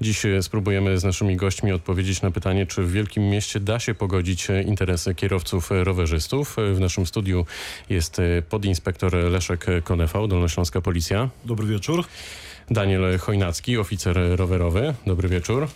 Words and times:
Dziś 0.00 0.24
e, 0.24 0.42
spróbujemy 0.42 0.98
z 0.98 1.04
naszymi 1.04 1.36
gośćmi 1.36 1.72
odpowiedzieć 1.72 2.22
na 2.22 2.30
pytanie, 2.30 2.66
czy 2.66 2.82
w 2.82 2.92
wielkim 2.92 3.30
mieście 3.30 3.60
da 3.60 3.80
się 3.80 3.94
pogodzić 3.94 4.50
e, 4.50 4.62
interesy 4.62 5.14
kierowców 5.14 5.72
e, 5.72 5.84
rowerzystów. 5.84 6.56
W 6.74 6.80
naszym 6.80 7.06
studiu 7.06 7.46
jest 7.90 8.20
podinspektor 8.48 9.14
Leszek 9.14 9.66
Konefał, 9.84 10.28
Dolnośląska 10.28 10.80
Policja. 10.80 11.28
Dobry 11.44 11.66
wieczór. 11.66 12.04
Daniel 12.70 13.18
Chojnacki, 13.18 13.78
oficer 13.78 14.18
rowerowy. 14.36 14.94
Dobry 15.06 15.28
wieczór. 15.28 15.68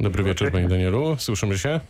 Dobry 0.00 0.24
wieczór, 0.24 0.52
panie 0.52 0.68
Danielu. 0.68 1.16
Słyszymy 1.18 1.58
się? 1.58 1.80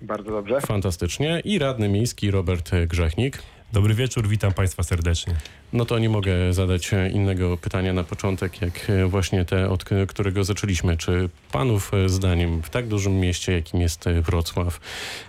Bardzo 0.00 0.30
dobrze. 0.30 0.60
Fantastycznie. 0.60 1.40
I 1.44 1.58
radny 1.58 1.88
miejski 1.88 2.30
Robert 2.30 2.70
Grzechnik. 2.86 3.42
Dobry 3.72 3.94
wieczór, 3.94 4.28
witam 4.28 4.52
Państwa 4.52 4.82
serdecznie. 4.82 5.34
No 5.74 5.84
to 5.84 5.98
nie 5.98 6.08
mogę 6.08 6.52
zadać 6.52 6.90
innego 7.12 7.56
pytania 7.56 7.92
na 7.92 8.04
początek, 8.04 8.62
jak 8.62 8.90
właśnie 9.08 9.44
te, 9.44 9.70
od 9.70 9.84
którego 10.08 10.44
zaczęliśmy. 10.44 10.96
Czy 10.96 11.28
Panów 11.52 11.92
zdaniem 12.06 12.62
w 12.62 12.70
tak 12.70 12.88
dużym 12.88 13.20
mieście, 13.20 13.52
jakim 13.52 13.80
jest 13.80 14.04
Wrocław, 14.08 14.80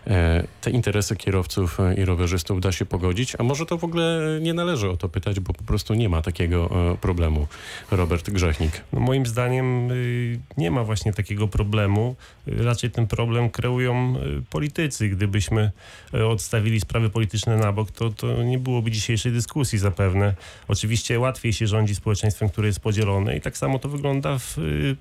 e, 0.08 0.44
te 0.62 0.72
interesy 0.72 1.16
kierowców 1.16 1.78
i 1.98 2.06
rowerzystów 2.06 2.62
da 2.62 2.72
się 2.72 2.86
pogodzić? 2.86 3.36
A 3.40 3.44
może 3.44 3.66
to 3.66 3.78
w 3.78 3.84
ogóle 3.84 4.40
nie 4.42 4.54
należy 4.54 4.90
o 4.90 4.98
to 4.98 5.10
pytać, 5.10 5.40
bo 5.40 5.54
po 5.54 5.64
prostu 5.64 5.94
nie 5.94 6.10
ma 6.10 6.22
takiego 6.22 6.70
e, 6.92 6.98
problemu. 6.98 7.48
Robert 7.92 8.30
Grzechnik. 8.30 8.82
No 8.94 9.00
moim 9.00 9.26
zdaniem 9.26 9.92
y, 9.92 10.40
nie 10.58 10.72
ma 10.72 10.84
właśnie 10.84 11.14
takiego 11.14 11.48
problemu. 11.48 12.16
Raczej 12.48 12.92
ten 12.92 13.08
problem 13.08 13.50
kreują 13.50 14.16
y, 14.16 14.42
politycy. 14.50 15.10
Gdybyśmy 15.10 15.72
e, 16.14 16.28
odstawili 16.28 16.80
sprawy 16.80 17.10
polityczne 17.10 17.58
na 17.58 17.72
bok, 17.72 17.92
to, 17.92 18.10
to 18.10 18.44
nie 18.44 18.60
byłoby 18.60 18.92
dzisiejszej 18.92 19.32
dyskusji 19.32 19.80
zapewne. 19.80 20.35
Oczywiście 20.68 21.20
łatwiej 21.20 21.54
się 21.54 21.68
rządzi 21.68 21.96
społeczeństwem, 21.96 22.50
które 22.50 22.68
jest 22.68 22.80
podzielone 22.80 23.38
i 23.38 23.42
tak 23.42 23.58
samo 23.58 23.80
to 23.80 23.90
wygląda 23.90 24.40
w, 24.40 24.58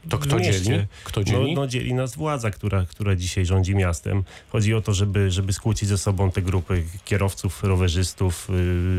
to 0.09 0.17
w 0.17 0.21
kto 0.21 0.37
mieście. 0.37 0.63
Dzieli? 0.63 0.87
Kto 1.05 1.25
dzieli? 1.25 1.55
No, 1.55 1.61
no 1.61 1.67
dzieli 1.67 1.95
nas 1.95 2.17
władza, 2.17 2.51
która, 2.51 2.87
która 2.87 3.17
dzisiaj 3.17 3.47
rządzi 3.47 3.75
miastem. 3.75 4.25
Chodzi 4.49 4.75
o 4.75 4.81
to, 4.81 4.95
żeby, 4.95 5.31
żeby 5.31 5.53
skłócić 5.53 5.89
ze 5.89 5.99
sobą 5.99 6.31
te 6.31 6.43
grupy 6.43 6.85
kierowców, 7.05 7.65
rowerzystów, 7.65 8.49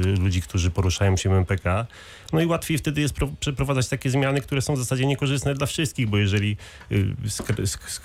yy, 0.05 0.15
ludzi, 0.15 0.41
którzy 0.41 0.71
poruszają 0.71 1.17
się 1.17 1.35
MPK. 1.35 1.85
No 2.33 2.41
i 2.41 2.45
łatwiej 2.45 2.77
wtedy 2.77 3.01
jest 3.01 3.15
przeprowadzać 3.39 3.87
takie 3.87 4.09
zmiany, 4.09 4.41
które 4.41 4.61
są 4.61 4.75
w 4.75 4.77
zasadzie 4.77 5.05
niekorzystne 5.05 5.53
dla 5.53 5.67
wszystkich, 5.67 6.07
bo 6.07 6.17
jeżeli 6.17 6.57
yy, 6.89 7.15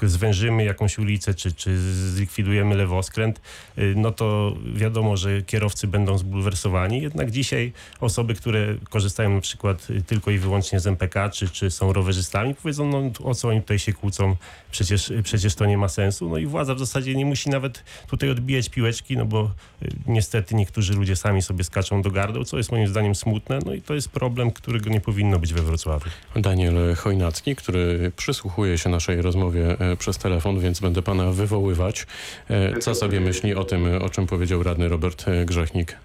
zwężymy 0.03 0.65
jakąś 0.65 0.99
ulicę, 0.99 1.35
czy, 1.35 1.53
czy 1.53 1.79
zlikwidujemy 1.93 2.75
lewoskręt, 2.75 3.41
yy, 3.77 3.95
no 3.97 4.13
to 4.13 4.57
wiadomo, 4.75 5.17
że 5.17 5.43
kierowcy 5.43 5.87
będą 5.87 6.19
zbulwersowani. 6.19 7.03
Jednak 7.03 7.31
dzisiaj 7.31 7.73
osoby, 8.01 8.35
które 8.35 8.77
korzystają 8.91 9.35
na 9.35 9.41
przykład 9.41 9.89
tylko 10.07 10.31
i 10.31 10.39
wyłącznie 10.39 10.81
z 10.81 10.87
MPK, 10.87 11.29
czy, 11.29 11.49
czy 11.49 11.71
są 11.71 11.93
rowerzystami, 11.93 12.55
powiedzą, 12.55 12.87
no 12.87 13.11
o 13.31 13.35
co 13.35 13.49
oni 13.49 13.61
tutaj 13.61 13.79
się 13.79 13.93
kłócą, 13.93 14.37
przecież, 14.71 15.13
przecież 15.23 15.55
to 15.55 15.67
nie 15.67 15.79
ma 15.79 15.89
sensu. 15.89 16.29
No 16.29 16.39
i 16.39 16.47
władza 16.47 16.75
w 16.75 16.79
zasadzie 16.79 17.15
nie 17.15 17.27
musi 17.27 17.51
nawet 17.51 17.85
tutaj 18.09 18.31
odbijać 18.31 18.69
piłeczki, 18.69 19.17
no 19.17 19.25
bo 19.27 19.51
y, 19.83 19.89
niestety 20.07 20.55
niektórzy 20.55 20.93
ludzie 20.95 21.17
sami 21.17 21.43
sobie 21.43 21.65
skaczą 21.65 22.03
do 22.03 22.11
gardeł, 22.11 22.45
co 22.45 22.57
jest 22.57 22.73
moim 22.73 22.87
zdaniem 22.87 23.15
smutne, 23.15 23.59
no 23.67 23.75
i 23.75 23.83
to 23.83 23.95
jest 23.95 24.09
problem, 24.13 24.51
którego 24.51 24.91
nie 24.91 25.01
powinno 25.01 25.39
być 25.39 25.55
we 25.55 25.63
Wrocławiu. 25.63 26.11
Daniel 26.37 26.95
Chojnacki, 26.97 27.57
który 27.57 28.13
przysłuchuje 28.17 28.79
się 28.79 28.91
naszej 28.91 29.23
rozmowie 29.23 29.77
e, 29.79 29.97
przez 29.97 30.19
telefon, 30.19 30.61
więc 30.61 30.81
będę 30.81 31.03
pana 31.03 31.31
wywoływać. 31.31 32.07
E, 32.51 32.79
co 32.79 32.95
sobie 32.95 33.21
myśli 33.21 33.55
o 33.55 33.65
tym, 33.65 34.03
o 34.03 34.09
czym 34.09 34.27
powiedział 34.27 34.63
radny 34.63 34.89
Robert 34.89 35.25
Grzechnik? 35.47 35.97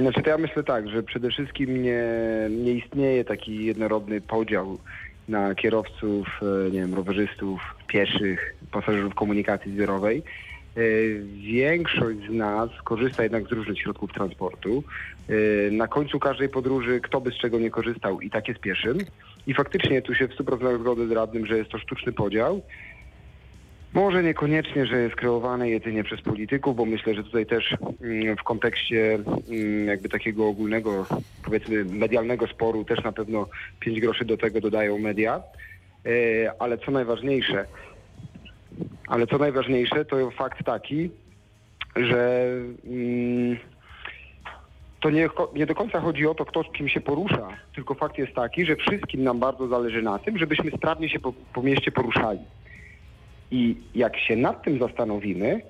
Znaczy 0.00 0.22
to 0.22 0.30
ja 0.30 0.38
myślę 0.38 0.64
tak, 0.64 0.88
że 0.88 1.02
przede 1.02 1.30
wszystkim 1.30 1.82
nie, 1.82 2.04
nie 2.50 2.72
istnieje 2.72 3.24
taki 3.24 3.64
jednorodny 3.64 4.20
podział 4.20 4.78
na 5.28 5.54
kierowców, 5.54 6.40
e, 6.42 6.70
nie 6.70 6.80
wiem, 6.80 6.94
rowerzystów, 6.94 7.60
pieszych, 7.86 8.54
pasażerów 8.70 9.14
komunikacji 9.14 9.72
zbiorowej. 9.72 10.22
E, 10.76 10.80
większość 11.34 12.18
z 12.30 12.32
nas 12.32 12.70
korzysta 12.84 13.22
jednak 13.22 13.48
z 13.48 13.52
różnych 13.52 13.78
środków 13.78 14.12
transportu. 14.12 14.84
E, 15.28 15.70
na 15.70 15.88
końcu 15.88 16.18
każdej 16.18 16.48
podróży 16.48 17.00
kto 17.00 17.20
by 17.20 17.30
z 17.30 17.38
czego 17.38 17.58
nie 17.58 17.70
korzystał 17.70 18.20
i 18.20 18.30
tak 18.30 18.48
jest 18.48 18.60
pieszym. 18.60 18.98
I 19.46 19.54
faktycznie 19.54 20.02
tu 20.02 20.14
się 20.14 20.28
w 20.28 20.36
100% 20.36 20.80
zgodę 20.80 21.06
z 21.06 21.10
radnym, 21.10 21.46
że 21.46 21.58
jest 21.58 21.70
to 21.70 21.78
sztuczny 21.78 22.12
podział. 22.12 22.62
Może 23.94 24.22
niekoniecznie, 24.22 24.86
że 24.86 25.02
jest 25.02 25.14
kreowane 25.14 25.70
jedynie 25.70 26.04
przez 26.04 26.20
polityków, 26.20 26.76
bo 26.76 26.84
myślę, 26.84 27.14
że 27.14 27.24
tutaj 27.24 27.46
też 27.46 27.74
mm, 28.02 28.36
w 28.36 28.42
kontekście 28.42 29.14
mm, 29.14 29.86
jakby 29.86 30.08
takiego 30.08 30.48
ogólnego, 30.48 31.06
powiedzmy 31.44 31.84
medialnego 31.84 32.46
sporu 32.46 32.84
też 32.84 33.04
na 33.04 33.12
pewno 33.12 33.48
pięć 33.80 34.00
groszy 34.00 34.24
do 34.24 34.36
tego 34.36 34.60
dodają 34.60 34.98
media. 34.98 35.42
E, 36.06 36.52
ale 36.58 36.78
co 36.78 36.90
najważniejsze, 36.90 37.66
ale 39.06 39.26
co 39.26 39.38
najważniejsze 39.38 40.04
to 40.04 40.30
fakt 40.30 40.64
taki, 40.64 41.10
że 41.96 42.50
mm, 42.84 43.56
to 45.00 45.10
nie, 45.10 45.28
nie, 45.54 45.66
do 45.66 45.74
końca 45.74 46.00
chodzi 46.00 46.26
o 46.26 46.34
to, 46.34 46.44
kto 46.44 46.62
z 46.62 46.72
kim 46.72 46.88
się 46.88 47.00
porusza, 47.00 47.48
tylko 47.74 47.94
fakt 47.94 48.18
jest 48.18 48.34
taki, 48.34 48.66
że 48.66 48.76
wszystkim 48.76 49.24
nam 49.24 49.40
bardzo 49.40 49.68
zależy 49.68 50.02
na 50.02 50.18
tym, 50.18 50.38
żebyśmy 50.38 50.70
sprawnie 50.70 51.08
się 51.08 51.20
po, 51.20 51.32
po 51.52 51.62
mieście 51.62 51.92
poruszali. 51.92 52.40
I 53.50 53.76
jak 53.94 54.16
się 54.16 54.36
nad 54.36 54.62
tym 54.62 54.78
zastanowimy, 54.78 55.60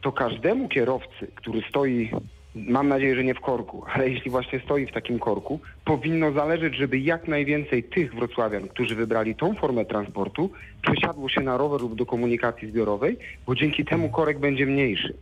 to 0.00 0.12
każdemu 0.12 0.68
kierowcy, 0.68 1.26
który 1.34 1.62
stoi, 1.68 2.10
mam 2.54 2.88
nadzieję, 2.88 3.16
że 3.16 3.24
nie 3.24 3.34
w 3.34 3.40
korku, 3.40 3.84
ale 3.94 4.10
jeśli 4.10 4.30
właśnie 4.30 4.60
stoi 4.60 4.86
w 4.86 4.92
takim 4.92 5.18
korku, 5.18 5.60
powinno 5.84 6.32
zależeć, 6.32 6.76
żeby 6.76 6.98
jak 6.98 7.28
najwięcej 7.28 7.84
tych 7.84 8.14
wrocławian, 8.14 8.68
którzy 8.68 8.94
wybrali 8.94 9.34
tą 9.34 9.54
formę 9.54 9.84
transportu, 9.84 10.50
przesiadło 10.82 11.28
się 11.28 11.40
na 11.40 11.56
rower 11.56 11.80
lub 11.80 11.94
do 11.94 12.06
komunikacji 12.06 12.68
zbiorowej, 12.68 13.16
bo 13.46 13.54
dzięki 13.54 13.84
temu 13.84 14.08
korek 14.08 14.38
będzie 14.38 14.66
mniejszy. 14.66 15.14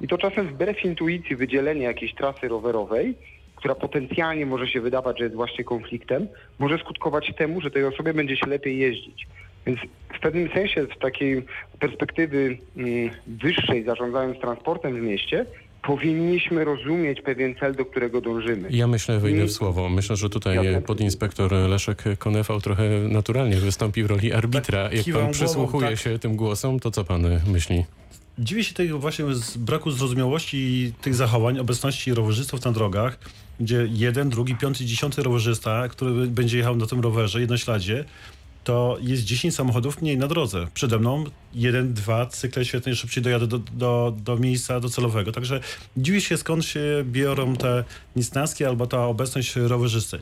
I 0.00 0.08
to 0.08 0.18
czasem 0.18 0.48
wbrew 0.48 0.84
intuicji 0.84 1.36
wydzielenie 1.36 1.82
jakiejś 1.82 2.14
trasy 2.14 2.48
rowerowej, 2.48 3.14
która 3.56 3.74
potencjalnie 3.74 4.46
może 4.46 4.68
się 4.68 4.80
wydawać, 4.80 5.18
że 5.18 5.24
jest 5.24 5.36
właśnie 5.36 5.64
konfliktem, 5.64 6.28
może 6.58 6.78
skutkować 6.78 7.32
temu, 7.38 7.60
że 7.60 7.70
tej 7.70 7.84
osobie 7.84 8.14
będzie 8.14 8.36
się 8.36 8.46
lepiej 8.46 8.78
jeździć. 8.78 9.26
Więc 9.66 9.80
w 10.14 10.20
pewnym 10.20 10.48
sensie 10.48 10.86
z 10.96 10.98
takiej 10.98 11.42
perspektywy 11.80 12.58
mm, 12.76 13.10
wyższej 13.26 13.84
zarządzając 13.84 14.38
transportem 14.40 14.96
w 14.96 15.00
mieście, 15.00 15.46
powinniśmy 15.88 16.64
rozumieć 16.64 17.20
pewien 17.22 17.54
cel, 17.54 17.74
do 17.74 17.84
którego 17.84 18.20
dążymy. 18.20 18.68
Ja 18.70 18.86
myślę, 18.86 19.18
wyjdę 19.18 19.44
w 19.44 19.52
słowo. 19.52 19.88
Myślę, 19.88 20.16
że 20.16 20.30
tutaj 20.30 20.82
podinspektor 20.86 21.52
Leszek 21.52 22.02
Konefał 22.18 22.60
trochę 22.60 22.88
naturalnie 23.08 23.56
wystąpi 23.56 24.02
w 24.02 24.06
roli 24.06 24.32
arbitra. 24.32 24.88
Tak, 24.88 25.06
Jak 25.06 25.16
pan 25.16 25.32
przysłuchuje 25.32 25.88
tak. 25.88 25.98
się 25.98 26.18
tym 26.18 26.36
głosom, 26.36 26.80
to 26.80 26.90
co 26.90 27.04
pan 27.04 27.26
myśli? 27.46 27.84
Dziwię 28.38 28.64
się 28.64 28.74
tego 28.74 28.98
właśnie 28.98 29.34
z 29.34 29.56
braku 29.56 29.90
zrozumiałości 29.90 30.92
tych 31.00 31.14
zachowań, 31.14 31.58
obecności 31.58 32.14
rowerzystów 32.14 32.64
na 32.64 32.72
drogach, 32.72 33.18
gdzie 33.60 33.88
jeden, 33.90 34.28
drugi, 34.30 34.56
piąty, 34.56 34.84
dziesiąty 34.84 35.22
rowerzysta, 35.22 35.88
który 35.88 36.26
będzie 36.26 36.58
jechał 36.58 36.76
na 36.76 36.86
tym 36.86 37.00
rowerze 37.00 37.40
jednośladzie, 37.40 38.04
to 38.68 38.98
jest 39.00 39.24
10 39.24 39.54
samochodów 39.54 40.02
mniej 40.02 40.18
na 40.18 40.26
drodze. 40.26 40.66
Przede 40.74 40.98
mną 40.98 41.24
jeden, 41.54 41.94
dwa 41.94 42.26
cykle 42.26 42.64
świetnie 42.64 42.94
szybciej 42.94 43.22
dojadę 43.22 43.46
do, 43.46 43.58
do, 43.58 44.14
do 44.24 44.36
miejsca 44.36 44.80
docelowego. 44.80 45.32
Także 45.32 45.60
dziwię 45.96 46.20
się 46.20 46.36
skąd 46.36 46.64
się 46.64 46.80
biorą 47.04 47.56
te 47.56 47.84
niesnaski 48.16 48.64
albo 48.64 48.86
ta 48.86 49.06
obecność 49.06 49.56
rowerzysty. 49.56 50.18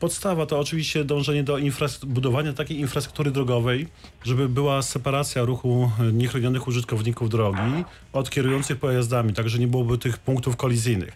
Podstawa 0.00 0.46
to 0.46 0.58
oczywiście 0.58 1.04
dążenie 1.04 1.44
do 1.44 1.58
budowania 2.06 2.52
takiej 2.52 2.80
infrastruktury 2.80 3.30
drogowej, 3.30 3.88
żeby 4.24 4.48
była 4.48 4.82
separacja 4.82 5.42
ruchu 5.42 5.90
niechronionych 6.12 6.68
użytkowników 6.68 7.30
drogi 7.30 7.84
od 8.12 8.30
kierujących 8.30 8.78
pojazdami, 8.78 9.32
tak 9.32 9.48
że 9.48 9.58
nie 9.58 9.68
byłoby 9.68 9.98
tych 9.98 10.18
punktów 10.18 10.56
kolizyjnych. 10.56 11.12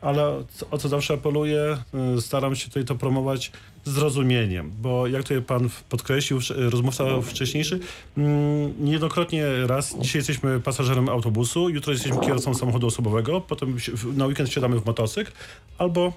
Ale 0.00 0.44
o 0.70 0.78
co 0.78 0.88
zawsze 0.88 1.14
apeluję, 1.14 1.78
y, 2.18 2.20
staram 2.20 2.56
się 2.56 2.68
tutaj 2.68 2.84
to 2.84 2.94
promować 2.94 3.52
zrozumieniem, 3.88 4.72
bo 4.80 5.06
jak 5.06 5.22
tutaj 5.22 5.42
pan 5.42 5.68
podkreślił, 5.88 6.40
rozmówca 6.56 7.04
wcześniejszy, 7.22 7.80
mm, 8.16 8.84
niejednokrotnie 8.84 9.44
raz, 9.66 9.98
dzisiaj 9.98 10.18
jesteśmy 10.18 10.60
pasażerem 10.60 11.08
autobusu, 11.08 11.68
jutro 11.68 11.92
jesteśmy 11.92 12.20
kierowcą 12.20 12.54
samochodu 12.54 12.86
osobowego, 12.86 13.40
potem 13.40 13.76
na 14.16 14.26
weekend 14.26 14.48
wsiadamy 14.48 14.80
w 14.80 14.86
motocykl, 14.86 15.32
albo 15.78 16.12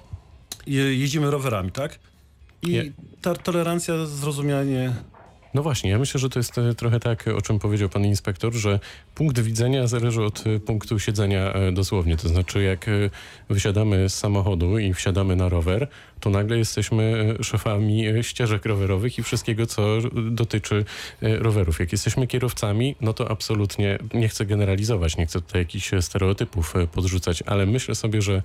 jeździmy 0.66 1.30
rowerami, 1.30 1.72
tak? 1.72 1.98
I 2.62 2.92
ta 3.22 3.34
tolerancja, 3.34 4.06
zrozumianie 4.06 4.92
No 5.54 5.62
właśnie, 5.62 5.90
ja 5.90 5.98
myślę, 5.98 6.20
że 6.20 6.28
to 6.28 6.38
jest 6.38 6.58
e, 6.58 6.74
trochę 6.74 7.00
tak, 7.00 7.28
o 7.28 7.42
czym 7.42 7.58
powiedział 7.58 7.88
pan 7.88 8.04
inspektor, 8.04 8.52
że 8.52 8.80
punkt 9.14 9.40
widzenia 9.40 9.86
zależy 9.86 10.22
od 10.22 10.44
e, 10.46 10.60
punktu 10.60 10.98
siedzenia 10.98 11.52
e, 11.52 11.72
dosłownie. 11.72 12.16
To 12.16 12.28
znaczy, 12.28 12.62
jak 12.62 12.86
wysiadamy 13.48 14.08
z 14.08 14.14
samochodu 14.14 14.78
i 14.78 14.94
wsiadamy 14.94 15.36
na 15.36 15.48
rower, 15.48 15.88
to 16.22 16.30
nagle 16.30 16.58
jesteśmy 16.58 17.36
e, 17.40 17.44
szefami 17.44 18.08
e, 18.08 18.22
ścieżek 18.22 18.66
rowerowych 18.66 19.18
i 19.18 19.22
wszystkiego, 19.22 19.66
co 19.66 19.98
dotyczy 20.30 20.84
e, 21.22 21.36
rowerów. 21.36 21.80
Jak 21.80 21.92
jesteśmy 21.92 22.26
kierowcami, 22.26 22.96
no 23.00 23.12
to 23.12 23.30
absolutnie 23.30 23.98
nie 24.14 24.28
chcę 24.28 24.46
generalizować, 24.46 25.16
nie 25.16 25.26
chcę 25.26 25.40
tutaj 25.40 25.60
jakichś 25.60 25.90
stereotypów 26.00 26.74
podrzucać, 26.92 27.42
ale 27.46 27.66
myślę 27.66 27.94
sobie, 27.94 28.22
że 28.22 28.42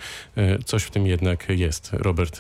coś 0.66 0.84
w 0.84 0.92
tym 0.92 1.08
jednak 1.08 1.46
jest. 1.50 1.90
Robert 1.94 2.40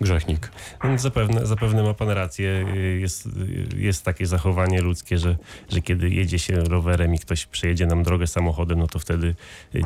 Grzechnik. 0.00 0.50
Zapewne, 0.96 1.46
zapewne 1.46 1.82
ma 1.82 1.94
pan 1.94 2.08
rację. 2.08 2.64
Jest, 3.00 3.28
jest 3.76 4.04
takie 4.04 4.26
zachowanie 4.26 4.82
ludzkie, 4.82 5.18
że, 5.18 5.36
że 5.68 5.82
kiedy 5.82 6.10
jedzie 6.10 6.38
się 6.38 6.64
rowerem 6.64 7.14
i 7.14 7.18
ktoś 7.18 7.46
przejedzie 7.46 7.86
nam 7.86 8.02
drogę 8.02 8.26
samochodem, 8.26 8.78
no 8.78 8.86
to 8.86 8.98
wtedy 8.98 9.34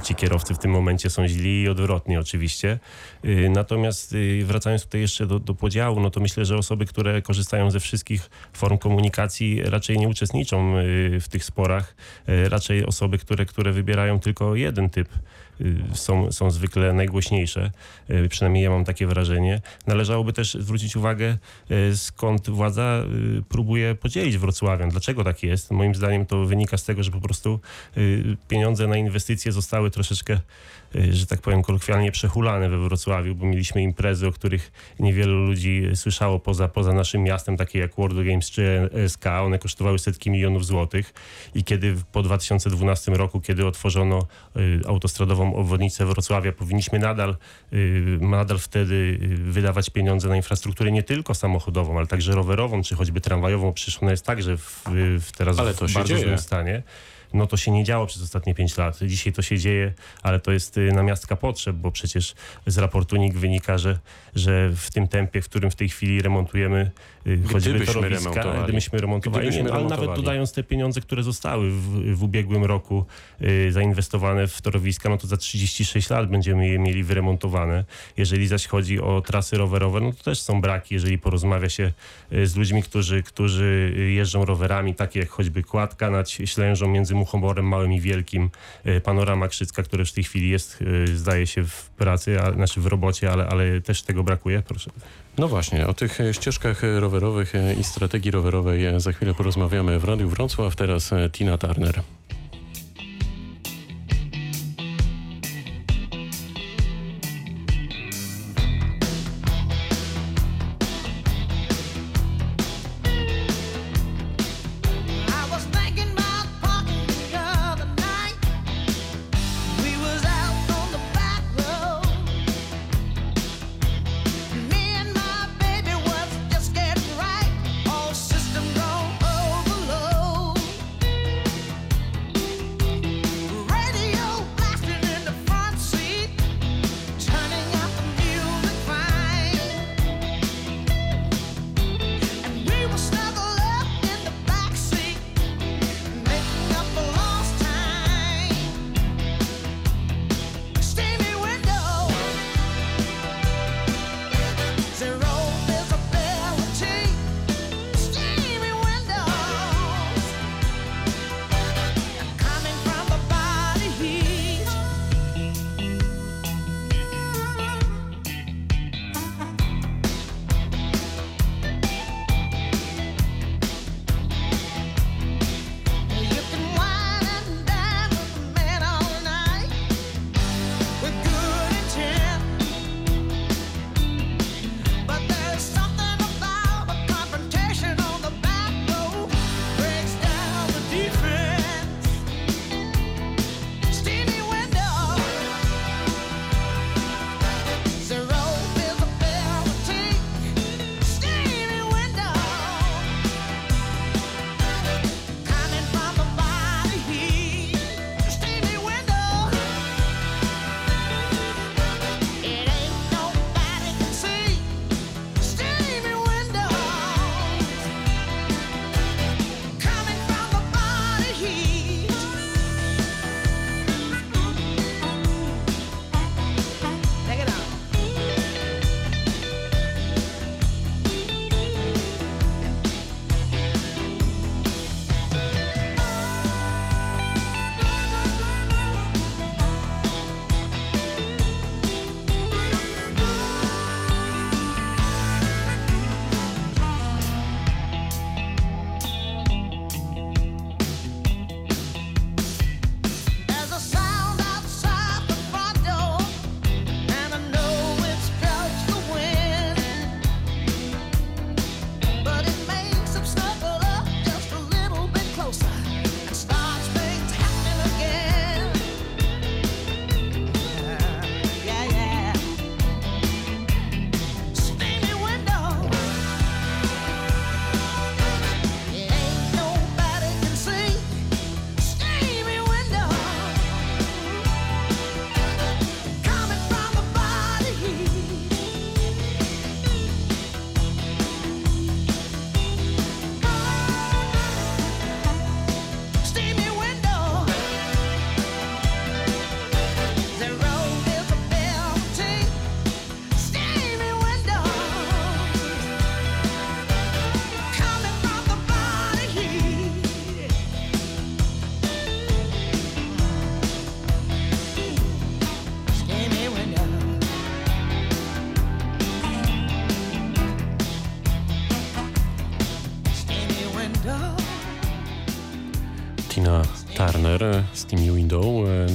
ci 0.03 0.15
kierowcy 0.15 0.55
w 0.55 0.59
tym 0.59 0.71
momencie 0.71 1.11
są 1.11 1.29
źli 1.29 1.63
i 1.63 1.69
odwrotnie 1.69 2.21
oczywiście. 2.21 2.79
Natomiast 3.51 4.17
wracając 4.45 4.84
tutaj 4.85 5.01
jeszcze 5.01 5.27
do, 5.27 5.39
do 5.39 5.55
podziału, 5.55 6.01
no 6.01 6.11
to 6.11 6.21
myślę, 6.21 6.45
że 6.45 6.57
osoby, 6.57 6.87
które 6.87 7.23
korzystają 7.23 7.71
ze 7.71 7.81
wszystkich 7.81 8.31
form 8.53 8.79
komunikacji 8.79 9.63
raczej 9.63 9.99
nie 9.99 10.09
uczestniczą 10.09 10.79
y, 10.79 11.21
w 11.21 11.29
tych 11.29 11.45
sporach. 11.45 11.95
Y, 12.29 12.49
Raczej 12.49 12.87
osoby, 12.87 13.19
które, 13.19 13.47
które 13.47 13.73
wybierają 13.73 14.21
tylko 14.21 14.55
jeden 14.55 14.91
typ 14.91 15.09
y, 15.61 15.77
są, 15.95 16.33
są 16.33 16.51
zwykle 16.51 16.93
najgłośniejsze. 16.93 17.71
Przynajmniej 18.29 18.65
ja 18.65 18.71
mam 18.71 18.85
takie 18.85 19.07
wrażenie. 19.07 19.61
Należałoby 19.87 20.33
też 20.33 20.55
zwrócić 20.55 20.97
uwagę, 20.97 21.37
skąd 21.95 22.51
władza 22.51 23.05
próbuje 23.49 23.95
podzielić 23.95 24.39
Wrocławian. 24.39 24.89
Dlaczego 24.89 25.25
tak 25.25 25.43
jest? 25.43 25.71
Moim 25.71 25.95
zdaniem 25.95 26.27
to 26.27 26.45
wynika 26.45 26.77
z 26.77 26.85
tego, 26.85 27.03
że 27.03 27.11
po 27.11 27.21
prostu 27.21 27.61
pieniądze 28.49 28.87
na 28.87 28.97
inwestycje 28.97 29.53
zostały 29.53 29.91
troszeczkę 29.91 30.41
że 31.11 31.27
tak 31.27 31.41
powiem 31.41 31.63
kolokwialnie 31.63 32.13
przehulane 32.13 32.69
we 32.69 32.79
Wrocławiu, 32.79 33.35
bo 33.35 33.47
mieliśmy 33.47 33.83
imprezy, 33.83 34.27
o 34.27 34.33
których 34.33 34.73
niewielu 35.01 35.47
ludzi 35.47 35.91
słyszało 35.95 36.39
poza, 36.39 36.69
poza 36.69 36.93
naszym 36.93 37.23
miastem, 37.23 37.57
takie 37.57 37.79
jak 37.79 37.95
World 37.95 38.27
Games 38.27 38.51
czy 38.51 38.91
SK. 39.09 39.27
One 39.27 39.59
kosztowały 39.59 39.99
setki 39.99 40.31
milionów 40.31 40.67
złotych 40.67 41.13
i 41.55 41.65
kiedy 41.65 41.97
po 42.13 42.23
2012 42.23 43.13
roku, 43.13 43.41
kiedy 43.41 43.67
otworzono 43.67 44.27
y, 44.57 44.81
autostradową 44.87 45.55
obwodnicę 45.55 46.07
Wrocławia, 46.07 46.53
powinniśmy 46.53 46.99
nadal, 46.99 47.37
y, 47.73 48.19
nadal 48.21 48.59
wtedy 48.59 49.19
y, 49.23 49.37
wydawać 49.37 49.91
pieniądze 49.91 50.29
na 50.29 50.37
infrastrukturę 50.37 50.93
nie 50.93 51.03
tylko 51.03 51.35
samochodową, 51.35 51.99
ale 51.99 52.07
także 52.07 52.33
rowerową, 52.33 52.83
czy 52.83 52.95
choćby 52.95 53.21
tramwajową, 53.21 53.73
przecież 53.73 54.03
ona 54.03 54.11
jest 54.11 54.27
także 54.27 54.57
w, 54.57 54.83
w 55.21 55.33
teraz 55.37 55.57
w 55.57 55.93
bardzo 55.93 56.05
dzieje. 56.05 56.25
złym 56.25 56.39
stanie. 56.39 56.83
No 57.35 57.47
to 57.47 57.57
się 57.57 57.71
nie 57.71 57.85
działo 57.85 58.07
przez 58.07 58.23
ostatnie 58.23 58.55
5 58.55 58.77
lat. 58.77 58.99
Dzisiaj 59.03 59.33
to 59.33 59.43
się 59.43 59.59
dzieje, 59.59 59.93
ale 60.23 60.41
to 60.41 60.53
jest 60.53 60.77
y, 60.79 60.93
namiastka 60.93 61.37
potrzeb, 61.37 61.77
bo 61.77 61.91
przecież 61.91 62.35
z 62.67 62.79
raportu 62.79 63.17
NIK 63.17 63.35
wynika, 63.35 63.79
że, 63.79 63.99
że 64.35 64.71
w 64.77 64.91
tym 64.91 65.09
tempie, 65.09 65.43
w 65.43 65.49
którym 65.49 65.71
w 65.71 65.75
tej 65.75 65.89
chwili 65.89 66.23
remontujemy 66.23 66.91
choćby 67.53 67.71
Gdybyśmy 67.71 67.87
torowiska, 67.95 68.29
remontowali. 68.31 68.65
gdybyśmy 68.65 68.99
remontowali, 68.99 69.43
Gdybyśmy 69.49 69.65
nie, 69.65 69.73
ale 69.73 69.83
nawet 69.83 69.91
remontowali. 69.91 70.23
dodając 70.23 70.53
te 70.53 70.63
pieniądze, 70.63 71.01
które 71.01 71.23
zostały 71.23 71.71
w, 71.71 72.15
w 72.17 72.23
ubiegłym 72.23 72.65
roku 72.65 73.05
y, 73.43 73.73
zainwestowane 73.73 74.47
w 74.47 74.63
torowiska, 74.63 75.09
no 75.09 75.19
to 75.19 75.27
za 75.27 75.37
36 75.37 76.11
lat 76.11 76.31
będziemy 76.31 76.69
je 76.69 76.79
mieli 76.79 77.05
wyremontowane. 77.05 77.85
Jeżeli 78.17 78.47
zaś 78.47 78.67
chodzi 78.67 79.01
o 79.01 79.21
trasy 79.27 79.57
rowerowe, 79.59 80.01
no 80.01 80.13
to 80.13 80.25
też 80.25 80.41
są 80.41 80.61
braki, 80.61 80.95
jeżeli 80.95 81.19
porozmawia 81.19 81.69
się 81.69 81.93
y, 82.33 82.47
z 82.47 82.57
ludźmi, 82.57 82.83
którzy, 82.83 83.23
którzy 83.23 83.95
jeżdżą 84.15 84.45
rowerami, 84.45 84.95
takie 84.95 85.21
jak 85.21 85.29
choćby 85.29 85.63
Kładka 85.63 86.11
nad 86.11 86.31
Ślężą 86.31 86.89
między 86.89 87.15
Muchomorem 87.15 87.69
Małym 87.69 87.93
i 87.93 88.01
Wielkim, 88.01 88.51
y, 88.87 89.01
Panorama 89.01 89.49
Krzycka, 89.49 89.83
które 89.83 90.05
w 90.05 90.13
tej 90.13 90.25
chwili 90.25 90.51
jest, 90.51 90.83
y, 90.83 91.17
zdaje 91.17 91.47
się, 91.47 91.65
w 91.65 91.91
pracy, 91.91 92.41
a, 92.41 92.53
znaczy 92.53 92.81
w 92.81 92.87
robocie, 92.87 93.33
ale, 93.33 93.47
ale 93.47 93.81
też 93.81 94.03
tego 94.03 94.23
brakuje. 94.25 94.63
Proszę. 94.63 94.91
No 95.39 95.49
właśnie, 95.49 95.87
o 95.87 95.95
tych 95.95 96.21
e, 96.21 96.35
ścieżkach 96.35 96.85
e, 96.85 97.01
rowerowych 97.01 97.55
e, 97.55 97.75
i 97.75 97.85
strategii 97.85 98.31
rowerowej 98.31 99.01
za 99.01 99.13
chwilę 99.13 99.35
porozmawiamy 99.35 99.99
w 99.99 100.05
Radiu 100.05 100.29
Wrocław. 100.29 100.77
Teraz 100.77 101.11
Tina 101.33 101.59
Turner. 101.59 102.03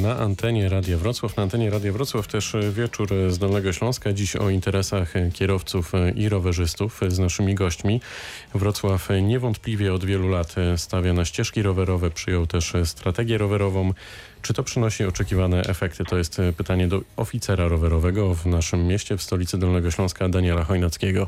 Na 0.01 0.17
antenie 0.17 0.69
Radia 0.69 0.97
Wrocław. 0.97 1.37
Na 1.37 1.43
antenie 1.43 1.69
Radia 1.69 1.91
Wrocław 1.91 2.27
też 2.27 2.55
e, 2.55 2.71
wieczór 2.71 3.09
z 3.29 3.37
Dolnego 3.37 3.73
Śląska. 3.73 4.13
Dziś 4.13 4.35
o 4.35 4.49
interesach 4.49 5.15
e, 5.15 5.31
kierowców 5.31 5.95
e, 5.95 6.11
i 6.11 6.29
rowerzystów 6.29 7.03
e, 7.03 7.11
z 7.11 7.19
naszymi 7.19 7.55
gośćmi. 7.55 8.01
Wrocław 8.55 9.11
e, 9.11 9.21
niewątpliwie 9.21 9.93
od 9.93 10.05
wielu 10.05 10.29
lat 10.29 10.55
e, 10.57 10.77
stawia 10.77 11.13
na 11.13 11.25
ścieżki 11.25 11.61
rowerowe, 11.61 12.11
przyjął 12.11 12.47
też 12.47 12.75
e, 12.75 12.85
strategię 12.85 13.37
rowerową. 13.37 13.93
Czy 14.41 14.53
to 14.53 14.63
przynosi 14.63 15.05
oczekiwane 15.05 15.61
efekty? 15.61 16.03
To 16.05 16.17
jest 16.17 16.39
e, 16.39 16.53
pytanie 16.53 16.87
do 16.87 17.01
oficera 17.17 17.67
rowerowego 17.67 18.35
w 18.35 18.45
naszym 18.45 18.87
mieście, 18.87 19.17
w 19.17 19.21
stolicy 19.21 19.57
Dolnego 19.57 19.91
Śląska, 19.91 20.29
Daniela 20.29 20.63
Chojnackiego. 20.63 21.27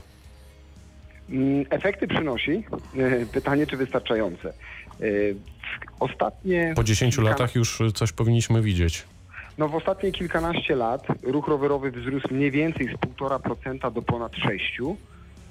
Mm, 1.29 1.65
Efekty 1.69 2.07
przynosi. 2.07 2.63
E, 2.97 3.25
Pytanie, 3.33 3.67
czy 3.67 3.77
wystarczające. 3.77 4.53
W- 5.01 5.36
Ostatnie... 6.00 6.74
Po 6.75 6.84
10 6.84 7.15
kilka- 7.15 7.29
latach 7.29 7.55
już 7.55 7.79
coś 7.93 8.12
powinniśmy 8.12 8.62
widzieć. 8.62 9.03
No 9.58 9.67
w 9.70 9.75
ostatnie 9.75 10.12
kilkanaście 10.12 10.75
lat 10.75 11.08
ruch 11.24 11.48
rowerowy 11.48 11.91
wzrósł 11.91 12.27
mniej 12.31 12.51
więcej 12.51 12.88
z 12.88 12.91
1,5% 12.91 13.93
do 13.93 14.01
ponad 14.01 14.31
6%. 14.31 14.96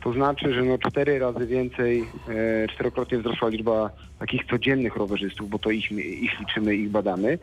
To 0.02 0.12
znaczy, 0.12 0.54
że 0.54 0.62
no 0.62 0.78
cztery 0.78 1.18
razy 1.18 1.46
więcej, 1.46 2.04
e, 2.28 2.68
czterokrotnie 2.74 3.18
wzrosła 3.18 3.48
liczba 3.48 3.90
takich 4.18 4.44
codziennych 4.50 4.96
rowerzystów, 4.96 5.50
bo 5.50 5.58
to 5.58 5.70
ich, 5.70 5.92
ich 5.92 6.40
liczymy, 6.40 6.74
ich 6.76 6.90
badamy. 6.90 7.38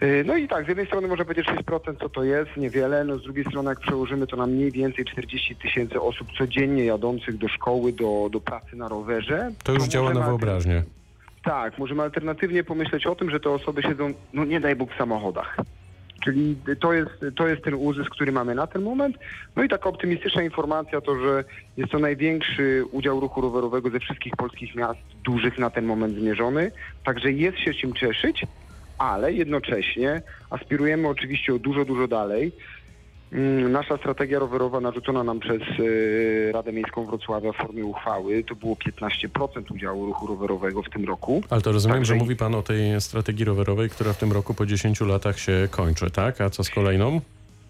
E, 0.00 0.24
No 0.24 0.36
i 0.36 0.48
tak, 0.48 0.64
z 0.64 0.68
jednej 0.68 0.86
strony 0.86 1.08
można 1.08 1.24
powiedzieć 1.24 1.46
6% 1.46 1.96
co 2.00 2.08
to 2.08 2.24
jest, 2.24 2.56
niewiele, 2.56 3.04
no 3.04 3.18
z 3.18 3.22
drugiej 3.22 3.44
strony 3.44 3.68
jak 3.70 3.80
przełożymy 3.80 4.26
to 4.26 4.36
na 4.36 4.46
mniej 4.46 4.72
więcej 4.72 5.04
40 5.04 5.56
tysięcy 5.56 6.00
osób 6.00 6.28
codziennie 6.38 6.84
jadących 6.84 7.38
do 7.38 7.48
szkoły, 7.48 7.92
do, 7.92 8.28
do 8.32 8.40
pracy 8.40 8.76
na 8.76 8.88
rowerze. 8.88 9.50
To 9.64 9.72
już 9.72 9.84
działa 9.84 10.04
możemy 10.08 10.20
na 10.20 10.26
wyobraźnię. 10.26 10.82
tak, 11.44 11.78
możemy 11.78 12.02
alternatywnie 12.02 12.64
pomyśleć 12.64 13.06
o 13.06 13.14
tym, 13.14 13.30
że 13.30 13.40
te 13.40 13.50
osoby 13.50 13.82
siedzą, 13.82 14.12
no 14.32 14.44
nie 14.44 14.60
daj 14.60 14.76
Bóg, 14.76 14.94
w 14.94 14.98
samochodach. 14.98 15.56
Czyli 16.24 16.56
to 16.80 16.92
jest, 16.92 17.10
to 17.36 17.48
jest 17.48 17.64
ten 17.64 17.74
uzysk, 17.74 18.10
który 18.10 18.32
mamy 18.32 18.54
na 18.54 18.66
ten 18.66 18.82
moment. 18.82 19.16
No 19.56 19.62
i 19.62 19.68
taka 19.68 19.88
optymistyczna 19.88 20.42
informacja 20.42 21.00
to, 21.00 21.18
że 21.20 21.44
jest 21.76 21.92
to 21.92 21.98
największy 21.98 22.84
udział 22.92 23.20
ruchu 23.20 23.40
rowerowego 23.40 23.90
ze 23.90 24.00
wszystkich 24.00 24.36
polskich 24.36 24.74
miast 24.74 25.00
dużych 25.24 25.58
na 25.58 25.70
ten 25.70 25.84
moment 25.86 26.14
zmierzony. 26.18 26.72
Także 27.04 27.32
jest 27.32 27.58
się 27.58 27.74
czym 27.74 27.94
cieszyć, 27.94 28.46
ale 28.98 29.32
jednocześnie 29.32 30.22
aspirujemy 30.50 31.08
oczywiście 31.08 31.54
o 31.54 31.58
dużo, 31.58 31.84
dużo 31.84 32.08
dalej. 32.08 32.52
Mm, 33.32 33.72
Nasza 33.72 33.96
strategia 33.96 34.38
rowerowa 34.38 34.80
narzucona 34.80 35.24
nam 35.24 35.40
przez 35.40 35.62
e, 35.62 36.52
Radę 36.52 36.72
Miejską 36.72 37.06
Wrocławia 37.06 37.52
w 37.52 37.56
formie 37.56 37.84
uchwały 37.84 38.44
to 38.44 38.54
było 38.54 38.74
15% 38.74 39.74
udziału 39.74 40.06
ruchu 40.06 40.26
rowerowego 40.26 40.82
w 40.82 40.90
tym 40.90 41.04
roku. 41.04 41.42
Ale 41.50 41.60
to 41.60 41.72
rozumiem, 41.72 41.96
Także 41.96 42.14
że 42.14 42.18
mówi 42.18 42.36
Pan 42.36 42.54
o 42.54 42.62
tej 42.62 43.00
strategii 43.00 43.44
rowerowej, 43.44 43.90
która 43.90 44.12
w 44.12 44.18
tym 44.18 44.32
roku 44.32 44.54
po 44.54 44.66
10 44.66 45.00
latach 45.00 45.38
się 45.38 45.68
kończy, 45.70 46.10
tak? 46.10 46.40
A 46.40 46.50
co 46.50 46.64
z 46.64 46.70
kolejną? 46.70 47.20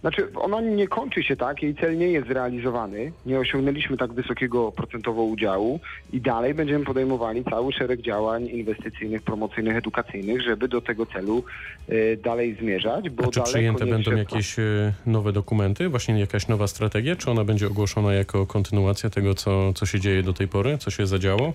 Znaczy, 0.00 0.28
ona 0.34 0.60
nie 0.60 0.88
kończy 0.88 1.22
się 1.22 1.36
tak, 1.36 1.62
jej 1.62 1.74
cel 1.74 1.98
nie 1.98 2.08
jest 2.08 2.28
zrealizowany. 2.28 3.12
Nie 3.26 3.38
osiągnęliśmy 3.38 3.96
tak 3.96 4.12
wysokiego 4.12 4.72
procentowo 4.72 5.22
udziału 5.22 5.80
i 6.12 6.20
dalej 6.20 6.54
będziemy 6.54 6.84
podejmowali 6.84 7.44
cały 7.44 7.72
szereg 7.72 8.00
działań 8.00 8.46
inwestycyjnych, 8.46 9.22
promocyjnych, 9.22 9.76
edukacyjnych, 9.76 10.42
żeby 10.42 10.68
do 10.68 10.80
tego 10.80 11.06
celu 11.06 11.44
e, 11.88 12.16
dalej 12.16 12.56
zmierzać. 12.60 13.10
Bo 13.10 13.24
A 13.24 13.30
czy 13.30 13.42
przyjęte 13.42 13.86
będą 13.86 14.16
jakieś 14.16 14.58
e, 14.58 14.92
nowe 15.06 15.32
dokumenty, 15.32 15.88
właśnie 15.88 16.20
jakaś 16.20 16.48
nowa 16.48 16.66
strategia? 16.66 17.16
Czy 17.16 17.30
ona 17.30 17.44
będzie 17.44 17.66
ogłoszona 17.66 18.14
jako 18.14 18.46
kontynuacja 18.46 19.10
tego, 19.10 19.34
co, 19.34 19.72
co 19.72 19.86
się 19.86 20.00
dzieje 20.00 20.22
do 20.22 20.32
tej 20.32 20.48
pory, 20.48 20.78
co 20.78 20.90
się 20.90 21.06
zadziało? 21.06 21.52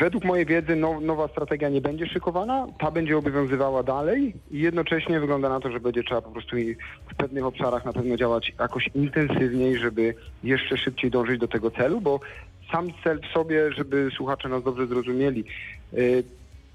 Według 0.00 0.24
mojej 0.24 0.46
wiedzy 0.46 0.76
now, 0.76 1.02
nowa 1.02 1.28
strategia 1.28 1.68
nie 1.68 1.80
będzie 1.80 2.06
szykowana, 2.06 2.66
ta 2.78 2.90
będzie 2.90 3.18
obowiązywała 3.18 3.82
dalej 3.82 4.34
i 4.50 4.60
jednocześnie 4.60 5.20
wygląda 5.20 5.48
na 5.48 5.60
to, 5.60 5.70
że 5.70 5.80
będzie 5.80 6.02
trzeba 6.02 6.22
po 6.22 6.30
prostu 6.30 6.56
w 7.12 7.14
pewnych 7.14 7.44
obszarach 7.44 7.84
na 7.84 7.92
pewno 7.92 8.16
działać 8.16 8.52
jakoś 8.60 8.90
intensywniej, 8.94 9.78
żeby 9.78 10.14
jeszcze 10.44 10.76
szybciej 10.76 11.10
dążyć 11.10 11.40
do 11.40 11.48
tego 11.48 11.70
celu, 11.70 12.00
bo 12.00 12.20
sam 12.72 12.88
cel 13.04 13.20
w 13.20 13.32
sobie, 13.32 13.72
żeby 13.72 14.10
słuchacze 14.16 14.48
nas 14.48 14.64
dobrze 14.64 14.86
zrozumieli, 14.86 15.44
y, 15.94 16.24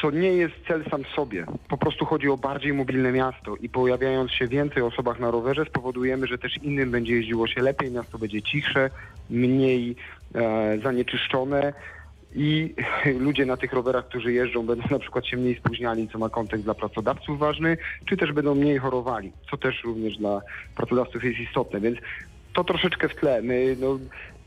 to 0.02 0.12
nie 0.12 0.34
jest 0.34 0.54
cel 0.68 0.84
sam 0.90 1.04
w 1.04 1.08
sobie. 1.08 1.46
Po 1.70 1.78
prostu 1.78 2.06
chodzi 2.06 2.30
o 2.30 2.38
bardziej 2.38 2.74
mobilne 2.74 3.12
miasto 3.12 3.56
i 3.56 3.70
pojawiając 3.70 4.32
się 4.32 4.48
więcej 4.48 4.84
osobach 4.84 5.20
na 5.20 5.32
rowerze 5.32 5.66
spowodujemy, 5.66 6.28
że 6.28 6.38
też 6.38 6.58
innym 6.64 6.92
będzie 6.92 7.14
jeździło 7.16 7.48
się 7.48 7.62
lepiej, 7.62 7.92
miasto 7.92 8.18
będzie 8.18 8.42
cichsze, 8.42 8.90
mniej 9.30 9.96
e, 10.36 10.78
zanieczyszczone 10.84 11.74
i 12.36 12.74
ludzie 13.26 13.46
na 13.46 13.58
tych 13.58 13.74
rowerach, 13.74 14.08
którzy 14.08 14.34
jeżdżą, 14.34 14.66
będą 14.66 14.84
na 14.92 15.00
przykład 15.00 15.28
się 15.28 15.38
mniej 15.38 15.56
spóźniali, 15.56 16.10
co 16.10 16.18
ma 16.18 16.30
kontekst 16.30 16.66
dla 16.66 16.74
pracodawców 16.74 17.40
ważny, 17.40 17.78
czy 18.06 18.18
też 18.18 18.32
będą 18.32 18.56
mniej 18.56 18.78
chorowali, 18.78 19.32
co 19.52 19.58
też 19.58 19.84
również 19.84 20.18
dla 20.18 20.42
pracodawców 20.76 21.24
jest 21.24 21.40
istotne, 21.40 21.80
więc 21.80 21.98
to 22.54 22.64
troszeczkę 22.64 23.10
w 23.10 23.16
tle. 23.16 23.42
My, 23.42 23.76
no, 23.80 24.00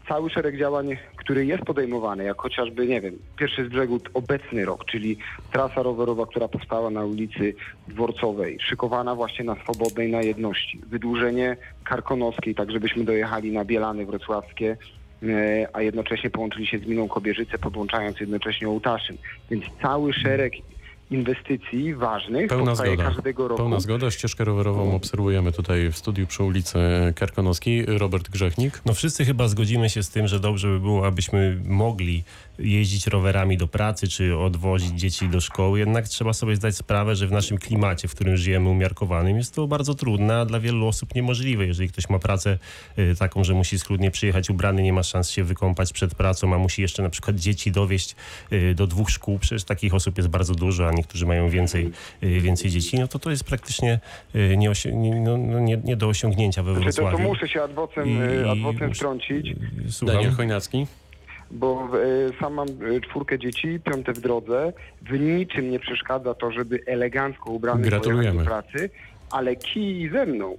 cały 0.08 0.30
szereg 0.30 0.58
działań, 0.58 0.96
który 1.16 1.46
jest 1.46 1.64
podejmowany, 1.64 2.24
jak 2.24 2.40
chociażby, 2.40 2.86
nie 2.86 3.00
wiem, 3.00 3.18
pierwszy 3.36 3.64
z 3.64 3.68
brzegu 3.68 4.00
obecny 4.14 4.64
rok, 4.64 4.84
czyli 4.84 5.16
trasa 5.52 5.82
rowerowa, 5.82 6.26
która 6.26 6.48
powstała 6.48 6.90
na 6.90 7.04
ulicy 7.04 7.54
Dworcowej, 7.88 8.58
szykowana 8.60 9.14
właśnie 9.14 9.44
na 9.44 9.54
Swobodnej, 9.54 10.10
na 10.10 10.22
Jedności, 10.22 10.80
wydłużenie 10.86 11.56
Karkonoskiej, 11.84 12.54
tak 12.54 12.70
żebyśmy 12.70 13.04
dojechali 13.04 13.52
na 13.52 13.64
Bielany 13.64 14.06
Wrocławskie, 14.06 14.76
a 15.72 15.82
jednocześnie 15.82 16.30
połączyli 16.30 16.66
się 16.66 16.78
z 16.78 16.86
Miną 16.86 17.08
Kobierzyce, 17.08 17.58
podłączając 17.58 18.20
jednocześnie 18.20 18.68
Ołtaszyn. 18.68 19.16
Więc 19.50 19.64
cały 19.82 20.12
szereg 20.12 20.52
inwestycji 21.10 21.94
ważnych 21.94 22.48
Pełna 22.48 22.66
powstaje 22.66 22.92
zgoda. 22.92 23.08
każdego 23.08 23.48
roku. 23.48 23.62
Pełna 23.62 23.80
zgoda. 23.80 24.10
Ścieżkę 24.10 24.44
rowerową 24.44 24.94
obserwujemy 24.94 25.52
tutaj 25.52 25.90
w 25.90 25.96
studiu 25.96 26.26
przy 26.26 26.42
ulicy 26.42 26.78
Karkonoskiej. 27.16 27.84
Robert 27.86 28.28
Grzechnik. 28.30 28.80
No 28.86 28.94
wszyscy 28.94 29.24
chyba 29.24 29.48
zgodzimy 29.48 29.90
się 29.90 30.02
z 30.02 30.10
tym, 30.10 30.26
że 30.26 30.40
dobrze 30.40 30.68
by 30.68 30.80
było, 30.80 31.06
abyśmy 31.06 31.60
mogli 31.64 32.24
jeździć 32.58 33.06
rowerami 33.06 33.56
do 33.56 33.66
pracy, 33.68 34.08
czy 34.08 34.36
odwozić 34.38 35.00
dzieci 35.00 35.28
do 35.28 35.40
szkoły. 35.40 35.78
Jednak 35.78 36.08
trzeba 36.08 36.32
sobie 36.32 36.56
zdać 36.56 36.76
sprawę, 36.76 37.16
że 37.16 37.26
w 37.26 37.32
naszym 37.32 37.58
klimacie, 37.58 38.08
w 38.08 38.14
którym 38.14 38.36
żyjemy 38.36 38.68
umiarkowanym, 38.68 39.36
jest 39.36 39.54
to 39.54 39.66
bardzo 39.66 39.94
trudne, 39.94 40.36
a 40.40 40.44
dla 40.44 40.60
wielu 40.60 40.86
osób 40.86 41.14
niemożliwe. 41.14 41.66
Jeżeli 41.66 41.88
ktoś 41.88 42.08
ma 42.08 42.18
pracę 42.18 42.58
y, 42.98 43.14
taką, 43.18 43.44
że 43.44 43.54
musi 43.54 43.78
schludnie 43.78 44.10
przyjechać 44.10 44.50
ubrany, 44.50 44.82
nie 44.82 44.92
ma 44.92 45.02
szans 45.02 45.30
się 45.30 45.44
wykąpać 45.44 45.92
przed 45.92 46.14
pracą, 46.14 46.54
a 46.54 46.58
musi 46.58 46.82
jeszcze 46.82 47.02
na 47.02 47.10
przykład 47.10 47.36
dzieci 47.36 47.72
dowieść 47.72 48.16
y, 48.52 48.74
do 48.74 48.86
dwóch 48.86 49.10
szkół, 49.10 49.38
przecież 49.38 49.64
takich 49.64 49.94
osób 49.94 50.16
jest 50.16 50.28
bardzo 50.28 50.54
dużo, 50.54 50.88
a 50.88 50.92
niektórzy 50.92 51.26
mają 51.26 51.48
więcej, 51.48 51.90
y, 52.22 52.40
więcej 52.40 52.70
dzieci, 52.70 52.98
no 52.98 53.08
to 53.08 53.18
to 53.18 53.30
jest 53.30 53.44
praktycznie 53.44 54.00
nie, 54.56 54.70
no, 55.20 55.36
no, 55.36 55.60
nie, 55.60 55.76
nie 55.84 55.96
do 55.96 56.08
osiągnięcia 56.08 56.62
we 56.62 56.74
Znaczy, 56.74 56.86
to, 56.90 56.96
to 56.96 57.02
Wrocławiu. 57.02 57.28
muszę 57.28 57.48
się 57.48 57.62
adwocem, 57.62 58.08
I- 58.44 58.48
adwocem 58.48 58.94
wtrącić. 58.94 59.46
Słucham. 59.90 60.16
Daniel 60.16 60.32
Chojnacki. 60.32 60.86
Bo 61.50 61.88
e, 62.02 62.40
sam 62.40 62.54
mam 62.54 62.68
e, 62.68 63.00
czwórkę 63.00 63.38
dzieci, 63.38 63.80
piąte 63.84 64.12
w 64.12 64.20
drodze. 64.20 64.72
W 65.02 65.20
niczym 65.20 65.70
nie 65.70 65.78
przeszkadza 65.78 66.34
to, 66.34 66.52
żeby 66.52 66.80
elegancko 66.86 67.50
ubrany 67.50 67.90
pojechać 67.90 68.36
do 68.36 68.44
pracy, 68.44 68.90
ale 69.30 69.56
kij 69.56 70.08
ze 70.08 70.26
mną. 70.26 70.56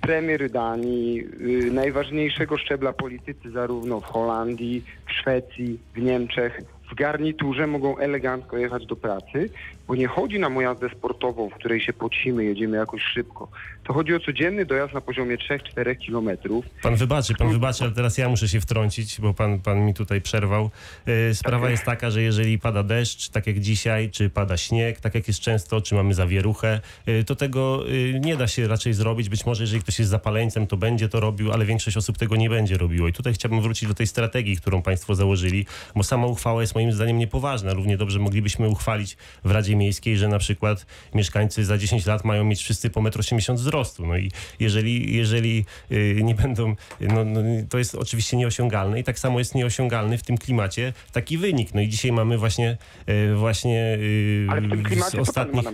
Premier 0.00 0.50
Danii, 0.50 1.24
y, 1.40 1.70
najważniejszego 1.72 2.58
szczebla 2.58 2.92
politycy 2.92 3.50
zarówno 3.50 4.00
w 4.00 4.04
Holandii, 4.04 4.84
w 5.06 5.12
Szwecji, 5.12 5.78
w 5.94 5.98
Niemczech, 5.98 6.60
w 6.90 6.94
garniturze 6.94 7.66
mogą 7.66 7.98
elegancko 7.98 8.58
jechać 8.58 8.86
do 8.86 8.96
pracy, 8.96 9.50
bo 9.88 9.94
nie 9.94 10.06
chodzi 10.08 10.38
nam 10.38 10.56
o 10.56 10.60
jazdę 10.60 10.88
sportową, 10.98 11.50
w 11.50 11.54
której 11.54 11.80
się 11.80 11.92
pocimy, 11.92 12.44
jedziemy 12.44 12.76
jakoś 12.76 13.02
szybko. 13.02 13.48
To 13.84 13.92
chodzi 13.92 14.14
o 14.14 14.20
codzienny 14.20 14.66
dojazd 14.66 14.94
na 14.94 15.00
poziomie 15.00 15.36
3-4 15.36 15.96
kilometrów. 15.98 16.64
Pan 16.82 16.96
wybaczy, 16.96 17.34
pan 17.34 17.52
wybaczy, 17.52 17.84
ale 17.84 17.92
teraz 17.92 18.18
ja 18.18 18.28
muszę 18.28 18.48
się 18.48 18.60
wtrącić, 18.60 19.20
bo 19.20 19.34
pan, 19.34 19.60
pan 19.60 19.86
mi 19.86 19.94
tutaj 19.94 20.20
przerwał. 20.20 20.70
E, 21.06 21.34
Sprawa 21.34 21.62
Tak. 21.62 21.70
jest 21.70 21.84
taka, 21.84 22.10
że 22.10 22.22
jeżeli 22.22 22.58
pada 22.58 22.82
deszcz, 22.82 23.28
tak 23.28 23.46
jak 23.46 23.60
dzisiaj, 23.60 24.10
czy 24.10 24.30
pada 24.30 24.56
śnieg, 24.56 25.00
tak 25.00 25.14
jak 25.14 25.28
jest 25.28 25.40
często, 25.40 25.80
czy 25.80 25.94
mamy 25.94 26.14
zawieruchę, 26.14 26.80
e, 27.06 27.24
to 27.24 27.36
tego 27.36 27.84
e, 27.88 28.20
nie 28.20 28.36
da 28.36 28.46
się 28.48 28.68
raczej 28.68 28.92
zrobić. 28.92 29.28
Być 29.28 29.46
może 29.46 29.62
jeżeli 29.62 29.82
ktoś 29.82 29.98
jest 29.98 30.10
zapaleńcem, 30.10 30.66
to 30.66 30.76
będzie 30.76 31.08
to 31.08 31.20
robił, 31.20 31.52
ale 31.52 31.64
większość 31.64 31.96
osób 31.96 32.18
tego 32.18 32.36
nie 32.36 32.50
będzie 32.50 32.76
robiło. 32.78 33.08
I 33.08 33.12
tutaj 33.12 33.32
chciałbym 33.32 33.60
wrócić 33.60 33.88
do 33.88 33.94
tej 33.94 34.06
strategii, 34.06 34.56
którą 34.56 34.82
państwo 34.82 35.14
założyli, 35.14 35.66
bo 35.96 36.02
sama 36.02 36.26
uchwała 36.26 36.60
jest 36.60 36.74
moim 36.74 36.92
zdaniem 36.92 37.18
niepoważna. 37.18 37.74
Równie 37.74 37.96
dobrze 37.96 38.18
moglibyśmy 38.18 38.68
uchwalić 38.68 39.16
w 39.44 39.50
Radzie 39.50 39.77
miejskiej, 39.78 40.16
że 40.16 40.28
na 40.28 40.38
przykład 40.38 40.86
mieszkańcy 41.14 41.64
za 41.64 41.78
10 41.78 42.06
lat 42.06 42.24
mają 42.24 42.44
mieć 42.44 42.62
wszyscy 42.62 42.90
po 42.90 43.00
1,80 43.00 43.50
m 43.50 43.56
wzrostu. 43.56 44.06
No 44.06 44.16
i 44.16 44.30
jeżeli, 44.60 45.16
jeżeli 45.16 45.64
y, 45.92 46.20
nie 46.22 46.34
będą, 46.34 46.74
no, 47.00 47.24
no, 47.24 47.40
to 47.70 47.78
jest 47.78 47.94
oczywiście 47.94 48.36
nieosiągalne 48.36 49.00
i 49.00 49.04
tak 49.04 49.18
samo 49.18 49.38
jest 49.38 49.54
nieosiągalny 49.54 50.18
w 50.18 50.22
tym 50.22 50.38
klimacie 50.38 50.92
taki 51.12 51.38
wynik. 51.38 51.74
No 51.74 51.80
i 51.80 51.88
dzisiaj 51.88 52.12
mamy 52.12 52.38
właśnie, 52.38 52.76
y, 53.08 53.34
właśnie 53.34 53.98
y, 54.00 54.46
Ale 54.50 54.60
w 54.60 54.70
tym 54.70 54.82
klimacie 54.82 55.20
ostatnich 55.20 55.64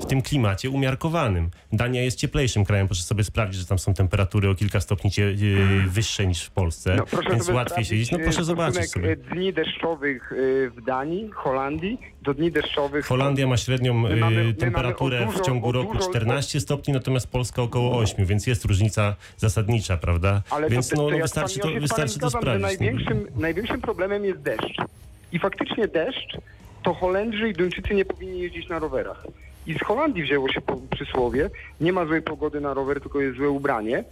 w 0.00 0.06
tym 0.06 0.22
klimacie 0.22 0.70
umiarkowanym. 0.70 1.50
Dania 1.72 2.02
jest 2.02 2.18
cieplejszym 2.18 2.64
krajem, 2.64 2.86
proszę 2.86 3.02
sobie 3.02 3.24
sprawdzić, 3.24 3.60
że 3.60 3.66
tam 3.66 3.78
są 3.78 3.94
temperatury 3.94 4.48
o 4.48 4.54
kilka 4.54 4.80
stopni 4.80 5.10
cie, 5.10 5.34
wyższe 5.86 6.26
niż 6.26 6.44
w 6.44 6.50
Polsce, 6.50 6.96
No, 6.96 7.22
więc 7.30 7.48
łatwiej 7.48 7.84
siedzieć. 7.84 8.10
No 8.10 8.18
proszę 8.18 8.44
zobaczyć 8.44 8.90
sobie. 8.90 9.16
dni 9.16 9.52
deszczowych 9.52 10.32
w 10.76 10.84
Danii, 10.86 11.30
Holandii 11.30 11.98
do 12.22 12.34
dni 12.34 12.52
deszczowych 12.52 13.06
Holandia 13.06 13.46
ma 13.50 13.56
średnią 13.56 13.94
mamy- 13.94 14.14
y, 14.14 14.20
mamy 14.20 14.54
temperaturę 14.54 15.26
dużo- 15.26 15.38
w 15.38 15.46
ciągu 15.46 15.72
roku 15.72 15.94
dużo- 15.94 16.08
14 16.08 16.60
stopni, 16.60 16.94
natomiast 16.94 17.26
Polska 17.30 17.62
około 17.62 17.98
8, 17.98 18.26
więc 18.26 18.46
jest 18.46 18.64
różnica 18.64 19.16
zasadnicza, 19.36 19.96
prawda? 19.96 20.42
Ale 20.50 20.70
więc 20.70 20.88
to, 20.88 20.96
no, 20.96 21.02
to 21.02 21.10
no 21.10 21.16
ja 21.16 21.22
wystarczy, 21.22 21.58
to, 21.60 21.68
wystarczy 21.80 22.18
to 22.18 22.30
sprawdzić. 22.30 22.62
no. 22.62 22.66
Największym, 22.68 23.26
największym 23.36 23.80
problemem 23.80 24.24
jest 24.24 24.40
deszcz. 24.40 24.76
I 25.32 25.38
faktycznie 25.38 25.88
deszcz, 25.88 26.36
to 26.82 26.94
Holendrzy 26.94 27.48
i 27.48 27.52
Duńczycy 27.52 27.94
nie 27.94 28.04
powinni 28.04 28.40
jeździć 28.40 28.68
na 28.68 28.78
rowerach. 28.78 29.26
I 29.66 29.74
z 29.74 29.82
Holandii 29.84 30.22
wzięło 30.22 30.48
się 30.52 30.60
przysłowie, 30.90 31.50
nie 31.80 31.92
ma 31.92 32.06
złej 32.06 32.22
pogody 32.22 32.60
na 32.60 32.74
rower, 32.74 33.00
tylko 33.00 33.20
jest 33.20 33.36
złe 33.36 33.48
ubranie. 33.50 34.04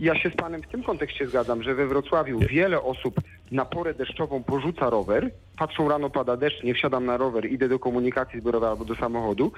I 0.00 0.04
ja 0.04 0.18
się 0.18 0.30
z 0.30 0.34
panem 0.36 0.62
w 0.62 0.66
tym 0.68 0.82
kontekście 0.82 1.28
zgadzam, 1.28 1.62
że 1.62 1.74
we 1.74 1.86
Wrocławiu 1.86 2.38
wiele 2.38 2.82
osób 2.82 3.14
na 3.50 3.64
porę 3.64 3.94
deszczową 3.94 4.42
porzuca 4.42 4.90
rower, 4.90 5.30
patrzą 5.58 5.88
rano 5.88 6.10
pada 6.10 6.36
deszcz, 6.36 6.62
nie 6.64 6.74
wsiadam 6.74 7.06
na 7.06 7.16
rower, 7.16 7.52
idę 7.52 7.68
do 7.68 7.78
komunikacji 7.78 8.40
zbiorowej 8.40 8.70
albo 8.70 8.84
do 8.84 8.94
samochodu, 8.94 9.52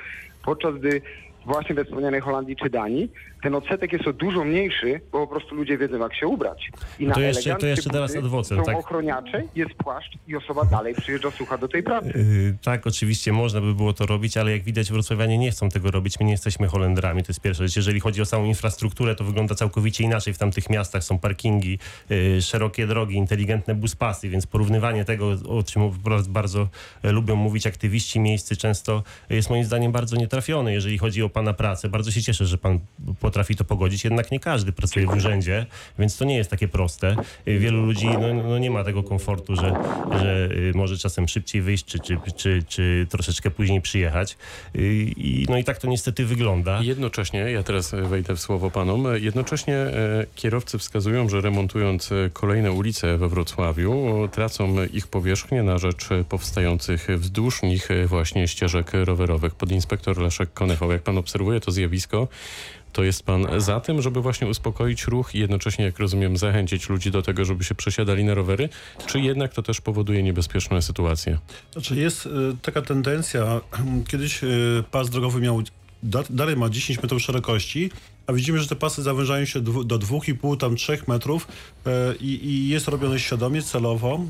podczas 0.44 0.74
gdy 0.74 1.02
właśnie 1.46 1.74
we 1.74 1.84
wspomnianej 1.84 2.20
Holandii 2.20 2.56
czy 2.56 2.70
Danii 2.70 3.10
ten 3.42 3.54
odsetek 3.54 3.92
jest 3.92 4.06
o 4.06 4.12
dużo 4.12 4.44
mniejszy, 4.44 5.00
bo 5.12 5.26
po 5.26 5.26
prostu 5.26 5.54
ludzie 5.54 5.78
wiedzą 5.78 5.98
jak 5.98 6.14
się 6.14 6.26
ubrać. 6.26 6.70
I 6.98 7.06
na 7.06 7.14
To 7.14 7.20
jeszcze- 7.20 7.56
to 7.56 7.66
jeszcze 7.66 7.90
teraz 7.90 8.10
buty 8.14 8.24
ad 8.24 8.30
vocem, 8.30 8.58
są 8.58 8.64
tak? 8.64 8.76
ochroniacze, 8.76 9.42
jest 9.54 9.74
płaszcz 9.74 10.12
i 10.28 10.36
osoba 10.36 10.64
dalej 10.64 10.94
przyjeżdża 10.94 11.30
sucha 11.30 11.58
do 11.58 11.68
tej 11.68 11.82
pracy. 11.82 12.12
Yy, 12.16 12.56
Tak, 12.62 12.86
oczywiście 12.86 13.32
można 13.32 13.60
by 13.60 13.74
było 13.74 13.92
to 13.92 14.06
robić, 14.06 14.36
ale 14.36 14.52
jak 14.52 14.62
widać 14.62 14.92
wrocławianie 14.92 15.38
nie 15.38 15.50
chcą 15.50 15.68
tego 15.68 15.90
robić. 15.90 16.20
My 16.20 16.26
nie 16.26 16.32
jesteśmy 16.32 16.66
Holendrami, 16.68 17.22
to 17.22 17.26
jest 17.30 17.40
pierwsza 17.40 17.62
rzecz. 17.64 17.76
Jeżeli 17.76 18.00
chodzi 18.00 18.22
o 18.22 18.24
samą 18.24 18.44
infrastrukturę, 18.44 19.14
to 19.14 19.24
wygląda 19.24 19.54
całkowicie 19.54 20.04
inaczej 20.04 20.34
w 20.34 20.38
tamtych 20.38 20.70
miastach. 20.70 21.04
Są 21.04 21.18
parkingi, 21.18 21.78
yy, 22.10 22.42
szerokie 22.42 22.86
drogi, 22.86 23.14
inteligentne 23.16 23.74
buspasy, 23.74 24.28
więc 24.28 24.46
porównywanie 24.46 25.04
tego, 25.04 25.26
o 25.48 25.62
czym 25.62 25.90
bardzo 26.28 26.68
lubią 27.02 27.36
mówić 27.36 27.66
aktywiści 27.66 28.20
miejscy, 28.20 28.56
często 28.56 29.02
jest 29.30 29.50
moim 29.50 29.64
zdaniem 29.64 29.92
bardzo 29.92 30.16
nietrafione, 30.16 30.72
jeżeli 30.72 30.98
chodzi 30.98 31.22
o 31.22 31.28
pana 31.30 31.52
pracę. 31.52 31.88
Bardzo 31.88 32.10
się 32.10 32.22
cieszę, 32.22 32.46
że 32.46 32.58
pan 32.58 32.80
potrafi 33.20 33.56
to 33.56 33.64
pogodzić, 33.64 34.04
jednak 34.04 34.30
nie 34.32 34.40
każdy 34.40 34.72
pracuje 34.72 35.06
w 35.06 35.16
urzędzie, 35.16 35.66
więc 35.98 36.16
to 36.16 36.24
nie 36.24 36.36
jest 36.36 36.50
takie 36.50 36.68
proste. 36.68 37.16
Yy, 37.46 37.58
Wielu 37.58 37.86
ludzi 37.86 38.06
no, 38.06 38.34
no 38.34 38.58
nie 38.58 38.70
ma 38.70 38.84
tego 38.84 39.02
komfortu, 39.02 39.56
że, 39.56 39.74
że 40.20 40.48
yy, 40.54 40.72
może 40.74 40.98
czasem 40.98 41.28
szybciej 41.28 41.62
wyjść, 41.62 41.84
czy, 41.84 41.98
czy, 41.98 42.18
czy, 42.36 42.62
czy 42.68 43.06
troszeczkę 43.10 43.50
później 43.50 43.80
przyjechać. 43.80 44.36
Yy, 44.74 44.82
I, 45.02 45.46
no 45.48 45.58
i 45.58 45.64
tak 45.64 45.78
to 45.78 45.88
niestety 45.88 46.24
wygląda. 46.24 46.80
Jednocześnie, 46.82 47.38
ja 47.38 47.62
teraz 47.62 47.94
wejdę 48.08 48.36
w 48.36 48.40
słowo 48.40 48.70
panom, 48.70 49.06
jednocześnie 49.20 49.86
kierowcy 50.34 50.78
wskazują, 50.78 51.28
że 51.28 51.40
remontując 51.40 52.10
kolejne 52.32 52.72
ulice 52.72 53.18
we 53.18 53.28
Wrocławiu, 53.28 54.28
tracą 54.32 54.84
ich 54.84 55.06
powierzchnię 55.06 55.62
na 55.62 55.78
rzecz 55.78 56.08
powstających 56.28 57.08
wzdłuż 57.18 57.62
nich 57.62 57.88
właśnie 58.06 58.48
ścieżek 58.48 58.92
rowerowych. 59.04 59.54
Podinspektor 59.54 60.18
Leszek 60.18 60.52
Konechał, 60.52 60.92
jak 60.92 61.02
pan 61.02 61.18
obserwuje 61.20 61.60
to 61.60 61.70
zjawisko, 61.70 62.28
to 62.92 63.02
jest 63.02 63.22
pan 63.22 63.46
za 63.60 63.80
tym, 63.80 64.02
żeby 64.02 64.20
właśnie 64.20 64.46
uspokoić 64.46 65.04
ruch 65.04 65.34
i 65.34 65.38
jednocześnie, 65.38 65.84
jak 65.84 65.98
rozumiem, 65.98 66.36
zachęcić 66.36 66.88
ludzi 66.88 67.10
do 67.10 67.22
tego, 67.22 67.44
żeby 67.44 67.64
się 67.64 67.74
przesiadali 67.74 68.24
na 68.24 68.34
rowery, 68.34 68.68
czy 69.06 69.20
jednak 69.20 69.52
to 69.52 69.62
też 69.62 69.80
powoduje 69.80 70.22
niebezpieczne 70.22 70.82
sytuacje? 70.82 71.38
Znaczy 71.72 71.96
jest 71.96 72.26
y, 72.26 72.30
taka 72.62 72.82
tendencja, 72.82 73.60
kiedyś 74.10 74.44
y, 74.44 74.84
pas 74.90 75.10
drogowy 75.10 75.40
miał, 75.40 75.62
da, 76.02 76.22
dalej 76.30 76.56
ma 76.56 76.68
10 76.68 77.02
metrów 77.02 77.22
szerokości, 77.22 77.90
a 78.26 78.32
widzimy, 78.32 78.58
że 78.58 78.66
te 78.66 78.76
pasy 78.76 79.02
zawężają 79.02 79.44
się 79.44 79.60
do 79.60 79.98
2,5, 79.98 80.56
tam 80.56 80.76
3 80.76 80.98
metrów 81.08 81.48
y, 81.86 81.90
i, 82.20 82.46
i 82.46 82.68
jest 82.68 82.88
robione 82.88 83.20
świadomie, 83.20 83.62
celowo. 83.62 84.20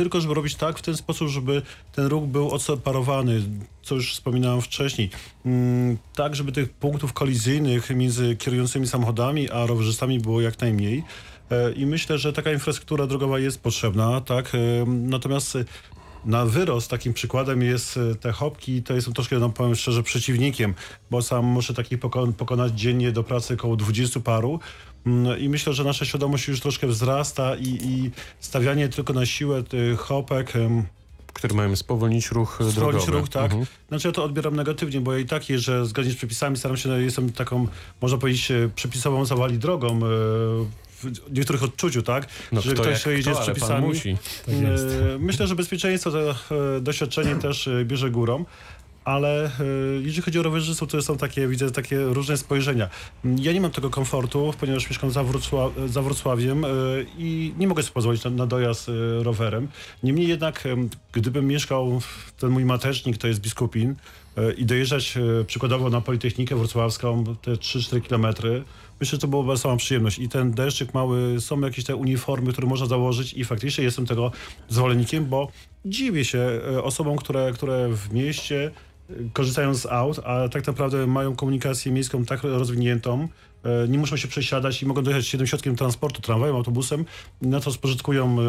Tylko 0.00 0.20
żeby 0.20 0.34
robić 0.34 0.54
tak, 0.54 0.78
w 0.78 0.82
ten 0.82 0.96
sposób, 0.96 1.28
żeby 1.28 1.62
ten 1.92 2.06
ruch 2.06 2.24
był 2.24 2.50
odseparowany, 2.50 3.42
co 3.82 3.94
już 3.94 4.12
wspominałem 4.12 4.60
wcześniej. 4.60 5.10
Mm, 5.46 5.98
Tak, 6.14 6.36
żeby 6.36 6.52
tych 6.52 6.70
punktów 6.70 7.12
kolizyjnych 7.12 7.90
między 7.90 8.36
kierującymi 8.36 8.86
samochodami 8.86 9.50
a 9.50 9.66
rowerzystami 9.66 10.18
było 10.20 10.40
jak 10.40 10.60
najmniej. 10.60 11.02
E, 11.50 11.72
I 11.72 11.86
myślę, 11.86 12.18
że 12.18 12.32
taka 12.32 12.52
infrastruktura 12.52 13.06
drogowa 13.06 13.38
jest 13.38 13.60
potrzebna, 13.60 14.20
tak. 14.20 14.54
e, 14.54 14.58
Natomiast 14.86 15.58
na 16.24 16.46
wyrost 16.46 16.90
takim 16.90 17.12
przykładem 17.14 17.62
jest 17.62 17.96
e, 17.96 18.14
te 18.14 18.32
hopki, 18.32 18.82
to 18.82 18.94
jestem 18.94 19.14
troszkę, 19.14 19.38
no 19.38 19.50
powiem 19.50 19.74
szczerze, 19.74 20.02
przeciwnikiem, 20.02 20.74
bo 21.10 21.22
sam 21.22 21.44
muszę 21.44 21.74
takich 21.74 21.98
poko- 21.98 22.32
pokonać 22.32 22.72
dziennie 22.80 23.12
do 23.12 23.22
pracy 23.24 23.54
około 23.54 23.76
20 23.76 24.20
paru. 24.20 24.60
Mm, 25.06 25.38
I 25.40 25.48
myślę, 25.48 25.72
że 25.72 25.84
nasza 25.84 26.04
świadomość 26.04 26.48
już 26.48 26.60
troszkę 26.60 26.86
wzrasta 26.86 27.56
i, 27.56 27.66
i 27.66 28.10
stawianie 28.40 28.88
tylko 28.88 29.12
na 29.12 29.26
siłę 29.26 29.62
tych 29.62 29.98
hopek, 30.00 30.52
Które 31.32 31.54
mają 31.54 31.76
spowolnić 31.76 32.30
ruch 32.30 32.54
Stronić 32.54 32.74
drogowy. 32.74 33.12
ruch, 33.12 33.28
tak. 33.28 33.44
Mhm. 33.44 33.66
Znaczy 33.88 34.08
ja 34.08 34.12
to 34.12 34.24
odbieram 34.24 34.56
negatywnie, 34.56 35.00
bo 35.00 35.12
ja 35.12 35.18
i 35.18 35.26
tak 35.26 35.48
jeżdżę 35.50 35.86
zgodnie 35.86 36.10
z 36.12 36.16
przepisami, 36.16 36.56
staram 36.56 36.76
się, 36.76 36.88
no, 36.88 36.96
jestem 36.96 37.32
taką, 37.32 37.66
można 38.00 38.18
powiedzieć, 38.18 38.50
e, 38.50 38.70
przepisową 38.74 39.24
zawali 39.24 39.58
drogą 39.58 39.88
e, 39.96 40.00
w 41.02 41.32
niektórych 41.32 41.62
odczuciu, 41.62 42.02
tak? 42.02 42.28
No 42.52 42.60
że 42.60 42.72
kto 42.74 42.82
ktoś 42.82 43.06
jak 43.06 43.16
jedzie 43.16 43.30
kto, 43.30 43.40
z 43.40 43.42
przepisami. 43.42 43.86
musi. 43.86 44.16
E, 44.48 45.18
Myślę, 45.18 45.46
że 45.46 45.54
bezpieczeństwo, 45.54 46.10
to 46.10 46.34
doświadczenie 46.80 47.36
też 47.36 47.68
bierze 47.84 48.10
górą. 48.10 48.44
Ale 49.04 49.44
e, 49.44 49.50
jeżeli 50.02 50.22
chodzi 50.22 50.38
o 50.38 50.42
rowerzystów, 50.42 50.88
to 50.88 51.02
są 51.02 51.16
takie, 51.16 51.48
widzę, 51.48 51.70
takie 51.70 51.98
różne 52.00 52.36
spojrzenia. 52.36 52.88
Ja 53.24 53.52
nie 53.52 53.60
mam 53.60 53.70
tego 53.70 53.90
komfortu, 53.90 54.54
ponieważ 54.60 54.90
mieszkam 54.90 55.10
za, 55.10 55.24
Wrocław, 55.24 55.72
za 55.86 56.02
Wrocławiem 56.02 56.64
e, 56.64 56.68
i 57.18 57.54
nie 57.58 57.68
mogę 57.68 57.82
sobie 57.82 57.94
pozwolić 57.94 58.24
na, 58.24 58.30
na 58.30 58.46
dojazd 58.46 58.88
e, 58.88 59.22
rowerem. 59.22 59.68
Niemniej 60.02 60.28
jednak, 60.28 60.68
gdybym 61.12 61.46
mieszkał, 61.46 62.00
ten 62.38 62.50
mój 62.50 62.64
matecznik 62.64 63.18
to 63.18 63.28
jest 63.28 63.40
Biskupin 63.40 63.94
i 64.56 64.64
dojeżdżać 64.64 65.18
przykładowo 65.46 65.90
na 65.90 66.00
Politechnikę 66.00 66.56
Wrocławską 66.56 67.24
te 67.42 67.50
3-4 67.50 68.02
kilometry, 68.02 68.64
myślę, 69.00 69.16
że 69.16 69.18
to 69.18 69.28
byłoby 69.28 69.56
sama 69.56 69.76
przyjemność. 69.76 70.18
I 70.18 70.28
ten 70.28 70.50
deszczyk 70.50 70.94
mały, 70.94 71.40
są 71.40 71.60
jakieś 71.60 71.84
te 71.84 71.96
uniformy, 71.96 72.52
które 72.52 72.68
można 72.68 72.86
założyć 72.86 73.34
i 73.34 73.44
faktycznie 73.44 73.84
jestem 73.84 74.06
tego 74.06 74.32
zwolennikiem, 74.68 75.26
bo 75.26 75.48
dziwię 75.84 76.24
się 76.24 76.60
osobom, 76.82 77.16
które, 77.16 77.52
które 77.52 77.88
w 77.88 78.12
mieście 78.12 78.70
korzystają 79.32 79.74
z 79.74 79.86
aut, 79.86 80.18
a 80.24 80.48
tak 80.48 80.66
naprawdę 80.66 81.06
mają 81.06 81.36
komunikację 81.36 81.92
miejską 81.92 82.24
tak 82.24 82.42
rozwiniętą, 82.42 83.28
e, 83.64 83.88
nie 83.88 83.98
muszą 83.98 84.16
się 84.16 84.28
przesiadać 84.28 84.82
i 84.82 84.86
mogą 84.86 85.02
dojechać 85.02 85.32
jednym 85.32 85.46
środkiem 85.46 85.76
transportu, 85.76 86.22
tramwajem, 86.22 86.56
autobusem, 86.56 87.04
na 87.42 87.60
to 87.60 87.72
spożytkują 87.72 88.36
e, 88.40 88.44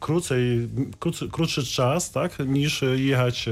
krócej, 0.00 0.68
krótszy, 0.98 1.28
krótszy 1.28 1.64
czas, 1.66 2.10
tak, 2.10 2.38
niż 2.46 2.82
e, 2.82 2.98
jechać 2.98 3.48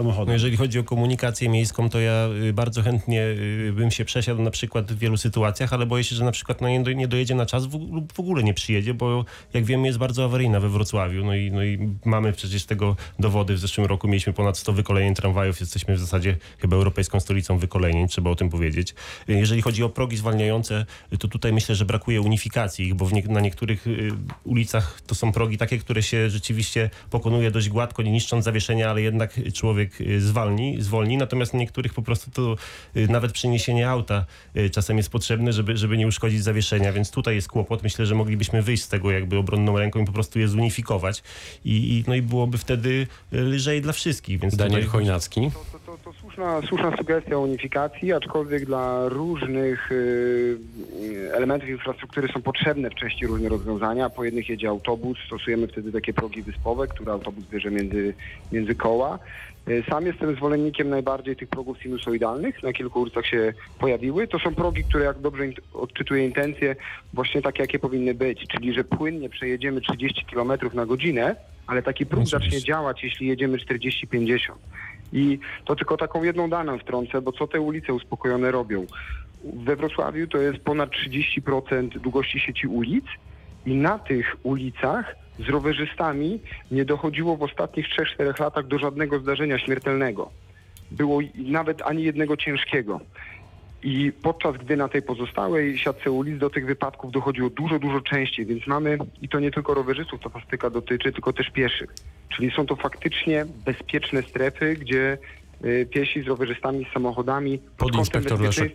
e, 0.00 0.02
No 0.02 0.10
samochodem. 0.10 0.32
jeżeli 0.32 0.56
chodzi 0.56 0.78
o 0.78 0.84
komunikację 0.84 1.48
miejską, 1.48 1.88
to 1.90 2.00
ja 2.00 2.28
y, 2.48 2.52
bardzo 2.52 2.82
chętnie 2.82 3.22
y, 3.22 3.72
bym 3.76 3.90
się 3.90 4.04
przesiadł 4.04 4.42
na 4.42 4.50
przykład 4.50 4.92
w 4.92 4.98
wielu 4.98 5.16
sytuacjach, 5.16 5.72
ale 5.72 5.86
boję 5.86 6.04
się, 6.04 6.16
że 6.16 6.24
na 6.24 6.32
przykład 6.32 6.60
no, 6.60 6.68
nie, 6.68 6.82
do, 6.82 6.92
nie 6.92 7.08
dojedzie 7.08 7.34
na 7.34 7.46
czas 7.46 7.64
lub 7.90 8.12
w 8.12 8.20
ogóle 8.20 8.42
nie 8.42 8.54
przyjedzie, 8.54 8.94
bo 8.94 9.24
jak 9.54 9.64
wiemy 9.64 9.86
jest 9.86 9.98
bardzo 9.98 10.24
awaryjna 10.24 10.60
we 10.60 10.68
Wrocławiu. 10.68 11.24
No 11.24 11.34
i, 11.34 11.50
no 11.50 11.64
i 11.64 11.78
mamy 12.04 12.32
przecież 12.32 12.64
tego 12.64 12.96
dowody. 13.18 13.54
W 13.54 13.58
zeszłym 13.58 13.86
roku 13.86 14.08
mieliśmy 14.08 14.32
ponad 14.32 14.58
100 14.58 14.72
wykolejeń 14.72 15.14
tramwajów. 15.14 15.60
Jesteśmy 15.60 15.94
w 15.96 16.00
zasadzie 16.00 16.36
chyba 16.58 16.76
europejską 16.76 17.20
stolicą 17.20 17.58
wykolejeń, 17.58 18.08
trzeba 18.08 18.30
o 18.30 18.34
tym 18.34 18.50
powiedzieć. 18.50 18.94
Y, 19.28 19.32
Jeżeli 19.32 19.62
chodzi 19.62 19.82
o 19.82 19.88
progi 19.88 20.16
zwalniające, 20.16 20.86
to 21.18 21.28
tutaj 21.28 21.52
myślę, 21.52 21.74
że 21.74 21.84
brakuje 21.84 22.20
unifikacji 22.20 22.86
ich, 22.86 22.94
bo 22.94 23.10
nie, 23.10 23.22
na 23.22 23.40
niektórych 23.40 23.84
ulicach 24.44 25.00
to 25.06 25.14
są 25.14 25.32
progi 25.32 25.58
takie, 25.58 25.78
które 25.78 26.02
się 26.02 26.30
rzeczywiście 26.30 26.90
pokonuje 27.10 27.50
dość 27.50 27.68
gładko, 27.68 28.02
nie 28.02 28.10
niszcząc 28.12 28.44
zawieszenia, 28.44 28.90
ale 28.90 29.02
jednak 29.02 29.40
człowiek 29.52 29.83
zwalni, 30.18 30.82
zwolni. 30.82 31.16
Natomiast 31.16 31.52
na 31.54 31.58
niektórych 31.58 31.94
po 31.94 32.02
prostu 32.02 32.30
to 32.30 32.56
y, 32.96 33.08
nawet 33.08 33.32
przeniesienie 33.32 33.88
auta 33.88 34.24
y, 34.56 34.70
czasem 34.70 34.96
jest 34.96 35.10
potrzebne, 35.10 35.52
żeby, 35.52 35.76
żeby 35.76 35.96
nie 35.96 36.06
uszkodzić 36.06 36.42
zawieszenia, 36.42 36.92
więc 36.92 37.10
tutaj 37.10 37.34
jest 37.34 37.48
kłopot. 37.48 37.82
Myślę, 37.82 38.06
że 38.06 38.14
moglibyśmy 38.14 38.62
wyjść 38.62 38.82
z 38.82 38.88
tego 38.88 39.10
jakby 39.10 39.36
obronną 39.36 39.78
ręką 39.78 40.02
i 40.02 40.04
po 40.04 40.12
prostu 40.12 40.38
je 40.38 40.48
zunifikować. 40.48 41.22
I, 41.64 41.98
i, 41.98 42.04
no 42.08 42.14
i 42.14 42.22
byłoby 42.22 42.58
wtedy 42.58 43.06
y, 43.32 43.40
lżej 43.40 43.82
dla 43.82 43.92
wszystkich. 43.92 44.40
Więc 44.40 44.56
Daniel 44.56 44.80
tutaj... 44.80 44.90
Chojnacki. 44.90 45.50
To, 45.50 45.78
to, 45.78 45.78
to, 45.78 45.98
to 46.04 46.12
słuszne 46.12 46.34
słuszna, 46.34 46.68
słuszna 46.68 46.96
sugestia 46.96 47.38
unifikacji, 47.38 48.12
aczkolwiek 48.12 48.66
dla 48.66 49.08
różnych 49.08 49.90
elementów 51.32 51.68
infrastruktury 51.68 52.28
są 52.28 52.42
potrzebne 52.42 52.90
w 52.90 52.94
części 52.94 53.26
różne 53.26 53.48
rozwiązania. 53.48 54.10
Po 54.10 54.24
jednych 54.24 54.48
jedzie 54.48 54.68
autobus, 54.68 55.18
stosujemy 55.26 55.68
wtedy 55.68 55.92
takie 55.92 56.12
progi 56.12 56.42
wyspowe, 56.42 56.86
które 56.86 57.12
autobus 57.12 57.44
bierze 57.44 57.70
między, 57.70 58.14
między 58.52 58.74
koła. 58.74 59.18
Y, 59.68 59.84
Sam 59.90 60.06
jestem 60.06 60.36
zwolennikiem 60.36 60.88
najbardziej 60.88 61.36
tych 61.36 61.48
progów 61.48 61.82
sinusoidalnych, 61.82 62.62
na 62.62 62.72
kilku 62.72 63.00
ulicach 63.00 63.26
się 63.26 63.52
pojawiły. 63.78 64.28
To 64.28 64.38
są 64.38 64.54
progi, 64.54 64.84
które 64.84 65.04
jak 65.04 65.18
dobrze 65.18 65.44
odczytuję 65.74 66.24
intencje, 66.24 66.76
właśnie 67.12 67.42
takie 67.42 67.62
jakie 67.62 67.78
powinny 67.78 68.14
być, 68.14 68.46
czyli 68.48 68.74
że 68.74 68.84
płynnie 68.84 69.28
przejedziemy 69.28 69.80
30 69.80 70.24
km 70.24 70.52
na 70.74 70.86
godzinę, 70.86 71.36
ale 71.66 71.82
taki 71.82 72.06
próg 72.06 72.26
zacznie 72.26 72.60
działać, 72.60 73.04
jeśli 73.04 73.26
jedziemy 73.26 73.58
40-50. 73.58 74.38
I 75.12 75.38
to 75.64 75.76
tylko 75.76 75.96
taką 75.96 76.22
jedną 76.22 76.50
daną 76.50 76.78
wtrącę, 76.78 77.22
bo 77.22 77.32
co 77.32 77.46
te 77.46 77.60
ulice 77.60 77.94
uspokojone 77.94 78.50
robią? 78.50 78.86
We 79.44 79.76
Wrocławiu 79.76 80.26
to 80.26 80.38
jest 80.38 80.58
ponad 80.58 80.90
30% 80.90 81.88
długości 81.88 82.40
sieci 82.40 82.66
ulic 82.66 83.04
i 83.66 83.74
na 83.74 83.98
tych 83.98 84.36
ulicach 84.42 85.23
z 85.38 85.48
rowerzystami 85.48 86.40
nie 86.70 86.84
dochodziło 86.84 87.36
w 87.36 87.42
ostatnich 87.42 87.86
3-4 88.18 88.40
latach 88.40 88.66
do 88.66 88.78
żadnego 88.78 89.18
zdarzenia 89.18 89.58
śmiertelnego. 89.58 90.30
Było 90.90 91.20
nawet 91.36 91.82
ani 91.82 92.02
jednego 92.02 92.36
ciężkiego. 92.36 93.00
I 93.82 94.12
podczas 94.22 94.56
gdy 94.56 94.76
na 94.76 94.88
tej 94.88 95.02
pozostałej 95.02 95.78
siatce 95.78 96.10
ulic 96.10 96.38
do 96.38 96.50
tych 96.50 96.66
wypadków 96.66 97.12
dochodziło 97.12 97.50
dużo, 97.50 97.78
dużo 97.78 98.00
częściej, 98.00 98.46
więc 98.46 98.66
mamy, 98.66 98.98
i 99.22 99.28
to 99.28 99.40
nie 99.40 99.50
tylko 99.50 99.74
rowerzystów 99.74 100.20
ta 100.20 100.30
statystyka 100.30 100.70
dotyczy, 100.70 101.12
tylko 101.12 101.32
też 101.32 101.50
pieszych. 101.50 101.94
Czyli 102.36 102.50
są 102.50 102.66
to 102.66 102.76
faktycznie 102.76 103.46
bezpieczne 103.64 104.22
strefy, 104.22 104.74
gdzie 104.74 105.18
y, 105.64 105.86
piesi 105.90 106.22
z 106.22 106.26
rowerzystami, 106.26 106.86
z 106.90 106.92
samochodami 106.92 107.58
pod 107.58 107.92
kątem 107.92 107.92
Podinspektor 107.92 108.40
Leszek. 108.40 108.72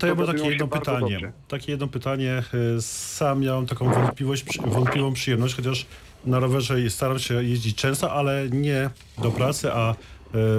To 0.00 0.06
ja 0.06 0.14
mam 0.14 0.26
takie 0.26 0.48
jedno 0.50 0.68
pytanie. 0.68 1.00
dobrze. 1.00 1.32
Takie 1.48 1.72
jedno 1.72 1.88
pytanie. 1.88 2.42
e, 2.76 2.82
Sam 2.82 3.40
miałem 3.40 3.66
taką 3.66 3.92
wątpliwość, 3.92 4.58
wątpliwą 4.64 5.12
przyjemność, 5.12 5.54
chociaż 5.54 5.86
na 6.24 6.38
rowerze 6.40 6.90
staram 6.90 7.18
się 7.18 7.44
jeździć 7.44 7.76
często, 7.76 8.12
ale 8.12 8.48
nie 8.50 8.90
do 9.22 9.30
pracy, 9.30 9.72
a 9.72 9.94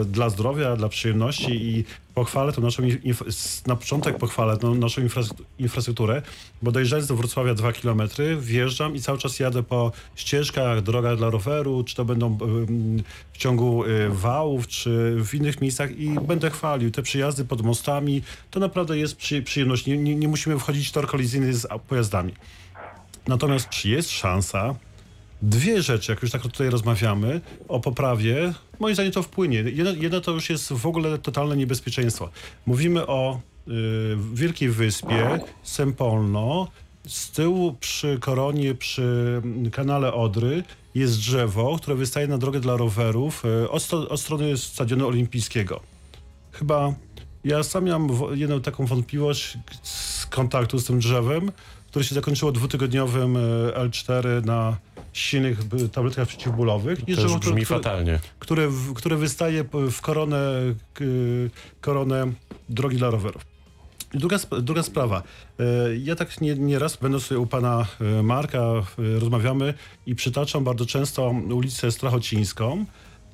dla 0.05 0.29
zdrowia, 0.29 0.75
dla 0.75 0.89
przyjemności 0.89 1.51
i 1.51 1.83
pochwalę 2.13 2.53
tą 2.53 2.61
naszą, 2.61 2.83
na 3.67 3.75
początek 3.75 4.17
pochwalę 4.17 4.57
tą 4.57 4.75
naszą 4.75 5.01
infras- 5.01 5.33
infrastrukturę, 5.59 6.21
bo 6.61 6.71
dojeżdżając 6.71 7.07
do 7.07 7.15
Wrocławia 7.15 7.53
dwa 7.53 7.73
kilometry, 7.73 8.37
wjeżdżam 8.37 8.95
i 8.95 9.01
cały 9.01 9.17
czas 9.17 9.39
jadę 9.39 9.63
po 9.63 9.91
ścieżkach, 10.15 10.81
drogach 10.81 11.17
dla 11.17 11.29
roweru, 11.29 11.83
czy 11.83 11.95
to 11.95 12.05
będą 12.05 12.27
em, 12.27 13.03
w 13.33 13.37
ciągu 13.37 13.85
y, 13.85 14.09
wałów, 14.09 14.67
czy 14.67 15.15
w 15.19 15.33
innych 15.33 15.61
miejscach 15.61 15.99
i 15.99 16.09
będę 16.09 16.49
chwalił 16.49 16.91
te 16.91 17.01
przyjazdy 17.01 17.45
pod 17.45 17.61
mostami. 17.61 18.21
To 18.51 18.59
naprawdę 18.59 18.97
jest 18.97 19.15
przy, 19.15 19.41
przyjemność. 19.41 19.85
Nie, 19.85 19.97
nie, 19.97 20.15
nie 20.15 20.27
musimy 20.27 20.59
wchodzić 20.59 20.87
w 20.87 20.91
tor 20.91 21.07
kolizyjny 21.07 21.53
z 21.53 21.67
pojazdami. 21.87 22.33
Natomiast 23.27 23.69
czy 23.69 23.89
jest 23.89 24.11
szansa, 24.11 24.75
dwie 25.41 25.81
rzeczy, 25.81 26.11
jak 26.11 26.21
już 26.21 26.31
tak 26.31 26.41
tutaj 26.41 26.69
rozmawiamy, 26.69 27.41
o 27.67 27.79
poprawie, 27.79 28.53
moim 28.79 28.95
zdaniem 28.95 29.11
to 29.11 29.23
wpłynie. 29.23 29.57
Jedno, 29.57 29.91
jedno 29.91 30.21
to 30.21 30.31
już 30.31 30.49
jest 30.49 30.73
w 30.73 30.85
ogóle 30.85 31.17
totalne 31.17 31.57
niebezpieczeństwo. 31.57 32.29
Mówimy 32.65 33.07
o 33.07 33.39
y, 33.67 33.71
Wielkiej 34.33 34.69
Wyspie, 34.69 35.39
Sempolno, 35.63 36.67
z 37.07 37.31
tyłu 37.31 37.75
przy 37.79 38.17
koronie, 38.19 38.75
przy 38.75 39.41
mm, 39.43 39.71
kanale 39.71 40.13
Odry 40.13 40.63
jest 40.95 41.17
drzewo, 41.17 41.77
które 41.77 41.95
wystaje 41.95 42.27
na 42.27 42.37
drogę 42.37 42.59
dla 42.59 42.77
rowerów 42.77 43.43
y, 43.63 43.69
od, 43.69 43.83
sto- 43.83 44.09
od 44.09 44.21
strony 44.21 44.57
Stadionu 44.57 45.07
Olimpijskiego. 45.07 45.79
Chyba 46.51 46.93
ja 47.43 47.63
sam 47.63 47.83
miałem 47.83 48.09
jedną 48.33 48.61
taką 48.61 48.85
wątpliwość 48.85 49.57
z 49.83 50.25
kontaktu 50.25 50.79
z 50.79 50.85
tym 50.85 50.99
drzewem, 50.99 51.51
które 51.87 52.05
się 52.05 52.15
zakończyło 52.15 52.51
dwutygodniowym 52.51 53.37
e, 53.37 53.39
L4 53.87 54.45
na 54.45 54.77
silnych 55.13 55.59
tabletkach 55.91 56.27
przeciwbólowych. 56.27 56.99
To 56.99 57.39
brzmi 57.39 57.39
które, 57.39 57.65
fatalnie. 57.65 58.19
które, 58.39 58.69
które 58.95 59.15
wystaje 59.17 59.65
w 59.91 60.01
koronę, 60.01 60.51
koronę 61.81 62.31
drogi 62.69 62.97
dla 62.97 63.09
rowerów. 63.09 63.51
Druga, 64.13 64.37
druga 64.61 64.83
sprawa. 64.83 65.23
E, 65.59 65.63
Ja 65.97 66.15
tak 66.15 66.41
nie, 66.41 66.55
nie 66.55 66.79
raz, 66.79 66.97
będąc 66.97 67.23
sobie 67.23 67.39
u 67.39 67.47
pana 67.47 67.85
e, 68.19 68.23
Marka, 68.23 68.59
e, 68.59 68.83
rozmawiamy 69.19 69.73
i 70.05 70.15
przytaczam 70.15 70.63
bardzo 70.63 70.85
często 70.85 71.29
ulicę 71.29 71.91
Strachocińską. 71.91 72.85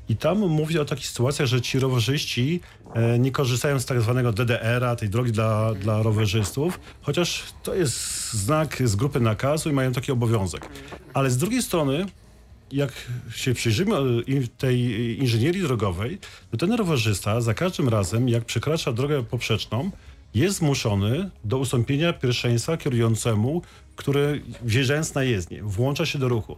I 0.09 0.15
tam 0.15 0.37
mówię 0.37 0.81
o 0.81 0.85
takich 0.85 1.07
sytuacjach, 1.07 1.47
że 1.47 1.61
ci 1.61 1.79
rowerzyści 1.79 2.59
nie 3.19 3.31
korzystają 3.31 3.79
z 3.79 3.85
tak 3.85 4.01
zwanego 4.01 4.31
DDR-a, 4.31 4.95
tej 4.95 5.09
drogi 5.09 5.31
dla, 5.31 5.73
dla 5.73 6.03
rowerzystów, 6.03 6.79
chociaż 7.01 7.43
to 7.63 7.75
jest 7.75 7.99
znak 8.33 8.81
z 8.85 8.95
grupy 8.95 9.19
nakazu 9.19 9.69
i 9.69 9.73
mają 9.73 9.91
taki 9.91 10.11
obowiązek. 10.11 10.69
Ale 11.13 11.31
z 11.31 11.37
drugiej 11.37 11.61
strony, 11.61 12.05
jak 12.71 12.91
się 13.31 13.53
przyjrzymy 13.53 13.95
e, 13.95 14.21
tej 14.57 14.79
inżynierii 15.19 15.61
drogowej, 15.61 16.19
to 16.51 16.57
ten 16.57 16.73
rowerzysta 16.73 17.41
za 17.41 17.53
każdym 17.53 17.89
razem, 17.89 18.29
jak 18.29 18.45
przekracza 18.45 18.91
drogę 18.91 19.23
poprzeczną, 19.23 19.91
jest 20.33 20.57
zmuszony 20.57 21.29
do 21.43 21.57
ustąpienia 21.57 22.13
pierwszeństwa 22.13 22.77
kierującemu, 22.77 23.61
który 23.95 24.41
wjeżdżając 24.63 25.13
na 25.15 25.23
jezdnię, 25.23 25.63
włącza 25.63 26.05
się 26.05 26.19
do 26.19 26.29
ruchu. 26.29 26.55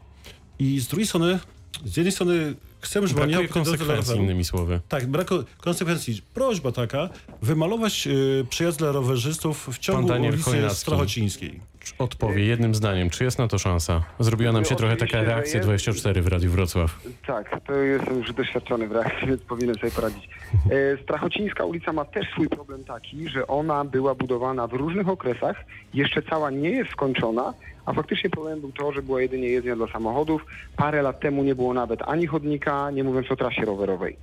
I 0.59 0.79
z 0.79 0.87
drugiej 0.87 1.07
strony, 1.07 1.39
z 1.85 1.97
jednej 1.97 2.11
strony 2.11 2.55
chcemy, 2.79 3.07
żeby 3.07 3.27
Brakuje 3.27 3.47
konsekwencji, 3.47 4.15
innymi 4.15 4.45
słowy. 4.45 4.79
Tak, 4.89 5.07
brak 5.07 5.27
konsekwencji. 5.57 6.21
Prośba 6.33 6.71
taka, 6.71 7.09
wymalować 7.41 8.07
y, 8.07 8.45
przyjazd 8.49 8.77
dla 8.77 8.91
rowerzystów 8.91 9.69
w 9.71 9.77
ciągu 9.77 10.07
Daniel 10.07 10.33
ulicy. 10.33 10.69
Strachocińskiej. 10.69 11.59
Odpowie 11.97 12.45
jednym 12.45 12.75
zdaniem. 12.75 13.09
Czy 13.09 13.23
jest 13.23 13.39
na 13.39 13.47
to 13.47 13.57
szansa? 13.57 14.01
Zrobiła 14.19 14.51
nam 14.51 14.65
się 14.65 14.75
trochę 14.75 14.95
taka 14.95 15.23
reakcja 15.23 15.57
jest. 15.57 15.67
24 15.67 16.21
w 16.21 16.27
Radiu 16.27 16.51
Wrocław. 16.51 16.99
Tak, 17.27 17.61
to 17.67 17.73
jestem 17.73 18.17
już 18.17 18.33
doświadczony 18.33 18.87
w 18.87 18.91
reakcji, 18.91 19.27
więc 19.27 19.41
powinienem 19.41 19.75
sobie 19.75 19.91
poradzić. 19.91 20.29
E, 20.71 21.03
Strachocińska 21.03 21.65
ulica 21.65 21.93
ma 21.93 22.05
też 22.05 22.29
swój 22.31 22.49
problem 22.49 22.83
taki, 22.83 23.29
że 23.29 23.47
ona 23.47 23.85
była 23.85 24.15
budowana 24.15 24.67
w 24.67 24.73
różnych 24.73 25.09
okresach, 25.09 25.65
jeszcze 25.93 26.21
cała 26.21 26.51
nie 26.51 26.69
jest 26.69 26.91
skończona, 26.91 27.53
a 27.85 27.93
faktycznie 27.93 28.29
problem 28.29 28.61
był 28.61 28.71
to, 28.71 28.91
że 28.91 29.01
była 29.01 29.21
jedynie 29.21 29.47
jezdnia 29.47 29.75
dla 29.75 29.87
samochodów. 29.87 30.45
Parę 30.77 31.01
lat 31.01 31.19
temu 31.19 31.43
nie 31.43 31.55
było 31.55 31.73
nawet 31.73 32.01
ani 32.01 32.27
chodnika, 32.27 32.91
nie 32.91 33.03
mówiąc 33.03 33.31
o 33.31 33.35
trasie 33.35 33.65
rowerowej. 33.65 34.17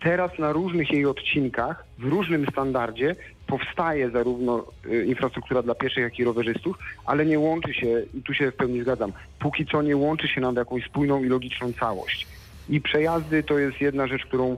Teraz 0.00 0.38
na 0.38 0.52
różnych 0.52 0.90
jej 0.90 1.06
odcinkach, 1.06 1.84
w 1.98 2.04
różnym 2.04 2.46
standardzie 2.52 3.16
powstaje 3.46 4.10
zarówno 4.10 4.66
y, 4.86 5.04
infrastruktura 5.04 5.62
dla 5.62 5.74
pieszych, 5.74 6.02
jak 6.02 6.18
i 6.18 6.24
rowerzystów, 6.24 6.76
ale 7.06 7.26
nie 7.26 7.38
łączy 7.38 7.74
się, 7.74 8.02
i 8.14 8.22
tu 8.22 8.34
się 8.34 8.50
w 8.50 8.56
pełni 8.56 8.82
zgadzam, 8.82 9.12
póki 9.38 9.66
co 9.66 9.82
nie 9.82 9.96
łączy 9.96 10.28
się 10.28 10.40
nam 10.40 10.54
w 10.54 10.58
jakąś 10.58 10.84
spójną 10.84 11.24
i 11.24 11.28
logiczną 11.28 11.72
całość. 11.72 12.26
I 12.68 12.80
przejazdy 12.80 13.42
to 13.42 13.58
jest 13.58 13.80
jedna 13.80 14.06
rzecz, 14.06 14.26
którą, 14.26 14.56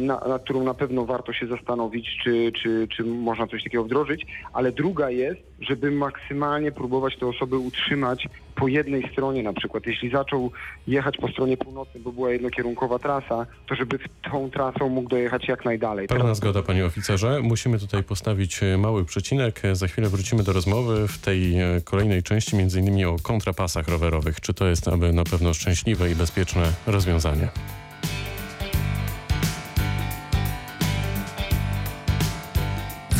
na, 0.00 0.20
nad 0.28 0.44
którą 0.44 0.64
na 0.64 0.74
pewno 0.74 1.04
warto 1.04 1.32
się 1.32 1.46
zastanowić, 1.46 2.08
czy, 2.24 2.52
czy, 2.62 2.88
czy 2.96 3.04
można 3.04 3.46
coś 3.46 3.64
takiego 3.64 3.84
wdrożyć, 3.84 4.26
ale 4.52 4.72
druga 4.72 5.10
jest, 5.10 5.40
żeby 5.60 5.90
maksymalnie 5.90 6.72
próbować 6.72 7.16
te 7.16 7.26
osoby 7.26 7.58
utrzymać 7.58 8.28
po 8.54 8.68
jednej 8.68 9.12
stronie 9.12 9.42
na 9.42 9.52
przykład. 9.52 9.86
Jeśli 9.86 10.10
zaczął 10.10 10.50
jechać 10.86 11.16
po 11.16 11.28
stronie 11.28 11.56
północnej, 11.56 12.02
bo 12.02 12.12
była 12.12 12.30
jednokierunkowa 12.30 12.98
trasa, 12.98 13.46
to 13.68 13.74
żeby 13.74 13.98
tą 14.30 14.50
trasą 14.50 14.88
mógł 14.88 15.08
dojechać 15.08 15.48
jak 15.48 15.64
najdalej. 15.64 16.08
Pełna 16.08 16.34
zgoda, 16.34 16.62
panie 16.62 16.86
oficerze. 16.86 17.40
Musimy 17.42 17.78
tutaj 17.78 18.02
postawić 18.02 18.62
e, 18.62 18.78
mały 18.78 19.04
przecinek. 19.04 19.64
E, 19.64 19.76
Za 19.76 19.88
chwilę 19.88 20.08
wrócimy 20.08 20.42
do 20.42 20.52
rozmowy 20.52 21.08
w 21.08 21.18
tej 21.18 21.60
e, 21.60 21.80
kolejnej 21.84 22.22
części, 22.22 22.56
między 22.56 22.80
innymi 22.80 23.04
o 23.04 23.16
kontrapasach 23.22 23.88
rowerowych. 23.88 24.40
Czy 24.40 24.54
to 24.54 24.66
jest 24.66 24.88
aby 24.88 25.12
na 25.12 25.24
pewno 25.24 25.54
szczęśliwe 25.54 26.10
i 26.10 26.14
bezpieczne 26.14 26.72
rozwiązanie? 26.86 27.48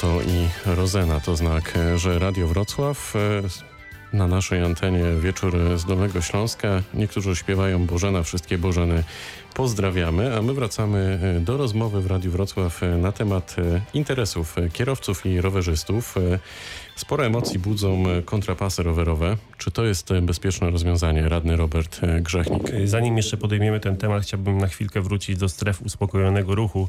Toto 0.00 0.20
i 0.22 0.48
Rozena 0.66 1.20
to 1.20 1.36
znak, 1.36 1.76
e, 1.76 1.98
że 1.98 2.18
Radio 2.18 2.46
Wrocław 2.46 3.16
e, 3.16 4.16
na 4.16 4.26
naszej 4.26 4.62
antenie 4.62 5.04
wieczór 5.20 5.58
z 5.76 5.84
Dolnego 5.84 6.22
Śląska. 6.22 6.82
Niektórzy 6.94 7.36
śpiewają 7.36 7.86
Bożena, 7.86 8.22
wszystkie 8.22 8.58
Bożeny 8.58 9.04
pozdrawiamy, 9.58 10.36
a 10.36 10.42
my 10.42 10.54
wracamy 10.54 11.20
e, 11.36 11.40
do 11.40 11.56
rozmowy 11.56 12.00
w 12.00 12.06
Radiu 12.06 12.30
Wrocław 12.30 12.82
e, 12.82 12.86
na 12.86 13.12
temat 13.12 13.56
e, 13.58 13.80
interesów 13.94 14.56
kierowców 14.72 15.26
i 15.26 15.40
rowerzystów. 15.40 16.14
Sporo 16.96 17.26
emocji 17.26 17.58
budzą 17.58 18.04
kontrapasy 18.24 18.82
rowerowe. 18.82 19.36
Czy 19.58 19.70
to 19.70 19.84
jest 19.84 20.12
bezpieczne 20.22 20.70
rozwiązanie? 20.70 21.28
Radny 21.28 21.56
Robert 21.56 22.00
Grzechnik. 22.20 22.62
Zanim 22.84 23.16
jeszcze 23.16 23.36
podejmiemy 23.36 23.80
ten 23.80 23.96
temat, 23.96 24.22
chciałbym 24.22 24.58
na 24.58 24.66
chwilkę 24.66 25.00
wrócić 25.00 25.36
do 25.36 25.48
stref 25.48 25.82
uspokojonego 25.82 26.54
ruchu. 26.54 26.88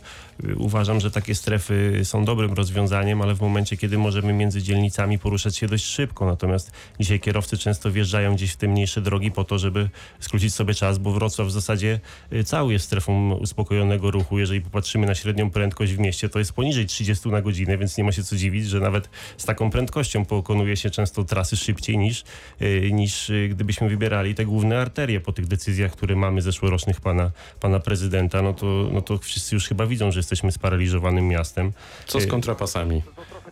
Uważam, 0.58 1.00
że 1.00 1.12
takie 1.12 1.36
strefy 1.36 2.02
są 2.04 2.26
dobrym 2.26 2.54
rozwiązaniem, 2.54 3.22
ale 3.22 3.36
w 3.36 3.42
momencie, 3.42 3.78
kiedy 3.78 3.98
możemy 3.98 4.34
między 4.34 4.62
dzielnicami 4.62 5.20
poruszać 5.20 5.58
się 5.58 5.68
dość 5.68 5.86
szybko. 5.86 6.26
Natomiast 6.26 6.72
dzisiaj 7.00 7.20
kierowcy 7.20 7.58
często 7.58 7.92
wjeżdżają 7.92 8.36
gdzieś 8.36 8.52
w 8.52 8.58
te 8.58 8.68
mniejsze 8.68 9.02
drogi 9.02 9.32
po 9.32 9.44
to, 9.44 9.60
żeby 9.60 9.90
skrócić 10.20 10.54
sobie 10.54 10.74
czas, 10.74 10.98
bo 10.98 11.12
Wrocław 11.12 11.48
w 11.48 11.52
zasadzie 11.52 12.00
y, 12.34 12.44
cały 12.60 12.74
jest 12.74 12.86
strefą 12.86 13.34
uspokojonego 13.34 14.12
ruchu. 14.12 14.40
Jeżeli 14.40 14.62
popatrzymy 14.62 15.08
na 15.08 15.16
średnią 15.16 15.52
prędkość 15.52 15.94
w 15.94 16.00
mieście, 16.00 16.30
to 16.30 16.40
jest 16.40 16.54
poniżej 16.54 16.86
30 16.86 17.30
na 17.30 17.42
godzinę, 17.42 17.78
więc 17.78 17.98
nie 17.98 18.04
ma 18.04 18.12
się 18.12 18.24
co 18.24 18.36
dziwić, 18.36 18.68
że 18.68 18.80
nawet 18.80 19.10
z 19.38 19.46
taką 19.46 19.70
prędkością 19.70 20.26
pokonuje 20.26 20.78
się 20.78 20.90
często 20.90 21.24
trasy 21.24 21.58
szybciej 21.58 21.98
niż, 21.98 22.24
y, 22.62 22.90
niż 22.92 23.30
y, 23.30 23.50
gdybyśmy 23.52 23.90
wybierali 23.90 24.36
te 24.36 24.46
główne 24.46 24.82
arterie 24.82 25.22
po 25.22 25.32
tych 25.32 25.48
decyzjach, 25.48 25.92
które 25.92 26.16
mamy 26.16 26.42
zeszłorocznych 26.42 27.02
pana, 27.02 27.32
pana 27.60 27.80
prezydenta, 27.80 28.42
no 28.42 28.54
to, 28.54 28.90
no 28.92 29.02
to 29.02 29.18
wszyscy 29.18 29.56
już 29.56 29.68
chyba 29.68 29.86
widzą, 29.86 30.12
że 30.12 30.20
jesteśmy 30.20 30.52
sparaliżowanym 30.52 31.28
miastem. 31.28 31.72
Co 32.08 32.20
z 32.20 32.24
Y, 32.24 32.28
kontrapasami? 32.28 33.02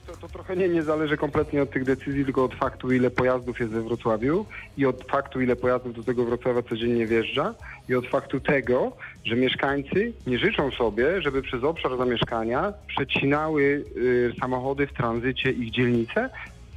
To 0.08 0.14
to 0.22 0.28
trochę 0.28 0.56
nie, 0.56 0.70
nie 0.70 0.84
zależy 0.84 1.18
kompletnie 1.18 1.62
od 1.62 1.72
tych 1.72 1.84
decyzji, 1.84 2.26
tylko 2.26 2.44
od 2.44 2.56
faktu, 2.56 2.92
ile 2.92 3.10
pojazdów 3.10 3.60
jest 3.60 3.72
we 3.72 3.82
Wrocławiu 3.82 4.46
i 4.78 4.86
od 4.86 5.04
faktu, 5.12 5.42
ile 5.42 5.56
pojazdów 5.56 5.96
do 5.96 6.04
tego 6.04 6.26
Wrocławia 6.26 6.62
codziennie 6.62 7.08
wjeżdża 7.08 7.54
i 7.90 7.96
od 7.96 8.08
faktu 8.08 8.40
tego, 8.40 8.92
że 9.26 9.36
mieszkańcy 9.36 10.14
nie 10.28 10.40
życzą 10.40 10.72
sobie, 10.72 11.22
żeby 11.22 11.42
przez 11.42 11.64
obszar 11.64 11.98
zamieszkania 11.98 12.74
przecinały 12.88 13.86
y, 13.98 14.34
samochody 14.42 14.88
w 14.88 14.94
tranzycie 14.94 15.52
ich 15.52 15.72
dzielnice, 15.72 16.30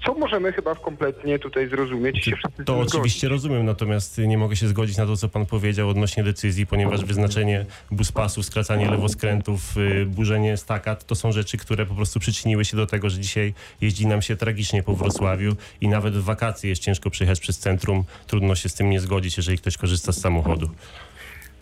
co 0.05 0.15
możemy 0.15 0.53
chyba 0.53 0.75
kompletnie 0.75 1.39
tutaj 1.39 1.69
zrozumieć 1.69 2.19
i 2.19 2.23
się 2.31 2.37
wszyscy 2.37 2.65
To 2.65 2.79
oczywiście 2.79 3.29
rozumiem, 3.29 3.67
natomiast 3.67 4.19
nie 4.19 4.39
mogę 4.39 4.57
się 4.57 4.69
zgodzić 4.69 4.97
na 4.97 5.07
to, 5.07 5.17
co 5.17 5.29
pan 5.29 5.47
powiedział 5.47 5.89
odnośnie 5.89 6.25
decyzji, 6.25 6.67
ponieważ 6.67 7.05
wyznaczenie 7.05 7.67
buspasów, 7.91 8.47
skracanie 8.47 8.91
lewoskrętów, 8.91 9.77
y, 9.77 10.07
burzenie 10.07 10.57
stakat, 10.57 11.07
to 11.07 11.15
są 11.15 11.33
rzeczy, 11.33 11.59
które 11.59 11.87
po 11.87 11.95
prostu 11.95 12.21
przyczyniły 12.21 12.65
się 12.65 12.77
do 12.77 12.87
tego, 12.87 13.11
że 13.11 13.19
dzisiaj 13.19 13.55
jeździ 13.81 14.07
nam 14.07 14.23
się 14.23 14.37
tragicznie 14.37 14.83
po 14.83 14.95
Wrocławiu 14.95 15.53
i 15.81 15.89
nawet 15.89 16.15
w 16.15 16.25
wakacje 16.25 16.71
jest 16.71 16.83
ciężko 16.83 17.11
przyjechać 17.11 17.41
przez 17.41 17.59
centrum. 17.59 18.05
Trudno 18.27 18.55
się 18.55 18.69
z 18.69 18.75
tym 18.75 18.91
nie 18.91 19.01
zgodzić, 19.01 19.37
jeżeli 19.37 19.59
ktoś 19.59 19.77
korzysta 19.77 20.13
z 20.13 20.21
samochodu. 20.21 20.71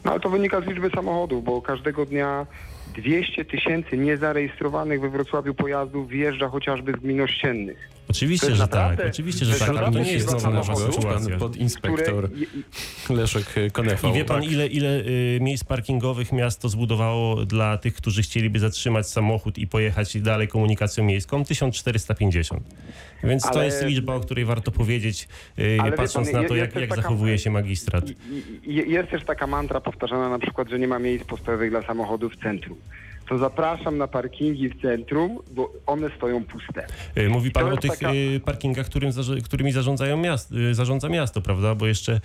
No 0.05 0.11
ale 0.11 0.21
to 0.21 0.31
wynika 0.31 0.61
z 0.61 0.67
liczby 0.67 0.91
samochodów, 0.91 1.45
bo 1.45 1.63
każdego 1.63 2.07
dnia 2.07 2.47
200 2.97 3.45
tysięcy 3.45 3.99
niezarejestrowanych 3.99 5.01
we 5.01 5.11
Wrocławiu 5.11 5.55
pojazdów 5.55 6.09
wjeżdża 6.09 6.49
chociażby 6.49 6.93
z 6.93 6.97
gmin 6.97 7.21
ościennych. 7.21 7.98
To 8.09 8.13
Oczywiście, 8.13 8.55
że 8.55 8.69
tak, 8.69 9.01
oczywiście, 9.09 9.47
to 9.47 9.53
że 9.53 9.59
tak, 9.59 9.69
ale 9.69 9.79
to 9.79 9.85
naprawdę 9.85 10.01
nie 10.07 10.13
jest 10.13 10.45
nowa 10.45 10.75
sytuacja. 10.77 11.37
Podinspektor 11.37 12.31
Leszek 13.11 13.55
Konefa. 13.73 14.09
I 14.09 14.13
wie 14.13 14.25
pan, 14.25 14.45
ile, 14.45 14.67
ile 14.67 15.01
y, 15.01 15.39
miejsc 15.41 15.65
parkingowych 15.65 16.33
miasto 16.33 16.69
zbudowało 16.69 17.45
dla 17.45 17.79
tych, 17.79 17.95
którzy 17.95 18.23
chcieliby 18.23 18.59
zatrzymać 18.59 19.09
samochód 19.09 19.59
i 19.59 19.67
pojechać 19.67 20.21
dalej 20.21 20.49
komunikacją 20.49 21.05
miejską? 21.05 21.45
1450. 21.45 22.63
Więc 23.25 23.43
to 23.43 23.51
Ale- 23.51 23.65
jest 23.65 23.85
liczba, 23.85 24.15
o 24.15 24.21
której 24.21 24.45
warto 24.45 24.71
powiedzieć, 24.71 25.29
y, 25.59 25.79
patrząc 25.97 26.33
pan, 26.33 26.43
na 26.43 26.49
to, 26.49 26.57
jak, 26.57 26.75
jak 26.75 26.89
taka- 26.91 27.03
zachowuje 27.03 27.39
się 27.39 27.51
magistrat. 27.51 28.05
Jest 28.67 29.11
też 29.11 29.25
taka 29.25 29.47
mantra 29.47 29.81
powtarzana 29.81 30.29
na 30.29 30.39
przykład, 30.39 30.69
że 30.69 30.79
nie 30.79 30.89
ma 30.89 30.99
miejsc 30.99 31.25
postojowych 31.25 31.71
dla 31.71 31.83
samochodów 31.83 32.33
w 32.33 32.43
centrum. 32.43 32.79
To 33.29 33.39
zapraszam 33.39 33.99
na 33.99 34.09
parkingi 34.09 34.69
w 34.69 34.83
centrum, 34.83 35.39
bo 35.51 35.73
one 35.87 36.11
stoją 36.17 36.45
puste. 36.45 36.87
Y, 37.19 37.29
Mówi 37.29 37.51
pan 37.51 37.73
o 37.73 37.77
tych 37.77 37.91
taka- 37.91 38.13
y, 38.15 38.41
parkingach, 38.45 38.87
którym, 38.87 39.11
którymi 39.45 39.73
zarządzają 39.73 40.17
miast, 40.17 40.53
y, 40.53 40.75
zarządza 40.75 41.09
miasto, 41.09 41.41
prawda? 41.41 41.75
Bo 41.75 41.87
jeszcze 41.87 42.21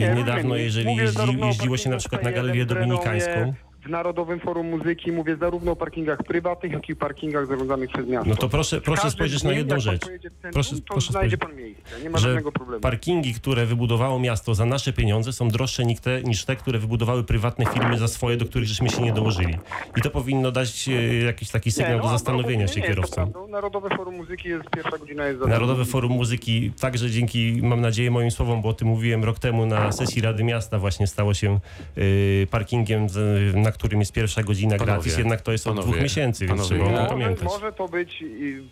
Nie, 0.00 0.14
niedawno, 0.16 0.56
jeżeli 0.56 0.96
jeździ, 0.96 1.20
jeździło 1.46 1.76
się 1.76 1.90
na 1.90 1.96
przykład 1.96 2.22
na 2.22 2.30
C1 2.30 2.34
Galerię 2.34 2.66
Dominikańską, 2.66 3.54
W 3.88 3.90
Narodowym 3.90 4.40
Forum 4.40 4.66
Muzyki 4.70 5.12
mówię 5.12 5.36
zarówno 5.36 5.72
o 5.72 5.76
parkingach 5.76 6.18
prywatnych, 6.22 6.72
jak 6.72 6.88
i 6.88 6.96
parkingach 6.96 7.46
zarządzanych 7.46 7.90
przez 7.90 8.06
miasto. 8.08 8.28
no 8.30 8.36
to 8.36 8.48
proszę, 8.48 8.80
proszę 8.80 9.10
spojrzeć 9.10 9.42
na 9.42 9.52
jedną 9.52 9.80
rzecz. 9.80 10.00
centrum, 10.00 10.52
Proszę- 10.52 10.76
proszę 10.88 11.12
znajdzie 11.12 11.38
pan 11.38 11.56
miejsce, 11.56 11.82
nie 12.02 12.10
ma 12.10 12.18
że 12.18 12.28
żadnego 12.28 12.52
problemu. 12.52 12.80
parkingi, 12.80 13.34
które 13.34 13.66
wybudowało 13.66 14.18
miasto 14.18 14.54
za 14.54 14.66
nasze 14.66 14.92
pieniądze 14.92 15.32
są 15.32 15.48
droższe 15.48 15.84
niż 15.84 16.00
te, 16.00 16.22
niż 16.22 16.44
te, 16.44 16.56
które 16.56 16.78
wybudowały 16.78 17.24
prywatne 17.24 17.66
firmy 17.66 17.98
za 17.98 18.08
swoje, 18.08 18.36
do 18.36 18.44
których 18.44 18.68
żeśmy 18.68 18.90
się 18.90 19.02
nie 19.02 19.12
dołożyli. 19.12 19.54
I 19.96 20.00
to 20.02 20.10
powinno 20.10 20.50
dać 20.52 20.88
e, 20.88 21.14
jakiś 21.24 21.50
taki 21.50 21.70
sygnał 21.72 21.96
no, 21.96 22.02
do 22.02 22.08
zastanowienia 22.08 22.68
się 22.68 22.80
nie 22.80 22.82
to 22.82 22.88
kierowcom. 22.88 23.32
Narodowe 23.48 23.88
Forum 23.96 24.14
Muzyki 24.16 24.48
jest, 24.48 24.70
pierwsza 24.70 24.98
godzina 24.98 25.26
jest 25.26 25.40
za. 25.40 25.46
Narodowe 25.46 25.84
Forum 25.84 26.12
Muzyki 26.12 26.72
także 26.80 27.10
dzięki, 27.10 27.60
mam 27.62 27.80
nadzieję, 27.80 28.10
moim 28.10 28.30
słowom, 28.30 28.62
bo 28.62 28.68
o 28.68 28.72
tym 28.74 28.88
mówiłem 28.88 29.24
rok 29.24 29.38
temu 29.38 29.66
na 29.66 29.92
sesji 29.92 30.22
Rady 30.22 30.44
Miasta 30.44 30.78
właśnie 30.78 31.06
stało 31.06 31.34
się 31.34 31.60
e, 31.96 32.00
parkingiem, 32.46 33.06
na 33.54 33.72
którym 33.72 33.77
jest 33.98 34.12
pierwsza 34.12 34.42
godzina 34.42 34.70
Panowie, 34.78 34.92
gratis, 34.92 35.18
jednak 35.18 35.40
to 35.40 35.52
jest 35.52 35.66
od 35.66 35.74
panowie, 35.74 35.88
dwóch 35.92 36.02
miesięcy, 36.02 36.46
więc 36.46 36.60
panowie, 36.68 36.76
trzeba 36.76 36.90
o 36.90 37.02
ja- 37.02 37.06
tym 37.08 37.18
Może, 37.18 37.24
pamiętać. 37.24 37.44
może 37.48 37.72
to 37.72 37.88
być 37.88 38.24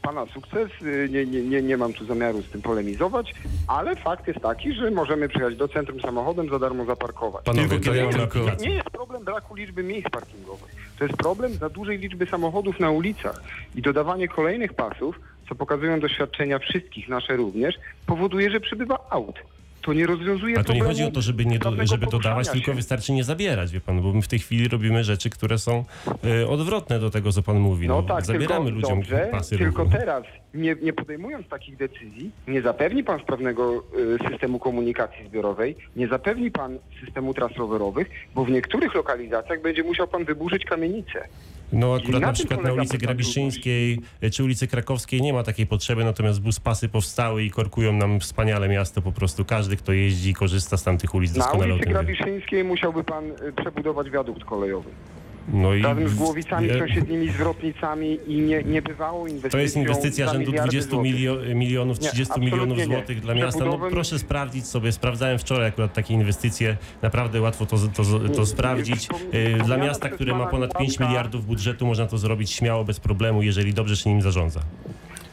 pana 0.02 0.26
sukces, 0.26 0.68
y, 0.82 1.08
nie, 1.10 1.26
nie, 1.26 1.42
nie, 1.42 1.62
nie 1.62 1.76
mam 1.76 1.92
tu 1.92 2.06
zamiaru 2.06 2.42
z 2.42 2.46
tym 2.50 2.62
polemizować, 2.62 3.34
ale 3.66 3.96
fakt 3.96 4.26
jest 4.28 4.40
taki, 4.40 4.72
że 4.74 4.90
możemy 4.90 5.28
przyjechać 5.28 5.56
do 5.56 5.68
centrum 5.68 6.00
samochodem, 6.00 6.48
za 6.50 6.58
darmo 6.58 6.84
zaparkować. 6.84 7.44
Panowie, 7.44 7.68
Tylko 7.68 7.94
ja 7.94 8.08
tylko... 8.12 8.38
Nie 8.60 8.70
jest 8.70 8.90
problem 8.90 9.24
braku 9.24 9.54
liczby 9.54 9.82
miejsc 9.82 10.10
parkingowych. 10.10 10.74
To 10.98 11.04
jest 11.04 11.16
problem 11.16 11.54
za 11.54 11.68
dużej 11.68 11.98
liczby 11.98 12.26
samochodów 12.26 12.80
na 12.80 12.90
ulicach 12.90 13.42
i 13.74 13.82
dodawanie 13.82 14.28
kolejnych 14.28 14.74
pasów, 14.74 15.20
co 15.48 15.54
pokazują 15.54 16.00
doświadczenia 16.00 16.58
wszystkich, 16.58 17.08
nasze 17.08 17.36
również, 17.36 17.74
powoduje, 18.06 18.50
że 18.50 18.60
przybywa 18.60 18.98
aut. 19.10 19.38
To 19.86 19.92
nie 19.92 20.06
rozwiązuje 20.06 20.58
A 20.58 20.64
to 20.64 20.72
nie 20.72 20.82
chodzi 20.82 21.04
o 21.04 21.10
to, 21.10 21.22
żeby, 21.22 21.46
nie 21.46 21.58
do, 21.58 21.70
żeby 21.86 22.06
dodawać, 22.06 22.22
poruszania 22.22 22.52
tylko 22.52 22.70
się. 22.72 22.76
wystarczy 22.76 23.12
nie 23.12 23.24
zabierać, 23.24 23.72
wie 23.72 23.80
pan, 23.80 24.02
bo 24.02 24.12
my 24.12 24.22
w 24.22 24.28
tej 24.28 24.38
chwili 24.38 24.68
robimy 24.68 25.04
rzeczy, 25.04 25.30
które 25.30 25.58
są 25.58 25.84
e, 26.24 26.48
odwrotne 26.48 26.98
do 27.00 27.10
tego, 27.10 27.32
co 27.32 27.42
pan 27.42 27.58
mówi. 27.58 27.88
No 27.88 28.02
tak, 28.02 28.26
zabieramy 28.26 28.64
tylko, 28.64 28.80
ludziom 28.80 29.00
dobrze, 29.00 29.28
pasy 29.30 29.58
tylko 29.58 29.82
ruchu. 29.84 29.96
teraz, 29.96 30.24
nie, 30.54 30.76
nie 30.82 30.92
podejmując 30.92 31.48
takich 31.48 31.76
decyzji, 31.76 32.30
nie 32.48 32.62
zapewni 32.62 33.04
pan 33.04 33.20
sprawnego 33.20 33.84
y, 34.24 34.30
systemu 34.30 34.58
komunikacji 34.58 35.28
zbiorowej, 35.28 35.76
nie 35.96 36.08
zapewni 36.08 36.50
pan 36.50 36.78
systemu 37.04 37.34
tras 37.34 37.52
rowerowych, 37.56 38.10
bo 38.34 38.44
w 38.44 38.50
niektórych 38.50 38.94
lokalizacjach 38.94 39.62
będzie 39.62 39.82
musiał 39.82 40.08
pan 40.08 40.24
wyburzyć 40.24 40.64
kamienicę. 40.64 41.28
No 41.72 41.94
akurat 41.94 42.20
na 42.20 42.26
na 42.26 42.32
przykład 42.32 42.62
na 42.62 42.72
ulicy 42.72 42.98
Grabiszyńskiej 42.98 44.00
e, 44.20 44.30
czy 44.30 44.44
ulicy 44.44 44.66
Krakowskiej 44.66 45.22
nie 45.22 45.32
ma 45.32 45.42
takiej 45.42 45.66
potrzeby, 45.66 46.04
natomiast 46.04 46.40
buspasy 46.40 46.88
powstały 46.88 47.44
i 47.44 47.50
korkują 47.50 47.92
nam 47.92 48.20
wspaniale 48.20 48.68
miasto 48.68 49.02
po 49.02 49.12
prostu. 49.12 49.44
Każdy, 49.44 49.76
kto 49.76 49.92
jeździ 49.92 50.30
i 50.30 50.34
korzysta 50.34 50.76
z 50.76 50.82
tamtych 50.82 51.14
ulic 51.14 51.32
Na 51.32 51.38
doskonale 51.38 51.72
o 51.72 51.76
ulicy. 51.76 51.90
Grabiszyńskiej 51.90 52.64
musiałby 52.64 53.04
pan 53.04 53.24
y, 53.30 53.52
przebudować 53.56 54.10
wiadukt 54.10 54.44
kolejowy. 54.44 54.90
No 55.48 55.74
i 55.74 55.82
Razem 55.82 56.08
z 56.08 56.14
Głowicami, 56.14 56.68
ja- 56.68 56.78
sąsiednimi 56.78 57.28
zwrotnicami 57.28 58.18
i 58.26 58.40
nie, 58.40 58.62
niebywałą 58.62 59.26
inwestycją 59.26 59.50
To 59.50 59.58
jest 59.58 59.76
inwestycja 59.76 60.26
rzędu 60.26 60.50
miliardy 60.50 60.70
20 60.70 60.90
złotych. 60.90 61.12
milio- 61.12 61.54
milionów, 61.54 62.00
Nie, 62.00 62.08
30 62.08 62.32
absolutnie 62.32 62.52
milionów 62.52 62.78
nie. 62.78 62.84
złotych 62.84 63.20
dla 63.20 63.34
miasta. 63.34 63.64
No 63.64 63.78
proszę 63.90 64.18
sprawdzić 64.18 64.66
sobie, 64.66 64.92
sprawdzałem 64.92 65.38
wczoraj 65.38 65.68
akurat 65.68 65.92
takie 65.92 66.14
inwestycje, 66.14 66.76
naprawdę 67.02 67.40
łatwo 67.40 67.66
to, 67.66 67.76
to, 67.96 68.02
to 68.34 68.40
Nie, 68.40 68.46
sprawdzić. 68.46 69.08
E, 69.32 69.64
Dla 69.64 69.76
miasta, 69.76 70.08
które 70.08 70.34
ma 70.34 70.46
ponad 70.46 70.78
5 70.78 70.98
Kłapka- 70.98 71.06
miliardów 71.06 71.46
budżetu, 71.46 71.86
można 71.86 72.06
to 72.06 72.18
zrobić 72.18 72.50
śmiało, 72.50 72.84
bez 72.84 73.00
problemu, 73.00 73.42
jeżeli 73.42 73.74
dobrze 73.74 73.96
się 73.96 74.10
nim 74.10 74.22
zarządza. 74.22 74.60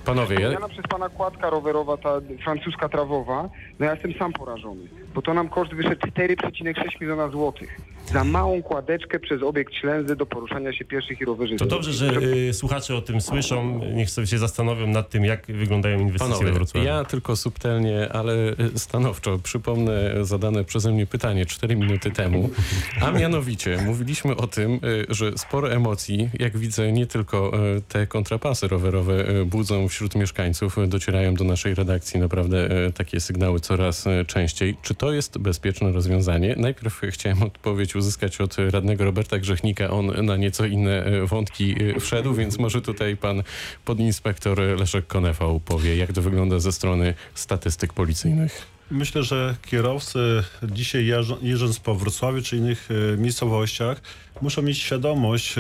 Panowie, 0.06 0.36
ja... 0.36 0.40
Wspomniana 0.50 0.70
przez 0.74 0.88
pana 0.88 1.10
kładka 1.10 1.50
rowerowa, 1.50 1.98
ta 1.98 2.10
francuska 2.44 2.90
trawowa, 2.90 3.50
no 3.80 3.86
ja 3.86 3.94
jestem 3.94 4.14
sam 4.14 4.34
porażony, 4.34 4.82
bo 5.16 5.22
to 5.22 5.34
nam 5.34 5.50
koszt 5.50 5.74
wyszedł 5.74 6.08
4,6 6.08 7.02
miliona 7.02 7.30
złotych. 7.30 7.82
Za 8.12 8.24
małą 8.24 8.62
kładeczkę 8.64 9.20
przez 9.20 9.44
obiekt 9.44 9.74
Ślęzy 9.74 10.16
do 10.16 10.26
poruszania 10.26 10.74
się 10.74 10.86
pieszych 10.86 11.18
i 11.22 11.26
To 11.26 11.26
rowerzystów. 11.26 11.68
dobrze, 11.68 11.94
że 11.94 12.12
y, 12.50 12.54
słuchacze 12.54 12.96
o 12.96 13.02
tym 13.02 13.22
słyszą. 13.22 13.82
Niech 13.94 14.10
sobie 14.10 14.28
się 14.28 14.38
zastanowią 14.38 14.88
nad 14.88 15.10
tym, 15.10 15.26
jak 15.26 15.46
wyglądają 15.48 16.00
inwestycje 16.00 16.28
we 16.34 16.40
Panowie, 16.40 16.52
Wrocławiu. 16.54 16.86
ja 16.88 17.06
tylko 17.06 17.36
subtelnie, 17.36 18.10
ale 18.14 18.34
y, 18.76 18.80
stanowczo 18.80 19.40
przypomnę 19.40 20.26
zadane 20.26 20.64
przeze 20.64 20.92
mnie 20.92 21.06
pytanie 21.06 21.46
4 21.46 21.76
minuty 21.76 22.12
temu, 22.12 22.50
a 23.02 23.12
mianowicie 23.20 23.78
mówiliśmy 23.86 24.36
o 24.36 24.48
tym, 24.48 24.74
y, 24.74 24.80
że 25.10 25.38
sporo 25.38 25.72
emocji, 25.72 26.30
jak 26.40 26.58
widzę, 26.58 26.92
nie 26.92 27.08
tylko 27.08 27.52
y, 27.78 27.82
te 27.82 28.08
kontrapasy 28.08 28.68
rowerowe 28.68 29.30
y, 29.42 29.46
budzą 29.46 29.88
wśród 29.88 30.16
mieszkańców, 30.16 30.78
y, 30.78 30.88
docierają 30.88 31.34
do 31.34 31.44
naszej 31.44 31.76
redakcji 31.76 32.20
naprawdę 32.20 32.86
y, 32.88 32.92
takie 32.94 33.20
sygnały 33.20 33.60
coraz 33.60 34.08
y, 34.08 34.26
częściej. 34.28 34.78
Czy 34.82 34.96
to 34.96 35.04
to 35.04 35.12
jest 35.14 35.38
bezpieczne 35.38 35.92
rozwiązanie. 35.92 36.56
Najpierw 36.58 37.02
chciałem 37.10 37.44
odpowiedź 37.44 37.93
uzyskać 37.96 38.42
od 38.42 38.56
radnego 38.58 39.06
Roberta 39.06 39.40
Grzechnika. 39.40 39.90
On 39.90 40.26
na 40.26 40.38
nieco 40.38 40.66
inne 40.66 41.04
e, 41.06 41.28
wątki 41.28 41.76
e, 41.96 42.00
wszedł, 42.00 42.34
więc 42.34 42.60
może 42.60 42.82
tutaj 42.82 43.18
pan 43.18 43.44
podinspektor 43.86 44.60
Leszek 44.60 45.08
Konefał 45.08 45.60
powie, 45.60 45.96
jak 45.98 46.14
to 46.14 46.22
wygląda 46.22 46.60
ze 46.60 46.72
strony 46.72 47.14
statystyk 47.36 47.94
policyjnych. 47.94 48.62
Myślę, 48.92 49.24
że 49.24 49.56
kierowcy 49.66 50.44
dzisiaj 50.64 51.06
jeżdżą- 51.06 51.38
jeżdżąc 51.42 51.80
po 51.80 51.96
Wrocławiu 51.96 52.42
czy 52.42 52.58
innych 52.58 52.90
e, 53.14 53.18
miejscowościach 53.18 54.02
muszą 54.42 54.62
mieć 54.62 54.78
świadomość 54.78 55.56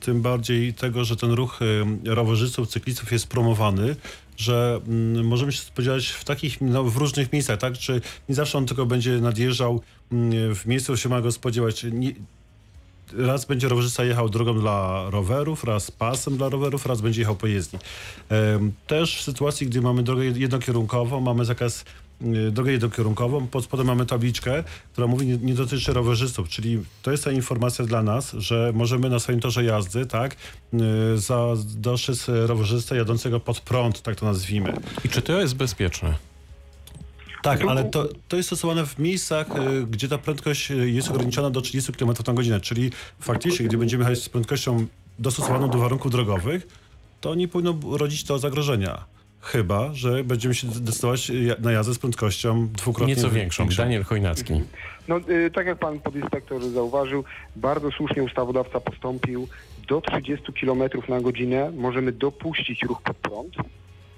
tym 0.00 0.22
bardziej 0.22 0.74
tego, 0.74 1.04
że 1.04 1.16
ten 1.16 1.30
ruch 1.30 1.60
rowerzystów, 2.04 2.68
cyklistów 2.68 3.12
jest 3.12 3.26
promowany, 3.26 3.96
że 4.36 4.80
mm, 4.86 5.26
możemy 5.26 5.52
się 5.52 5.62
spodziewać 5.62 6.08
w 6.08 6.24
takich, 6.24 6.60
no, 6.60 6.84
w 6.84 6.96
różnych 6.96 7.32
miejscach, 7.32 7.58
tak? 7.58 7.78
Czy 7.78 8.00
nie 8.28 8.34
zawsze 8.34 8.58
on 8.58 8.66
tylko 8.66 8.86
będzie 8.86 9.20
nadjeżdżał 9.20 9.80
mm, 10.12 10.54
w 10.54 10.66
miejscu, 10.66 10.96
się 10.96 11.08
ma 11.08 11.20
go 11.20 11.32
spodziewać. 11.32 11.86
Nie, 11.92 12.12
raz 13.12 13.44
będzie 13.44 13.68
rowerzysta 13.68 14.04
jechał 14.04 14.28
drogą 14.28 14.60
dla 14.60 15.10
rowerów, 15.10 15.64
raz 15.64 15.90
pasem 15.90 16.36
dla 16.36 16.48
rowerów, 16.48 16.86
raz 16.86 17.00
będzie 17.00 17.20
jechał 17.20 17.36
po 17.36 17.46
jezdni. 17.46 17.78
Też 18.86 19.16
w 19.16 19.22
sytuacji, 19.22 19.66
gdy 19.66 19.80
mamy 19.80 20.02
drogę 20.02 20.24
jednokierunkową, 20.24 21.20
mamy 21.20 21.44
zakaz 21.44 21.84
drogę 22.50 22.72
jednokierunkową, 22.72 23.46
pod 23.46 23.64
spodem 23.64 23.86
mamy 23.86 24.06
tabliczkę, 24.06 24.64
która 24.92 25.06
mówi 25.06 25.26
nie, 25.26 25.36
nie 25.36 25.54
dotyczy 25.54 25.92
rowerzystów, 25.92 26.48
czyli 26.48 26.84
to 27.02 27.10
jest 27.10 27.24
ta 27.24 27.32
informacja 27.32 27.84
dla 27.84 28.02
nas, 28.02 28.32
że 28.38 28.72
możemy 28.74 29.10
na 29.10 29.18
swoim 29.18 29.40
torze 29.40 29.64
jazdy, 29.64 30.06
tak, 30.06 30.36
y, 30.74 30.78
za, 31.18 31.46
dostrzec 31.76 32.26
rowerzystę 32.28 32.96
jadącego 32.96 33.40
pod 33.40 33.60
prąd, 33.60 34.02
tak 34.02 34.16
to 34.16 34.26
nazwijmy. 34.26 34.72
I 35.04 35.08
czy 35.08 35.22
to 35.22 35.40
jest 35.40 35.54
bezpieczne? 35.54 36.14
Tak, 37.42 37.64
ale 37.64 37.84
to, 37.84 38.08
to 38.28 38.36
jest 38.36 38.48
stosowane 38.48 38.86
w 38.86 38.98
miejscach, 38.98 39.46
y, 39.56 39.86
gdzie 39.86 40.08
ta 40.08 40.18
prędkość 40.18 40.70
y, 40.70 40.90
jest 40.90 41.10
ograniczona 41.10 41.50
do 41.50 41.60
30 41.60 41.92
km 41.92 42.12
na 42.26 42.34
godzinę, 42.34 42.60
czyli 42.60 42.90
faktycznie, 43.20 43.66
gdy 43.66 43.78
będziemy 43.78 44.04
jechać 44.04 44.22
z 44.22 44.28
prędkością 44.28 44.86
dostosowaną 45.18 45.70
do 45.70 45.78
warunków 45.78 46.12
drogowych, 46.12 46.66
to 47.20 47.34
nie 47.34 47.48
powinno 47.48 47.96
rodzić 47.96 48.24
to 48.24 48.38
zagrożenia. 48.38 49.04
Chyba, 49.42 49.90
że 49.92 50.24
będziemy 50.24 50.54
się 50.54 50.66
decydować 50.66 51.30
y, 51.30 51.56
na 51.58 51.72
jazdę 51.72 51.94
z 51.94 51.98
prędkością 51.98 52.68
dwukrotnie 52.68 53.14
Nieco 53.14 53.30
większą. 53.30 53.68
Daniel 53.68 54.04
Chojnacki. 54.04 54.60
No, 55.08 55.20
y, 55.28 55.50
tak 55.50 55.66
jak 55.66 55.78
pan 55.78 56.00
podinspektor 56.00 56.62
zauważył, 56.68 57.24
bardzo 57.56 57.90
słusznie 57.90 58.22
ustawodawca 58.22 58.80
postąpił. 58.80 59.48
Do 59.88 60.00
30 60.00 60.52
km 60.52 60.82
na 61.08 61.20
godzinę 61.20 61.72
możemy 61.76 62.12
dopuścić 62.12 62.82
ruch 62.82 63.02
pod 63.02 63.16
prąd. 63.16 63.54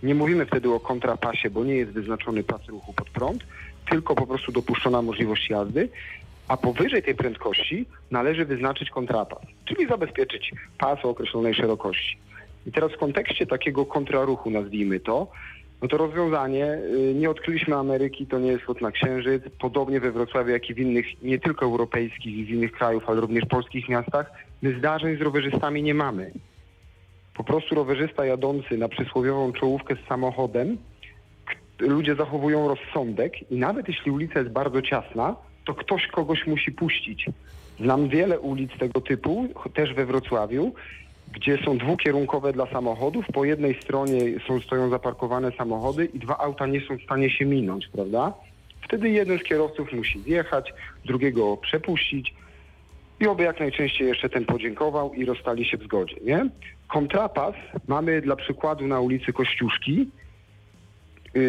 Nie 0.02 0.14
mówimy 0.14 0.46
wtedy 0.46 0.70
o 0.70 0.80
kontrapasie, 0.80 1.50
bo 1.50 1.64
nie 1.64 1.74
jest 1.74 1.92
wyznaczony 1.92 2.42
pas 2.42 2.68
ruchu 2.68 2.92
pod 2.92 3.10
prąd, 3.10 3.44
tylko 3.90 4.14
po 4.14 4.26
prostu 4.26 4.52
dopuszczona 4.52 5.02
możliwość 5.02 5.50
jazdy. 5.50 5.88
A 6.48 6.56
powyżej 6.56 7.02
tej 7.02 7.14
prędkości 7.14 7.86
należy 8.10 8.44
wyznaczyć 8.44 8.90
kontrapas, 8.90 9.42
czyli 9.64 9.86
zabezpieczyć 9.86 10.52
pas 10.78 11.04
o 11.04 11.08
określonej 11.10 11.54
szerokości. 11.54 12.18
I 12.66 12.72
teraz 12.72 12.92
w 12.92 12.98
kontekście 12.98 13.46
takiego 13.46 13.86
kontraruchu, 13.86 14.50
nazwijmy 14.50 15.00
to, 15.00 15.26
no 15.82 15.88
to 15.88 15.96
rozwiązanie, 15.96 16.78
y, 17.10 17.14
nie 17.14 17.30
odkryliśmy 17.30 17.76
Ameryki, 17.76 18.26
to 18.26 18.38
nie 18.38 18.52
jest 18.52 18.68
lot 18.68 18.80
na 18.80 18.90
księżyc. 18.90 19.42
Podobnie 19.58 20.00
we 20.00 20.12
Wrocławiu, 20.12 20.50
jak 20.50 20.70
i 20.70 20.74
w 20.74 20.78
innych, 20.78 21.22
nie 21.22 21.38
tylko 21.38 21.64
europejskich 21.64 22.36
i 22.36 22.44
z 22.44 22.48
innych 22.48 22.72
krajów, 22.72 23.08
ale 23.08 23.20
również 23.20 23.44
polskich 23.44 23.88
miastach, 23.88 24.32
my 24.62 24.78
zdarzeń 24.78 25.16
z 25.16 25.20
rowerzystami 25.20 25.82
nie 25.82 25.94
mamy. 25.94 26.32
Po 27.34 27.44
prostu 27.44 27.74
rowerzysta 27.74 28.24
jadący 28.24 28.78
na 28.78 28.88
przysłowiową 28.88 29.52
czołówkę 29.52 29.96
z 29.96 30.08
samochodem, 30.08 30.78
ludzie 31.78 32.14
zachowują 32.14 32.68
rozsądek 32.68 33.50
i 33.50 33.56
nawet 33.56 33.88
jeśli 33.88 34.10
ulica 34.10 34.38
jest 34.38 34.52
bardzo 34.52 34.82
ciasna, 34.82 35.36
to 35.64 35.74
ktoś 35.74 36.06
kogoś 36.06 36.46
musi 36.46 36.72
puścić. 36.72 37.26
Znam 37.80 38.08
wiele 38.08 38.40
ulic 38.40 38.70
tego 38.78 39.00
typu, 39.00 39.48
też 39.74 39.94
we 39.94 40.06
Wrocławiu, 40.06 40.74
gdzie 41.32 41.58
są 41.64 41.78
dwukierunkowe 41.78 42.52
dla 42.52 42.66
samochodów. 42.66 43.26
Po 43.32 43.44
jednej 43.44 43.82
stronie 43.82 44.20
są, 44.48 44.60
stoją 44.60 44.90
zaparkowane 44.90 45.52
samochody 45.52 46.04
i 46.04 46.18
dwa 46.18 46.38
auta 46.38 46.66
nie 46.66 46.80
są 46.80 46.98
w 46.98 47.02
stanie 47.02 47.30
się 47.30 47.44
minąć, 47.44 47.88
prawda? 47.88 48.32
Wtedy 48.82 49.10
jeden 49.10 49.38
z 49.38 49.42
kierowców 49.42 49.92
musi 49.92 50.20
zjechać, 50.20 50.74
drugiego 51.04 51.56
przepuścić 51.56 52.34
i 53.20 53.26
oby 53.26 53.42
jak 53.42 53.60
najczęściej 53.60 54.08
jeszcze 54.08 54.28
ten 54.28 54.44
podziękował 54.44 55.14
i 55.14 55.24
rozstali 55.24 55.64
się 55.64 55.76
w 55.76 55.84
zgodzie, 55.84 56.16
nie? 56.24 56.50
Kontrapas 56.88 57.54
mamy 57.88 58.20
dla 58.20 58.36
przykładu 58.36 58.86
na 58.86 59.00
ulicy 59.00 59.32
Kościuszki, 59.32 60.08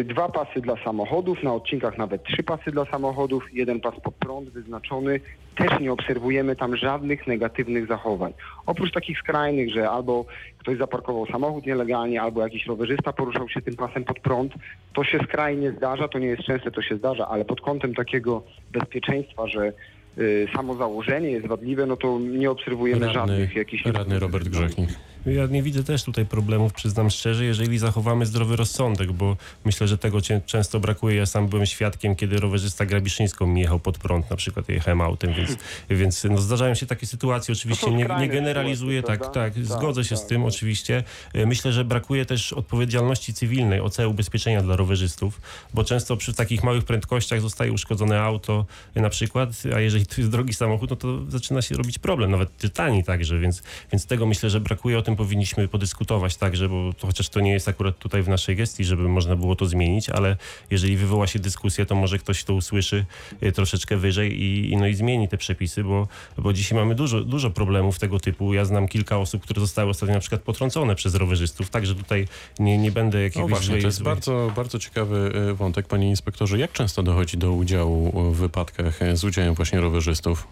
Dwa 0.04 0.28
pasy 0.28 0.60
dla 0.60 0.76
samochodów, 0.84 1.42
na 1.42 1.54
odcinkach 1.54 1.98
nawet 1.98 2.24
trzy 2.24 2.42
pasy 2.42 2.70
dla 2.70 2.84
samochodów, 2.84 3.44
jeden 3.52 3.80
pas 3.80 3.94
pod 4.00 4.14
prąd 4.14 4.48
wyznaczony. 4.48 5.20
Też 5.56 5.80
nie 5.80 5.92
obserwujemy 5.92 6.56
tam 6.56 6.76
żadnych 6.76 7.26
negatywnych 7.26 7.86
zachowań. 7.86 8.32
Oprócz 8.66 8.92
takich 8.92 9.18
skrajnych, 9.18 9.72
że 9.74 9.90
albo 9.90 10.24
ktoś 10.58 10.78
zaparkował 10.78 11.26
samochód 11.26 11.66
nielegalnie, 11.66 12.22
albo 12.22 12.42
jakiś 12.42 12.66
rowerzysta 12.66 13.12
poruszał 13.12 13.48
się 13.48 13.62
tym 13.62 13.76
pasem 13.76 14.04
pod 14.04 14.20
prąd, 14.20 14.52
to 14.94 15.04
się 15.04 15.18
skrajnie 15.18 15.72
zdarza, 15.72 16.08
to 16.08 16.18
nie 16.18 16.26
jest 16.26 16.42
częste, 16.42 16.70
to 16.70 16.82
się 16.82 16.96
zdarza, 16.96 17.28
ale 17.28 17.44
pod 17.44 17.60
kątem 17.60 17.94
takiego 17.94 18.42
bezpieczeństwa, 18.72 19.48
że 19.48 19.72
y, 20.18 20.48
samo 20.56 20.74
założenie 20.74 21.30
jest 21.30 21.46
wadliwe, 21.46 21.86
no 21.86 21.96
to 21.96 22.18
nie 22.18 22.50
obserwujemy 22.50 23.06
Radny, 23.06 23.14
żadnych 23.14 23.56
jakichś... 23.56 23.84
radny 23.84 24.18
Robert 24.18 24.48
Grzechnik. 24.48 24.90
Ja 25.26 25.46
nie 25.46 25.62
widzę 25.62 25.84
też 25.84 26.04
tutaj 26.04 26.26
problemów, 26.26 26.72
przyznam 26.72 27.10
szczerze, 27.10 27.44
jeżeli 27.44 27.78
zachowamy 27.78 28.26
zdrowy 28.26 28.56
rozsądek, 28.56 29.12
bo 29.12 29.36
myślę, 29.64 29.88
że 29.88 29.98
tego 29.98 30.18
często 30.46 30.80
brakuje. 30.80 31.16
Ja 31.16 31.26
sam 31.26 31.48
byłem 31.48 31.66
świadkiem, 31.66 32.16
kiedy 32.16 32.36
rowerzysta 32.36 32.86
Grabiszyńską 32.86 33.46
mi 33.46 33.60
jechał 33.60 33.78
pod 33.78 33.98
prąd, 33.98 34.30
na 34.30 34.36
przykład 34.36 34.68
jechałem 34.68 35.00
autem, 35.00 35.34
więc, 35.34 35.56
więc 36.00 36.24
no, 36.24 36.38
zdarzają 36.38 36.74
się 36.74 36.86
takie 36.86 37.06
sytuacje. 37.06 37.52
Oczywiście 37.52 37.86
są 37.86 37.96
nie, 37.96 38.08
nie 38.20 38.28
generalizuję, 38.28 39.02
tak, 39.02 39.20
tak, 39.20 39.32
Tak, 39.32 39.64
zgodzę 39.64 40.04
się 40.04 40.16
z 40.16 40.20
tak, 40.20 40.28
tym 40.28 40.44
oczywiście. 40.44 41.04
E, 41.34 41.46
Myślę, 41.46 41.72
że 41.72 41.84
brakuje 41.84 42.26
też 42.26 42.52
odpowiedzialności 42.52 43.34
cywilnej, 43.34 43.80
OC 43.80 43.98
ubezpieczenia 43.98 44.62
dla 44.62 44.76
rowerzystów, 44.76 45.40
bo 45.74 45.84
często 45.84 46.16
przy 46.16 46.34
takich 46.34 46.64
małych 46.64 46.84
prędkościach 46.84 47.40
zostaje 47.40 47.72
uszkodzone 47.72 48.20
auto 48.20 48.66
e, 48.94 49.00
na 49.00 49.10
przykład, 49.10 49.50
a 49.74 49.80
jeżeli 49.80 50.06
to 50.10 50.14
jest 50.18 50.30
drogi 50.30 50.54
samochód, 50.54 50.90
no 50.90 50.96
to 50.96 51.30
zaczyna 51.30 51.62
się 51.62 51.74
robić 51.74 51.98
problem, 51.98 52.30
nawet 52.30 52.56
tytani 52.56 53.04
także, 53.04 53.38
więc, 53.38 53.62
więc 53.92 54.06
tego 54.06 54.26
myślę, 54.26 54.50
że 54.50 54.60
brakuje, 54.60 54.98
o 54.98 55.02
tym 55.02 55.15
powinniśmy 55.16 55.68
podyskutować 55.68 56.36
także, 56.36 56.68
bo 56.68 56.92
to, 56.98 57.06
chociaż 57.06 57.28
to 57.28 57.40
nie 57.40 57.52
jest 57.52 57.68
akurat 57.68 57.98
tutaj 57.98 58.22
w 58.22 58.28
naszej 58.28 58.56
gestii, 58.56 58.84
żeby 58.84 59.08
można 59.08 59.36
było 59.36 59.56
to 59.56 59.66
zmienić, 59.66 60.10
ale 60.10 60.36
jeżeli 60.70 60.96
wywoła 60.96 61.26
się 61.26 61.38
dyskusja, 61.38 61.86
to 61.86 61.94
może 61.94 62.18
ktoś 62.18 62.44
to 62.44 62.54
usłyszy 62.54 63.04
e, 63.40 63.52
troszeczkę 63.52 63.96
wyżej 63.96 64.42
i, 64.42 64.72
i, 64.72 64.76
no 64.76 64.86
i 64.86 64.94
zmieni 64.94 65.28
te 65.28 65.36
przepisy, 65.38 65.84
bo, 65.84 66.08
bo 66.38 66.52
dzisiaj 66.52 66.78
mamy 66.78 66.94
dużo, 66.94 67.20
dużo 67.20 67.50
problemów 67.50 67.98
tego 67.98 68.20
typu. 68.20 68.54
Ja 68.54 68.64
znam 68.64 68.88
kilka 68.88 69.18
osób, 69.18 69.42
które 69.42 69.60
zostały 69.60 69.90
ostatnio 69.90 70.14
na 70.14 70.20
przykład 70.20 70.42
potrącone 70.42 70.94
przez 70.94 71.14
rowerzystów, 71.14 71.70
także 71.70 71.94
tutaj 71.94 72.28
nie, 72.58 72.78
nie 72.78 72.92
będę 72.92 73.22
jakiegoś 73.22 73.50
No 73.50 73.56
właśnie, 73.56 73.74
złej- 73.74 73.80
to 73.80 73.88
jest 73.88 73.98
złej- 73.98 74.04
bardzo, 74.04 74.52
bardzo 74.56 74.78
ciekawy 74.78 75.32
e, 75.50 75.54
wątek, 75.54 75.86
panie 75.86 76.08
inspektorze. 76.10 76.58
Jak 76.58 76.72
często 76.72 77.02
dochodzi 77.02 77.38
do 77.38 77.52
udziału 77.52 78.32
w 78.32 78.36
wypadkach 78.36 78.98
z 79.14 79.24
udziałem 79.24 79.54
właśnie 79.54 79.80
rowerzystów? 79.80 80.48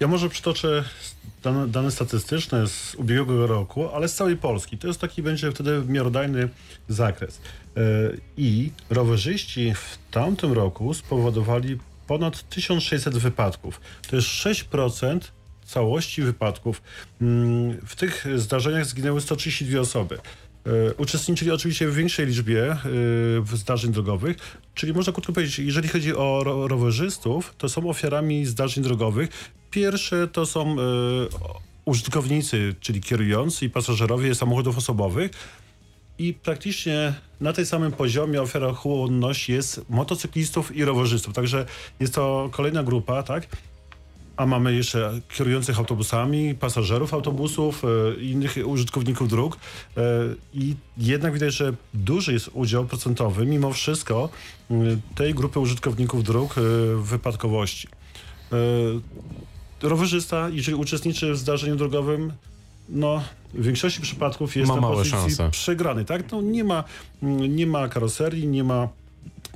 Ja 0.00 0.08
może 0.08 0.28
przytoczę 0.28 0.84
dane, 1.42 1.68
dane 1.68 1.90
statystyczne 1.90 2.66
z 2.66 2.94
ubiegłego 2.94 3.46
roku, 3.46 3.88
ale 3.88 4.08
z 4.08 4.14
całej 4.14 4.36
Polski. 4.36 4.78
To 4.78 4.86
jest 4.88 5.00
taki 5.00 5.22
będzie 5.22 5.52
wtedy 5.52 5.82
miarodajny 5.88 6.48
zakres. 6.88 7.40
E, 7.76 7.80
I 8.36 8.70
rowerzyści 8.90 9.74
w 9.74 9.98
tamtym 10.10 10.52
roku 10.52 10.94
spowodowali 10.94 11.78
ponad 12.06 12.48
1600 12.48 13.18
wypadków. 13.18 13.80
To 14.08 14.16
jest 14.16 14.28
6% 14.28 15.20
całości 15.64 16.22
wypadków. 16.22 16.82
Mm, 17.20 17.78
W 17.86 17.96
tych 17.96 18.26
zdarzeniach 18.36 18.86
zginęły 18.86 19.20
132 19.20 19.80
osoby. 19.80 20.18
E, 20.66 20.94
Uczestniczyli 20.94 21.50
oczywiście 21.50 21.88
w 21.88 21.94
większej 21.94 22.26
liczbie 22.26 22.72
e, 22.72 22.76
zdarzeń 23.56 23.92
drogowych, 23.92 24.36
czyli 24.74 24.92
można 24.92 25.12
krótko 25.12 25.32
powiedzieć, 25.32 25.58
jeżeli 25.58 25.88
chodzi 25.88 26.14
o 26.16 26.44
ro 26.44 26.68
rowerzystów, 26.68 27.54
to 27.58 27.68
są 27.68 27.90
ofiarami 27.90 28.46
zdarzeń 28.46 28.84
drogowych. 28.84 29.30
Pierwsze 29.70 30.28
to 30.28 30.46
są 30.46 30.72
e, 30.72 30.76
użytkownicy, 31.84 32.74
czyli 32.80 33.00
kierujący 33.00 33.64
i 33.64 33.70
pasażerowie 33.70 34.34
samochodów 34.34 34.78
osobowych. 34.78 35.30
I 36.18 36.34
praktycznie 36.34 37.14
na 37.40 37.52
tej 37.52 37.66
samym 37.66 37.92
poziomie 37.92 38.42
ofiarochłonność 38.42 39.48
jest 39.48 39.80
motocyklistów 39.88 40.76
i 40.76 40.84
rowerzystów. 40.84 41.34
Także 41.34 41.66
jest 42.00 42.14
to 42.14 42.48
kolejna 42.52 42.82
grupa, 42.82 43.22
tak? 43.22 43.46
A 44.36 44.46
mamy 44.46 44.74
jeszcze 44.74 45.20
kierujących 45.36 45.78
autobusami, 45.78 46.54
pasażerów 46.54 47.14
autobusów, 47.14 47.82
e, 47.84 48.20
innych 48.20 48.56
użytkowników 48.64 49.28
dróg. 49.28 49.56
E, 49.96 50.00
I 50.54 50.74
jednak 50.98 51.32
widać, 51.32 51.54
że 51.54 51.74
duży 51.94 52.32
jest 52.32 52.50
udział 52.52 52.84
procentowy, 52.84 53.46
mimo 53.46 53.72
wszystko, 53.72 54.28
tej 55.14 55.34
grupy 55.34 55.60
użytkowników 55.60 56.24
dróg 56.24 56.54
w 56.96 57.02
wypadkowości. 57.02 57.88
E, 59.84 59.88
Rowerzysta, 59.88 60.48
jeżeli 60.48 60.74
uczestniczy 60.74 61.32
w 61.32 61.36
zdarzeniu 61.36 61.76
drogowym, 61.76 62.32
no, 62.88 63.22
w 63.54 63.64
większości 63.64 64.00
przypadków 64.00 64.56
jest 64.56 64.68
Ma 64.68 64.74
na 64.74 64.80
małe 64.80 64.94
pozycji 64.96 65.18
szanse. 65.18 65.50
przegrany, 65.50 66.04
tak? 66.04 66.32
No, 66.32 66.42
nie, 66.42 66.64
ma, 66.64 66.84
mm, 67.22 67.56
nie 67.56 67.66
ma 67.66 67.88
karoserii, 67.88 68.46
nie 68.46 68.64
ma 68.64 68.88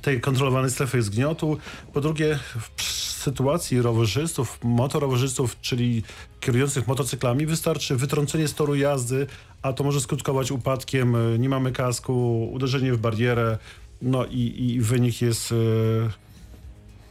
tej 0.03 0.21
kontrolowanej 0.21 0.71
strefy 0.71 1.03
zgniotu. 1.03 1.59
Po 1.93 2.01
drugie, 2.01 2.39
w 2.77 2.83
sytuacji 3.23 3.83
rowerzystów, 3.83 4.59
motorowerzystów, 4.63 5.61
czyli 5.61 6.03
kierujących 6.41 6.87
motocyklami, 6.89 7.47
wystarczy 7.47 7.97
wytrącenie 7.97 8.49
z 8.49 8.55
toru 8.55 8.75
jazdy, 8.75 9.27
a 9.63 9.73
to 9.73 9.85
może 9.85 10.01
skutkować 10.01 10.51
upadkiem, 10.51 11.15
y, 11.35 11.39
nie 11.39 11.49
mamy 11.49 11.73
kasku, 11.73 12.49
uderzenie 12.53 12.93
w 12.93 12.99
barierę, 12.99 13.59
no 14.03 14.27
i, 14.27 14.55
i 14.59 14.81
wynik 14.81 15.23
jest 15.23 15.53
y, 15.53 15.55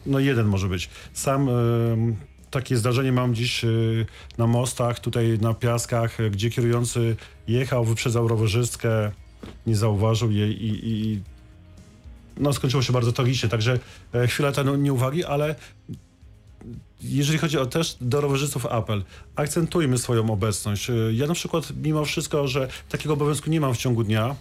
no 0.05 0.19
jeden 0.19 0.45
może 0.47 0.67
być. 0.67 0.89
Sam 1.13 1.49
takie 2.53 2.77
zdarzenie 2.77 3.11
mam 3.11 3.35
dziś 3.35 3.63
y, 3.63 4.05
na 4.37 4.47
mostach, 4.47 4.99
tutaj 4.99 5.39
na 5.41 5.53
piaskach, 5.53 6.17
gdzie 6.31 6.49
kierujący 6.49 7.15
jechał, 7.47 7.85
wyprzedzał 7.85 8.27
rowerzystkę, 8.27 9.11
nie 9.67 9.75
zauważył 9.75 10.31
jej 10.31 10.63
i, 10.65 10.89
i 10.89 11.21
no, 12.37 12.53
skończyło 12.53 12.83
się 12.83 12.93
bardzo 12.93 13.11
tragicznie. 13.11 13.49
Także 13.49 13.79
e, 14.13 14.27
chwila 14.27 14.51
ta 14.51 14.63
nieuwagi, 14.63 15.23
ale 15.23 15.55
jeżeli 17.01 17.37
chodzi 17.39 17.57
o 17.57 17.65
też 17.65 17.97
do 18.01 18.21
rowerzystów 18.21 18.65
apel, 18.65 19.03
akcentujmy 19.35 19.97
swoją 19.97 20.29
obecność. 20.29 20.89
Y, 20.89 21.13
Ja 21.13 21.27
na 21.27 21.33
przykład 21.33 21.71
mimo 21.83 22.05
wszystko, 22.05 22.47
że 22.47 22.67
takiego 22.89 23.13
obowiązku 23.13 23.49
nie 23.49 23.61
mam 23.61 23.73
w 23.73 23.77
ciągu 23.77 24.03
dnia, 24.03 24.35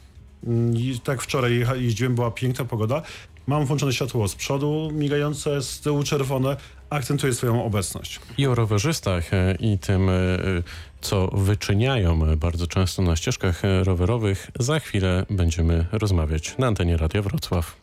mm, 0.46 0.74
tak 1.04 1.22
wczoraj 1.22 1.64
jeździłem, 1.74 2.14
była 2.14 2.30
piękna 2.30 2.64
pogoda, 2.64 3.02
mam 3.46 3.66
włączone 3.66 3.92
światło 3.92 4.28
z 4.28 4.34
przodu, 4.34 4.90
migające, 4.92 5.62
z 5.62 5.80
tyłu 5.80 6.02
czerwone, 6.02 6.56
akcentuję 6.92 7.34
swoją 7.34 7.64
obecność. 7.64 8.20
I 8.38 8.46
o 8.46 8.54
rowerzystach 8.54 9.34
e, 9.34 9.54
i 9.60 9.78
tym, 9.78 10.08
e, 10.08 10.12
co 11.00 11.26
wyczyniają 11.26 12.36
bardzo 12.36 12.66
często 12.66 13.02
na 13.02 13.16
ścieżkach 13.16 13.62
rowerowych, 13.82 14.50
za 14.58 14.80
chwilę 14.80 15.26
będziemy 15.30 15.86
rozmawiać 15.92 16.58
na 16.58 16.66
antenie 16.66 16.96
Radia 16.96 17.22
Wrocław. 17.22 17.82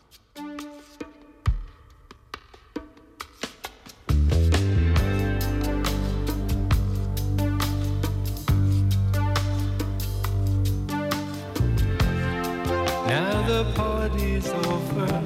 Now 13.08 13.48
the 13.48 13.66
party's 13.76 14.50
over. 14.68 15.22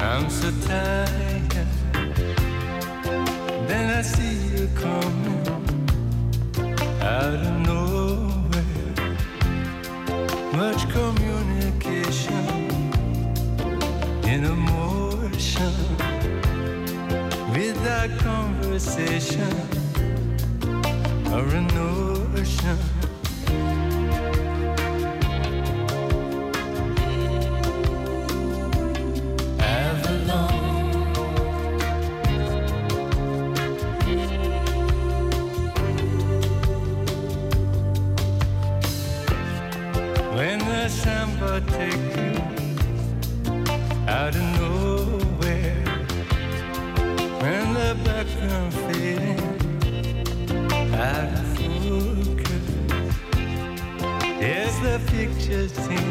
I'm 0.00 0.30
so 0.30 0.50
tired. 0.68 1.33
recession 18.74 19.52
or 21.32 21.46
an 21.54 21.70
ocean. 21.76 22.93
everything 55.64 56.03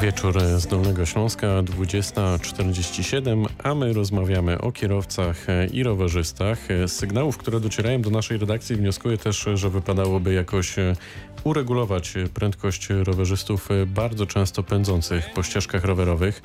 Wieczór 0.00 0.40
z 0.40 0.66
Dolnego 0.66 1.06
Śląska, 1.06 1.46
20.47, 1.46 3.46
a 3.62 3.74
my 3.74 3.92
rozmawiamy 3.92 4.60
o 4.60 4.72
kierowcach 4.72 5.46
i 5.72 5.82
rowerzystach. 5.82 6.58
Z 6.86 6.92
sygnałów, 6.92 7.38
które 7.38 7.60
docierają 7.60 8.02
do 8.02 8.10
naszej 8.10 8.38
redakcji 8.38 8.76
wnioskuję 8.76 9.18
też, 9.18 9.48
że 9.54 9.70
wypadałoby 9.70 10.34
jakoś 10.34 10.76
uregulować 11.44 12.14
prędkość 12.34 12.88
rowerzystów 12.90 13.68
bardzo 13.86 14.26
często 14.26 14.62
pędzących 14.62 15.30
po 15.34 15.42
ścieżkach 15.42 15.84
rowerowych. 15.84 16.42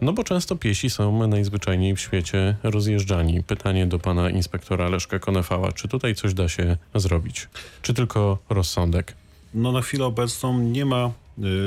No 0.00 0.12
bo 0.12 0.24
często 0.24 0.56
piesi 0.56 0.90
są 0.90 1.26
najzwyczajniej 1.26 1.96
w 1.96 2.00
świecie 2.00 2.56
rozjeżdżani. 2.62 3.42
Pytanie 3.42 3.86
do 3.86 3.98
pana 3.98 4.30
inspektora 4.30 4.88
Leszka 4.88 5.18
Konefała. 5.18 5.72
Czy 5.72 5.88
tutaj 5.88 6.14
coś 6.14 6.34
da 6.34 6.48
się 6.48 6.76
zrobić? 6.94 7.48
Czy 7.82 7.94
tylko 7.94 8.38
rozsądek? 8.50 9.14
No 9.54 9.72
na 9.72 9.82
chwilę 9.82 10.04
obecną 10.04 10.58
nie 10.58 10.84
ma 10.84 11.10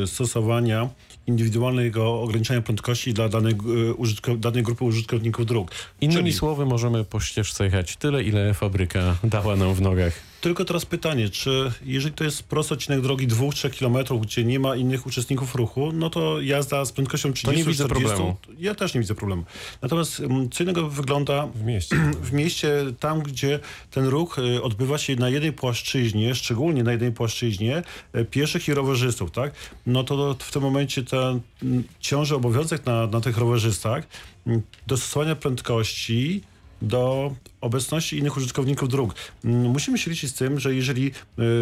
y, 0.04 0.08
stosowania 0.08 0.90
indywidualnego 1.28 2.22
ograniczenia 2.22 2.62
prędkości 2.62 3.14
dla 3.14 3.30
danej, 3.30 3.54
y, 3.54 3.94
użytko- 3.94 4.38
danej 4.38 4.64
grupy 4.64 4.84
użytkowników 4.84 5.46
dróg. 5.46 5.72
Innymi 6.02 6.20
Czyli- 6.22 6.34
słowy, 6.34 6.66
możemy 6.66 7.04
po 7.04 7.20
ścieżce 7.20 7.64
jechać 7.66 7.96
tyle, 7.98 8.24
ile 8.24 8.54
fabryka 8.54 9.16
dała 9.24 9.56
nam 9.56 9.74
w 9.74 9.82
nogach. 9.82 10.14
Tylko 10.46 10.66
teraz 10.66 10.86
pytanie, 10.86 11.30
czy 11.30 11.72
jeżeli 11.86 12.16
to 12.16 12.24
jest 12.24 12.44
prosty 12.44 12.74
odcinek 12.74 13.02
drogi 13.02 13.28
2-3 13.28 13.80
km, 13.80 14.22
gdzie 14.22 14.44
nie 14.44 14.60
ma 14.60 14.76
innych 14.76 15.08
uczestników 15.08 15.56
ruchu, 15.56 15.92
no 15.94 16.10
to 16.10 16.42
jazda 16.42 16.86
z 16.86 16.92
prędkością 16.92 17.34
30 17.34 17.58
nie 17.58 17.64
widzę 17.72 17.86
40, 17.86 18.08
problemu. 18.08 18.38
Ja 18.60 18.76
też 18.76 18.94
nie 18.94 19.00
widzę 19.00 19.16
problemu. 19.16 19.44
Natomiast 19.82 20.20
mm, 20.20 20.50
co 20.50 20.64
innego 20.64 20.90
wygląda 20.90 21.48
W 21.48 21.64
mieście. 21.64 21.96
w 22.30 22.34
mieście, 22.34 22.72
tam 23.00 23.24
gdzie 23.24 23.60
ten 23.92 24.06
ruch 24.08 24.40
y, 24.40 24.64
odbywa 24.64 24.98
się 24.98 25.16
na 25.16 25.30
jednej 25.30 25.54
płaszczyźnie, 25.54 26.36
szczególnie 26.36 26.84
na 26.84 26.92
jednej 26.92 27.12
płaszczyźnie 27.12 27.84
y, 28.16 28.26
pieszych 28.26 28.68
i 28.68 28.74
rowerzystów, 28.74 29.32
tak? 29.32 29.54
No 29.86 30.04
to 30.04 30.36
w 30.40 30.52
tym 30.52 30.62
momencie 30.62 31.04
ten 31.04 31.42
mm, 31.64 31.84
ciąży 32.00 32.36
obowiązek 32.36 32.86
na, 32.86 33.08
na 33.08 33.22
tych 33.22 33.38
rowerzystach 33.38 34.08
mm, 34.48 34.62
dostosowania 34.88 35.36
prędkości 35.36 36.42
do 36.82 37.34
obecności 37.62 38.18
innych 38.18 38.38
użytkowników 38.38 38.90
dróg. 38.90 39.16
Mm, 39.46 39.72
Musimy 39.72 39.98
się 39.98 40.12
liczyć 40.12 40.30
z 40.30 40.34
tym, 40.34 40.60
że 40.60 40.76
jeżeli 40.76 41.12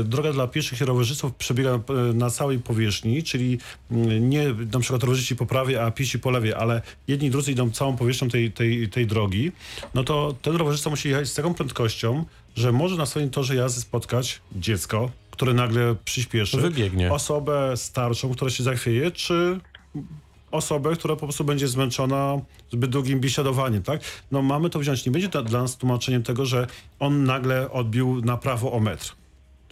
y, 0.01 0.03
droga 0.03 0.33
dla 0.33 0.47
pieszych 0.47 0.81
i 0.81 0.85
rowerzystów 0.85 1.35
przebiega 1.35 1.79
y, 2.09 2.13
na 2.13 2.29
całej 2.29 2.59
powierzchni, 2.59 3.23
czyli 3.23 3.57
mm, 3.91 4.29
nie 4.29 4.45
na 4.73 4.79
przykład 4.79 5.03
rowerzyści 5.03 5.35
po 5.35 5.45
prawej, 5.45 5.77
a 5.77 5.91
piesi 5.91 6.19
po 6.19 6.31
lewej, 6.31 6.53
ale 6.53 6.81
jedni 7.07 7.27
i 7.27 7.31
drudzy 7.31 7.51
idą 7.51 7.71
całą 7.71 7.97
powierzchnią 7.97 8.29
tej, 8.29 8.51
tej, 8.51 8.89
tej 8.89 9.07
drogi, 9.07 9.51
no 9.93 10.03
to 10.03 10.35
ten 10.41 10.55
rowerzysta 10.55 10.89
musi 10.89 11.09
jechać 11.09 11.27
z 11.27 11.33
taką 11.33 11.53
prędkością, 11.53 12.25
że 12.55 12.71
może 12.71 12.95
na 12.95 13.05
swoim 13.05 13.29
torze 13.29 13.55
jazdy 13.55 13.81
spotkać 13.81 14.41
dziecko, 14.55 15.11
które 15.31 15.53
nagle 15.53 15.95
przyspieszy, 16.05 16.57
Wybiegnie. 16.57 17.11
osobę 17.11 17.77
starszą, 17.77 18.33
która 18.33 18.51
się 18.51 18.63
zachwieje, 18.63 19.11
czy 19.11 19.59
osobę, 20.53 20.95
która 20.95 21.15
po 21.15 21.25
prostu 21.25 21.43
będzie 21.43 21.67
zmęczona 21.67 22.37
zbyt 22.71 22.91
długim 22.91 23.19
biesiadowaniem, 23.19 23.83
tak? 23.83 24.01
No 24.31 24.41
mamy 24.41 24.69
to 24.69 24.79
wziąć. 24.79 25.05
Nie 25.05 25.11
będzie 25.11 25.29
to 25.29 25.43
dla 25.43 25.61
nas 25.61 25.77
tłumaczeniem 25.77 26.23
tego, 26.23 26.45
że 26.45 26.67
on 26.99 27.23
nagle 27.23 27.71
odbił 27.71 28.21
na 28.21 28.37
prawo 28.37 28.71
o 28.71 28.79
metr. 28.79 29.15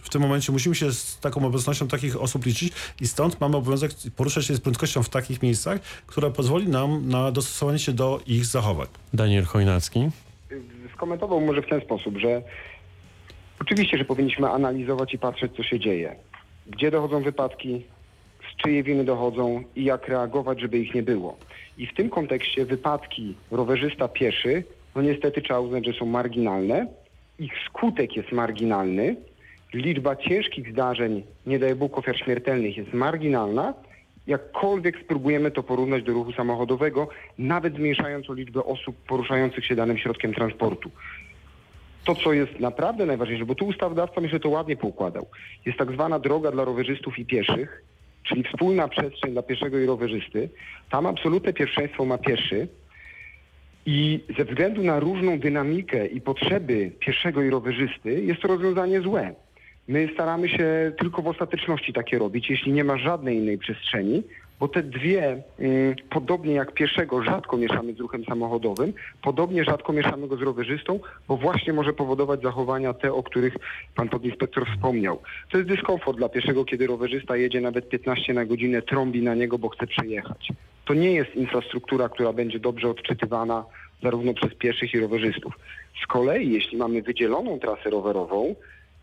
W 0.02 0.08
tym 0.08 0.22
momencie 0.22 0.52
musimy 0.52 0.74
się 0.74 0.92
z 0.92 1.20
taką 1.20 1.46
obecnością 1.46 1.88
takich 1.88 2.20
osób 2.20 2.46
liczyć 2.46 2.72
i 3.00 3.06
stąd 3.06 3.40
mamy 3.40 3.56
obowiązek 3.56 3.90
poruszać 4.16 4.46
się 4.46 4.54
z 4.54 4.60
prędkością 4.60 5.02
w 5.02 5.08
takich 5.08 5.42
miejscach, 5.42 5.80
która 6.06 6.30
pozwoli 6.30 6.68
nam 6.68 7.08
na 7.08 7.32
dostosowanie 7.32 7.78
się 7.78 7.92
do 7.92 8.20
ich 8.26 8.46
zachowań. 8.46 8.86
Daniel 9.12 9.44
Chojnacki. 9.44 10.10
skomentował 10.94 11.40
może 11.40 11.62
w 11.62 11.68
ten 11.68 11.80
sposób, 11.80 12.18
że 12.18 12.42
oczywiście, 13.60 13.98
że 13.98 14.04
powinniśmy 14.04 14.48
analizować 14.48 15.14
i 15.14 15.18
patrzeć, 15.18 15.52
co 15.56 15.62
się 15.62 15.80
dzieje. 15.80 16.16
Gdzie 16.66 16.90
dochodzą 16.90 17.22
wypadki, 17.22 17.84
z 18.62 18.64
czyjej 18.64 18.82
winy 18.82 19.04
dochodzą 19.04 19.62
i 19.76 19.84
jak 19.84 20.08
reagować, 20.08 20.60
żeby 20.60 20.78
ich 20.78 20.94
nie 20.94 21.02
było. 21.02 21.36
I 21.78 21.86
w 21.86 21.94
tym 21.94 22.10
kontekście 22.10 22.64
wypadki 22.64 23.34
rowerzysta 23.50 24.08
pieszy 24.08 24.64
no 24.94 25.02
niestety 25.02 25.42
trzeba 25.42 25.60
uznać, 25.60 25.86
że 25.86 25.92
są 25.92 26.06
marginalne. 26.06 26.86
Ich 27.38 27.52
skutek 27.66 28.16
jest 28.16 28.32
marginalny. 28.32 29.16
Liczba 29.74 30.16
ciężkich 30.16 30.72
zdarzeń, 30.72 31.22
nie 31.46 31.58
daj 31.58 31.74
Bóg 31.74 31.98
ofiar 31.98 32.18
śmiertelnych 32.18 32.76
jest 32.76 32.92
marginalna. 32.92 33.74
Jakkolwiek 34.26 35.00
spróbujemy 35.04 35.50
to 35.50 35.62
porównać 35.62 36.02
do 36.02 36.12
ruchu 36.12 36.32
samochodowego, 36.32 37.08
nawet 37.38 37.74
zmniejszając 37.74 38.30
o 38.30 38.34
liczbę 38.34 38.64
osób 38.64 38.96
poruszających 38.96 39.66
się 39.66 39.76
danym 39.76 39.98
środkiem 39.98 40.34
transportu. 40.34 40.90
To, 42.04 42.14
co 42.14 42.32
jest 42.32 42.60
naprawdę 42.60 43.06
najważniejsze, 43.06 43.46
bo 43.46 43.54
tu 43.54 43.66
ustawodawca 43.66 44.20
myślę 44.20 44.40
to 44.40 44.48
ładnie 44.48 44.76
poukładał, 44.76 45.26
jest 45.66 45.78
tak 45.78 45.92
zwana 45.92 46.18
droga 46.18 46.50
dla 46.50 46.64
rowerzystów 46.64 47.18
i 47.18 47.26
pieszych, 47.26 47.82
czyli 48.22 48.42
wspólna 48.42 48.88
przestrzeń 48.88 49.32
dla 49.32 49.42
pieszego 49.42 49.78
i 49.78 49.86
rowerzysty. 49.86 50.48
Tam 50.90 51.06
absolutne 51.06 51.52
pierwszeństwo 51.52 52.04
ma 52.04 52.18
pieszy 52.18 52.68
i 53.86 54.24
ze 54.38 54.44
względu 54.44 54.82
na 54.82 55.00
różną 55.00 55.38
dynamikę 55.38 56.06
i 56.06 56.20
potrzeby 56.20 56.90
pieszego 56.98 57.42
i 57.42 57.50
rowerzysty 57.50 58.22
jest 58.22 58.42
to 58.42 58.48
rozwiązanie 58.48 59.00
złe. 59.00 59.34
My 59.88 60.08
staramy 60.14 60.48
się 60.48 60.92
tylko 60.98 61.22
w 61.22 61.26
ostateczności 61.26 61.92
takie 61.92 62.18
robić, 62.18 62.50
jeśli 62.50 62.72
nie 62.72 62.84
ma 62.84 62.98
żadnej 62.98 63.36
innej 63.36 63.58
przestrzeni, 63.58 64.22
bo 64.62 64.68
te 64.68 64.82
dwie, 64.82 65.42
mm, 65.58 65.94
podobnie 66.10 66.54
jak 66.54 66.72
pieszego, 66.72 67.22
rzadko 67.22 67.56
mieszamy 67.56 67.94
z 67.94 68.00
ruchem 68.00 68.24
samochodowym, 68.24 68.92
podobnie 69.22 69.64
rzadko 69.64 69.92
mieszamy 69.92 70.28
go 70.28 70.36
z 70.36 70.42
rowerzystą, 70.42 71.00
bo 71.28 71.36
właśnie 71.36 71.72
może 71.72 71.92
powodować 71.92 72.42
zachowania 72.42 72.94
te, 72.94 73.12
o 73.12 73.22
których 73.22 73.56
pan 73.94 74.08
podinspektor 74.08 74.66
wspomniał. 74.66 75.18
To 75.50 75.58
jest 75.58 75.70
dyskomfort 75.70 76.18
dla 76.18 76.28
pieszego, 76.28 76.64
kiedy 76.64 76.86
rowerzysta 76.86 77.36
jedzie 77.36 77.60
nawet 77.60 77.88
15 77.88 78.34
na 78.34 78.44
godzinę, 78.44 78.82
trąbi 78.82 79.22
na 79.22 79.34
niego, 79.34 79.58
bo 79.58 79.68
chce 79.68 79.86
przejechać. 79.86 80.48
To 80.84 80.94
nie 80.94 81.12
jest 81.12 81.34
infrastruktura, 81.34 82.08
która 82.08 82.32
będzie 82.32 82.58
dobrze 82.58 82.88
odczytywana 82.88 83.64
zarówno 84.02 84.34
przez 84.34 84.54
pieszych 84.54 84.94
i 84.94 85.00
rowerzystów. 85.00 85.58
Z 86.04 86.06
kolei, 86.06 86.52
jeśli 86.52 86.78
mamy 86.78 87.02
wydzieloną 87.02 87.58
trasę 87.58 87.90
rowerową, 87.90 88.54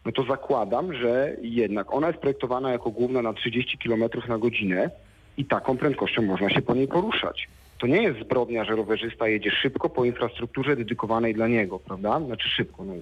no 0.06 0.12
to 0.12 0.24
zakładam, 0.24 0.94
że 0.94 1.36
jednak 1.42 1.94
ona 1.94 2.08
jest 2.08 2.20
projektowana 2.20 2.72
jako 2.72 2.92
główna 2.92 3.22
na 3.22 3.34
30 3.34 3.78
km 3.78 4.04
na 4.28 4.38
godzinę 4.38 4.90
i 5.40 5.46
taką 5.46 5.78
prędkością 5.78 6.22
można 6.22 6.50
się 6.50 6.62
po 6.62 6.76
niej 6.76 6.88
poruszać. 6.88 7.48
To 7.78 7.88
nie 7.88 8.04
jest 8.04 8.20
zbrodnia, 8.20 8.66
że 8.66 8.76
rowerzysta 8.76 9.28
jedzie 9.28 9.52
szybko 9.52 9.90
po 9.90 10.06
infrastrukturze 10.06 10.76
dedykowanej 10.76 11.34
dla 11.34 11.48
niego, 11.48 11.80
prawda? 11.80 12.20
Znaczy 12.20 12.50
szybko, 12.50 12.84
no, 12.84 12.94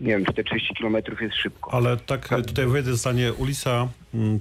nie 0.00 0.08
wiem, 0.08 0.24
czy 0.24 0.32
te 0.32 0.44
30 0.44 0.74
km 0.74 0.96
jest 1.20 1.36
szybko. 1.36 1.74
Ale 1.74 1.96
tak 1.96 2.32
e, 2.32 2.42
tutaj 2.42 2.66
wejdę 2.66 2.94
zdanie 2.94 3.32
ulica 3.32 3.88
mm, 4.14 4.40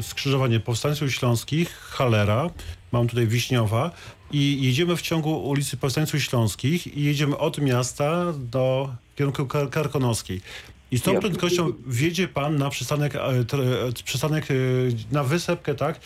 skrzyżowanie 0.00 0.60
Powstańców 0.60 1.14
Śląskich, 1.14 1.70
Halera, 1.70 2.50
mam 2.92 3.08
tutaj 3.08 3.26
Wiśniowa 3.26 3.90
i 4.32 4.58
jedziemy 4.62 4.96
w 4.96 5.02
ciągu 5.02 5.48
ulicy 5.48 5.76
Powstańców 5.76 6.22
Śląskich 6.22 6.96
i 6.96 7.02
jedziemy 7.04 7.38
od 7.38 7.58
miasta 7.58 8.32
do 8.50 8.88
kierunku 9.16 9.46
Kar 9.46 9.70
Karkonoskiej. 9.70 10.40
I 10.94 10.98
z 10.98 11.02
tą 11.02 11.20
prędkością 11.20 11.72
wjedzie 11.86 12.28
pan 12.28 12.56
na 12.56 12.70
przystanek, 12.70 13.14
e, 13.16 13.20
e, 13.20 13.44
przystanek 14.04 14.50
e, 14.50 14.54
na 15.12 15.24
wysepkę, 15.24 15.74
tak? 15.74 16.00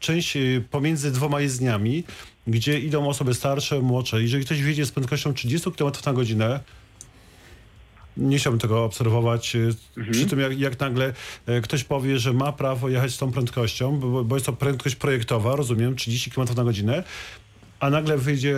Część 0.00 0.38
pomiędzy 0.70 1.12
dwoma 1.12 1.40
jezdniami, 1.40 2.04
gdzie 2.46 2.80
idą 2.80 3.08
osoby 3.08 3.34
starsze, 3.34 3.80
młodsze. 3.80 4.22
Jeżeli 4.22 4.44
ktoś 4.44 4.62
wjedzie 4.62 4.86
z 4.86 4.92
prędkością 4.92 5.34
30 5.34 5.72
km 5.72 5.92
na 6.06 6.12
godzinę, 6.12 6.60
nie 8.16 8.38
chciałbym 8.38 8.60
tego 8.60 8.84
obserwować. 8.84 9.56
e, 9.56 10.12
Przy 10.12 10.26
tym, 10.26 10.40
jak, 10.40 10.58
jak 10.58 10.80
nagle 10.80 11.12
ktoś 11.62 11.84
powie, 11.84 12.18
że 12.18 12.32
ma 12.32 12.52
prawo 12.52 12.88
jechać 12.88 13.12
z 13.12 13.18
tą 13.18 13.32
prędkością, 13.32 13.98
bo, 13.98 14.24
bo 14.24 14.36
jest 14.36 14.46
to 14.46 14.52
prędkość 14.52 14.96
projektowa, 14.96 15.56
rozumiem, 15.56 15.96
30 15.96 16.30
km 16.30 16.48
na 16.56 16.64
godzinę, 16.64 17.04
a 17.80 17.90
nagle 17.90 18.18
wyjdzie, 18.18 18.56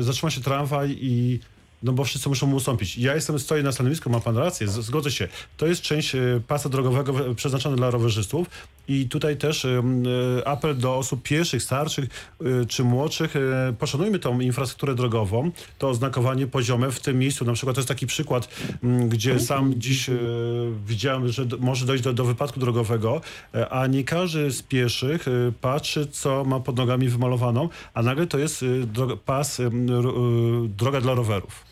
zatrzyma 0.00 0.30
się 0.30 0.40
tramwaj 0.40 0.96
i 1.00 1.40
no 1.82 1.92
bo 1.92 2.04
wszyscy 2.04 2.28
muszą 2.28 2.46
mu 2.46 2.56
ustąpić. 2.56 2.98
Ja 2.98 3.14
jestem, 3.14 3.38
stoję 3.38 3.62
na 3.62 3.72
stanowisku, 3.72 4.10
ma 4.10 4.20
pan 4.20 4.36
rację, 4.36 4.68
zgodzę 4.68 5.10
się. 5.10 5.28
To 5.56 5.66
jest 5.66 5.82
część 5.82 6.14
e, 6.14 6.40
pasa 6.48 6.68
drogowego 6.68 7.34
przeznaczona 7.34 7.76
dla 7.76 7.90
rowerzystów 7.90 8.46
i 8.88 9.08
tutaj 9.08 9.36
też 9.36 9.64
e, 9.64 9.82
apel 10.44 10.78
do 10.78 10.96
osób 10.96 11.22
pieszych, 11.22 11.62
starszych 11.62 12.04
e, 12.40 12.66
czy 12.66 12.84
młodszych. 12.84 13.34
Poszanujmy 13.78 14.18
tą 14.18 14.40
infrastrukturę 14.40 14.94
drogową, 14.94 15.50
to 15.78 15.88
oznakowanie 15.88 16.46
poziome 16.46 16.90
w 16.90 17.00
tym 17.00 17.18
miejscu. 17.18 17.44
Na 17.44 17.52
przykład 17.52 17.74
to 17.74 17.80
jest 17.80 17.88
taki 17.88 18.06
przykład, 18.06 18.48
gdzie 19.08 19.40
sam 19.40 19.74
dziś 19.76 20.10
widziałem, 20.86 21.28
że 21.28 21.46
może 21.58 21.86
dojść 21.86 22.04
do, 22.04 22.12
do 22.12 22.24
wypadku 22.24 22.60
drogowego, 22.60 23.20
a 23.70 23.86
nie 23.86 24.04
każdy 24.04 24.50
z 24.50 24.62
pieszych 24.62 25.26
patrzy, 25.60 26.06
co 26.06 26.44
ma 26.44 26.60
pod 26.60 26.76
nogami 26.76 27.08
wymalowaną, 27.08 27.68
a 27.94 28.02
nagle 28.02 28.26
to 28.26 28.38
jest 28.38 28.64
droga, 28.86 29.16
pas, 29.16 29.60
droga 30.68 31.00
dla 31.00 31.14
rowerów. 31.14 31.65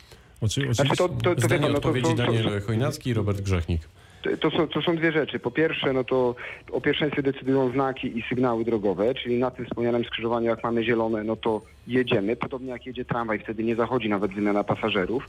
Znaczy 0.46 0.60
oczywiście. 0.70 0.96
to, 0.96 1.08
to, 1.08 1.34
to, 1.34 1.40
Zdanie 1.40 1.62
pan, 1.62 1.72
no 1.72 1.80
to, 1.80 1.92
to, 1.92 2.00
to, 2.00 2.14
Daniel 2.14 2.60
Chojnacki 2.60 3.10
i 3.10 3.14
Robert 3.14 3.40
Grzechnik. 3.40 3.82
To 4.40 4.50
są, 4.50 4.68
to 4.68 4.82
są 4.82 4.96
dwie 4.96 5.12
rzeczy. 5.12 5.38
Po 5.38 5.50
pierwsze, 5.50 5.92
no 5.92 6.04
to 6.04 6.34
o 6.72 6.80
pierwszeństwie 6.80 7.22
decydują 7.22 7.72
znaki 7.72 8.18
i 8.18 8.22
sygnały 8.28 8.64
drogowe, 8.64 9.14
czyli 9.14 9.38
na 9.38 9.50
tym 9.50 9.66
wspomnianym 9.66 10.04
skrzyżowaniu, 10.04 10.46
jak 10.46 10.64
mamy 10.64 10.84
zielone, 10.84 11.24
no 11.24 11.36
to 11.36 11.62
jedziemy. 11.86 12.36
Podobnie 12.36 12.70
jak 12.70 12.86
jedzie 12.86 13.04
tramwaj, 13.04 13.38
wtedy 13.38 13.64
nie 13.64 13.76
zachodzi 13.76 14.08
nawet 14.08 14.32
wymiana 14.32 14.64
pasażerów. 14.64 15.28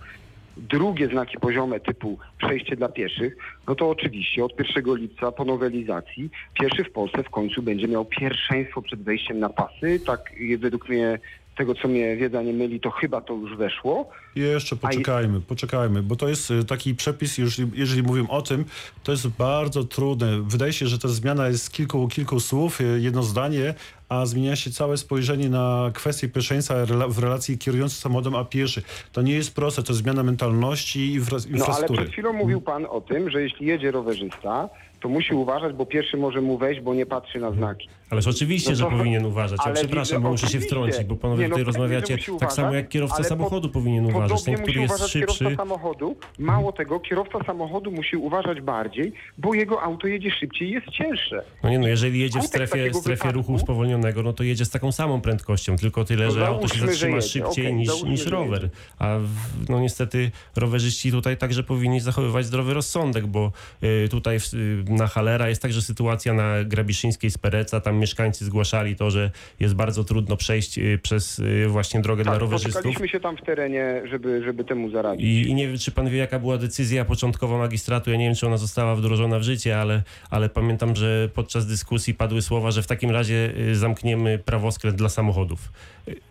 Drugie 0.58 1.08
znaki 1.08 1.38
poziome 1.38 1.80
typu 1.80 2.18
przejście 2.38 2.76
dla 2.76 2.90
pieszych, 2.90 3.38
no 3.68 3.76
to 3.76 3.90
oczywiście 3.90 4.46
od 4.46 4.54
1 4.76 4.96
lipca 4.96 5.32
po 5.32 5.46
nowelizacji 5.46 6.30
pieszy 6.54 6.84
w 6.84 6.92
Polsce 6.92 7.24
w 7.24 7.30
końcu 7.30 7.62
będzie 7.62 7.88
miał 7.88 8.06
pierwszeństwo 8.06 8.82
przed 8.82 9.04
wejściem 9.04 9.40
na 9.40 9.50
pasy. 9.50 10.00
Tak 10.06 10.32
według 10.58 10.90
mnie, 10.90 11.20
tego 11.58 11.76
co 11.76 11.88
mnie 11.88 12.18
wiedza 12.18 12.42
nie 12.42 12.54
myli, 12.54 12.80
to 12.80 12.92
chyba 12.92 13.22
to 13.22 13.34
już 13.34 13.58
weszło. 13.58 14.10
Jeszcze 14.36 14.76
poczekajmy, 14.76 15.42
poczekajmy, 15.42 16.04
bo 16.04 16.16
to 16.16 16.28
jest 16.30 16.52
y, 16.52 16.66
taki 16.66 16.96
przepis, 16.96 17.38
jeżeli, 17.38 17.72
jeżeli 17.74 18.04
mówimy 18.04 18.30
o 18.30 18.42
tym, 18.42 18.66
to 19.04 19.12
jest 19.12 19.28
bardzo 19.28 19.84
trudne. 19.84 20.42
Wydaje 20.42 20.74
się, 20.74 20.88
że 20.88 21.00
ta 21.00 21.08
zmiana 21.08 21.48
jest 21.48 21.64
z 21.64 21.70
kilku, 21.70 22.08
kilku 22.08 22.40
słów, 22.40 22.82
y, 22.82 23.00
jedno 23.02 23.24
zdanie, 23.24 23.74
a 24.10 24.26
zmienia 24.26 24.56
się 24.56 24.72
całe 24.72 24.98
spojrzenie 24.98 25.50
na 25.50 25.92
kwestię 25.94 26.30
pierwszeństwa 26.30 26.76
w 27.10 27.20
relacji 27.20 27.58
kierujący 27.58 27.96
samochodem 27.96 28.36
a 28.36 28.46
pieszy. 28.46 28.84
To 29.12 29.22
nie 29.22 29.34
jest 29.34 29.56
proste, 29.56 29.84
to 29.84 29.94
jest 29.94 30.02
zmiana 30.04 30.24
mentalności 30.24 31.00
i 31.00 31.14
infra, 31.14 31.38
No 31.38 31.44
ale 31.48 31.58
infrastruktury. 31.58 32.02
przed 32.02 32.14
chwilą 32.14 32.34
mówił 32.34 32.62
pan 32.62 32.86
o 32.90 33.02
tym, 33.02 33.30
że 33.30 33.42
jeśli 33.42 33.68
jedzie 33.68 33.92
rowerzysta, 33.92 34.70
to 35.06 35.10
musi 35.10 35.34
uważać, 35.34 35.74
bo 35.76 35.86
pierwszy 35.86 36.18
może 36.18 36.42
mu 36.42 36.58
wejść, 36.58 36.82
bo 36.82 36.94
nie 36.94 37.06
patrzy 37.06 37.40
na 37.40 37.52
znaki. 37.52 37.90
Ależ 38.10 38.28
oczywiście, 38.28 38.70
No 38.70 38.76
że 38.76 38.84
to- 38.84 38.90
powinien 38.92 39.26
uważać. 39.26 39.60
Ja 39.66 39.72
przepraszam, 39.74 40.18
widzę- 40.18 40.24
bo 40.24 40.32
muszę 40.32 40.48
się 40.48 40.60
wtrącić, 40.60 41.04
bo 41.04 41.16
panowie 41.16 41.42
Nie, 41.44 41.50
no 41.50 41.56
tutaj 41.56 41.66
że 41.66 41.66
rozmawiacie 41.80 42.18
tak 42.18 42.30
uważać, 42.30 42.54
samo 42.54 42.74
jak 42.74 42.90
kierowca 42.90 43.24
samochodu 43.24 43.68
po- 43.70 43.74
powinien 43.74 44.06
uważać. 44.06 44.44
Ten, 44.44 44.56
który 44.58 44.82
jest 44.82 45.08
szybszy. 45.08 45.40
kierowca 45.40 45.56
samochodu. 45.64 46.16
Mało 46.40 46.72
tego, 46.72 47.00
kierowca 47.00 47.40
samochodu 47.46 47.92
musi 47.92 48.18
uważać 48.18 48.62
bardziej, 48.62 49.14
bo 49.38 49.54
jego 49.54 49.82
auto 49.82 50.08
jedzie 50.08 50.32
szybciej 50.32 50.68
i 50.68 50.72
jest 50.72 50.88
cięższe. 50.90 51.44
No 51.64 51.70
nie 51.70 51.80
no, 51.80 51.88
jeżeli 51.88 52.20
jedzie 52.20 52.40
w 52.40 52.46
strefie, 52.46 52.94
strefie 52.94 53.32
ruchu 53.32 53.60
spowolnionego, 53.60 54.24
no 54.24 54.34
to 54.34 54.44
jedzie 54.44 54.66
z 54.66 54.70
taką 54.70 54.92
samą 54.92 55.22
prędkością, 55.22 55.76
tylko 55.76 56.04
tyle, 56.06 56.26
No 56.26 56.32
że 56.32 56.48
auto 56.48 56.68
się 56.68 56.80
że 56.80 56.88
zatrzyma 56.88 57.22
szybciej 57.22 57.66
Okej, 57.66 57.76
niż, 57.76 58.04
niż 58.04 58.24
że 58.24 58.30
rower. 58.30 58.70
A 59.00 59.18
w, 59.20 59.70
no 59.70 59.80
niestety 59.80 60.32
rowerzyści 60.56 61.12
tutaj 61.12 61.38
także 61.38 61.64
powinni 61.64 62.00
zachowywać 62.00 62.46
zdrowy 62.46 62.74
rozsądek, 62.74 63.28
bo 63.28 63.52
y, 63.84 64.10
tutaj 64.10 64.40
w, 64.40 64.54
y, 64.54 64.84
na 64.96 65.08
Halera 65.08 65.50
jest 65.50 65.62
także 65.62 65.82
sytuacja 65.82 66.34
na 66.34 66.64
Grabiszyńskiej 66.64 67.32
z 67.32 67.38
Pereca, 67.38 67.82
tam 67.82 67.98
mieszkańcy 67.98 68.46
zgłaszali 68.46 68.96
to, 68.96 69.12
że 69.12 69.32
jest 69.60 69.76
bardzo 69.76 70.04
trudno 70.04 70.38
przejść 70.38 70.78
y, 70.78 71.00
przez 71.04 71.40
y, 71.40 71.68
właśnie 71.68 72.02
drogę 72.02 72.24
dla 72.24 72.32
Tak, 72.32 72.42
rowerzystów. 72.42 72.72
spotykaliśmy 72.74 73.08
się 73.10 73.20
tam 73.20 73.38
w 73.38 73.42
terenie, 73.42 74.02
żeby, 74.12 74.44
żeby 74.46 74.64
temu 74.64 74.90
zaradzić. 74.90 75.26
I, 75.26 75.50
I 75.50 75.54
nie 75.56 75.68
wiem, 75.68 75.78
czy 75.78 75.92
pan 75.92 76.10
wie, 76.10 76.18
jaka 76.18 76.40
była 76.40 76.58
decyzja 76.58 77.06
początkowa 77.06 77.58
magistratu. 77.58 78.12
Ja 78.12 78.18
nie 78.18 78.26
wiem, 78.26 78.36
czy 78.36 78.48
ona 78.48 78.58
została 78.58 78.96
wdrożona 78.96 79.40
w 79.40 79.44
życie, 79.44 79.80
ale, 79.82 80.04
ale 80.30 80.50
pamiętam, 80.50 80.96
że 80.96 81.30
podczas 81.34 81.68
dyskusji 81.68 82.14
padły 82.14 82.42
słowa, 82.42 82.72
że 82.72 82.82
w 82.84 82.88
takim 82.88 83.12
razie 83.12 83.52
y, 83.58 83.76
zamkniemy 83.76 84.40
prawoskręt 84.46 84.96
dla 84.98 85.10
samochodów. 85.10 85.60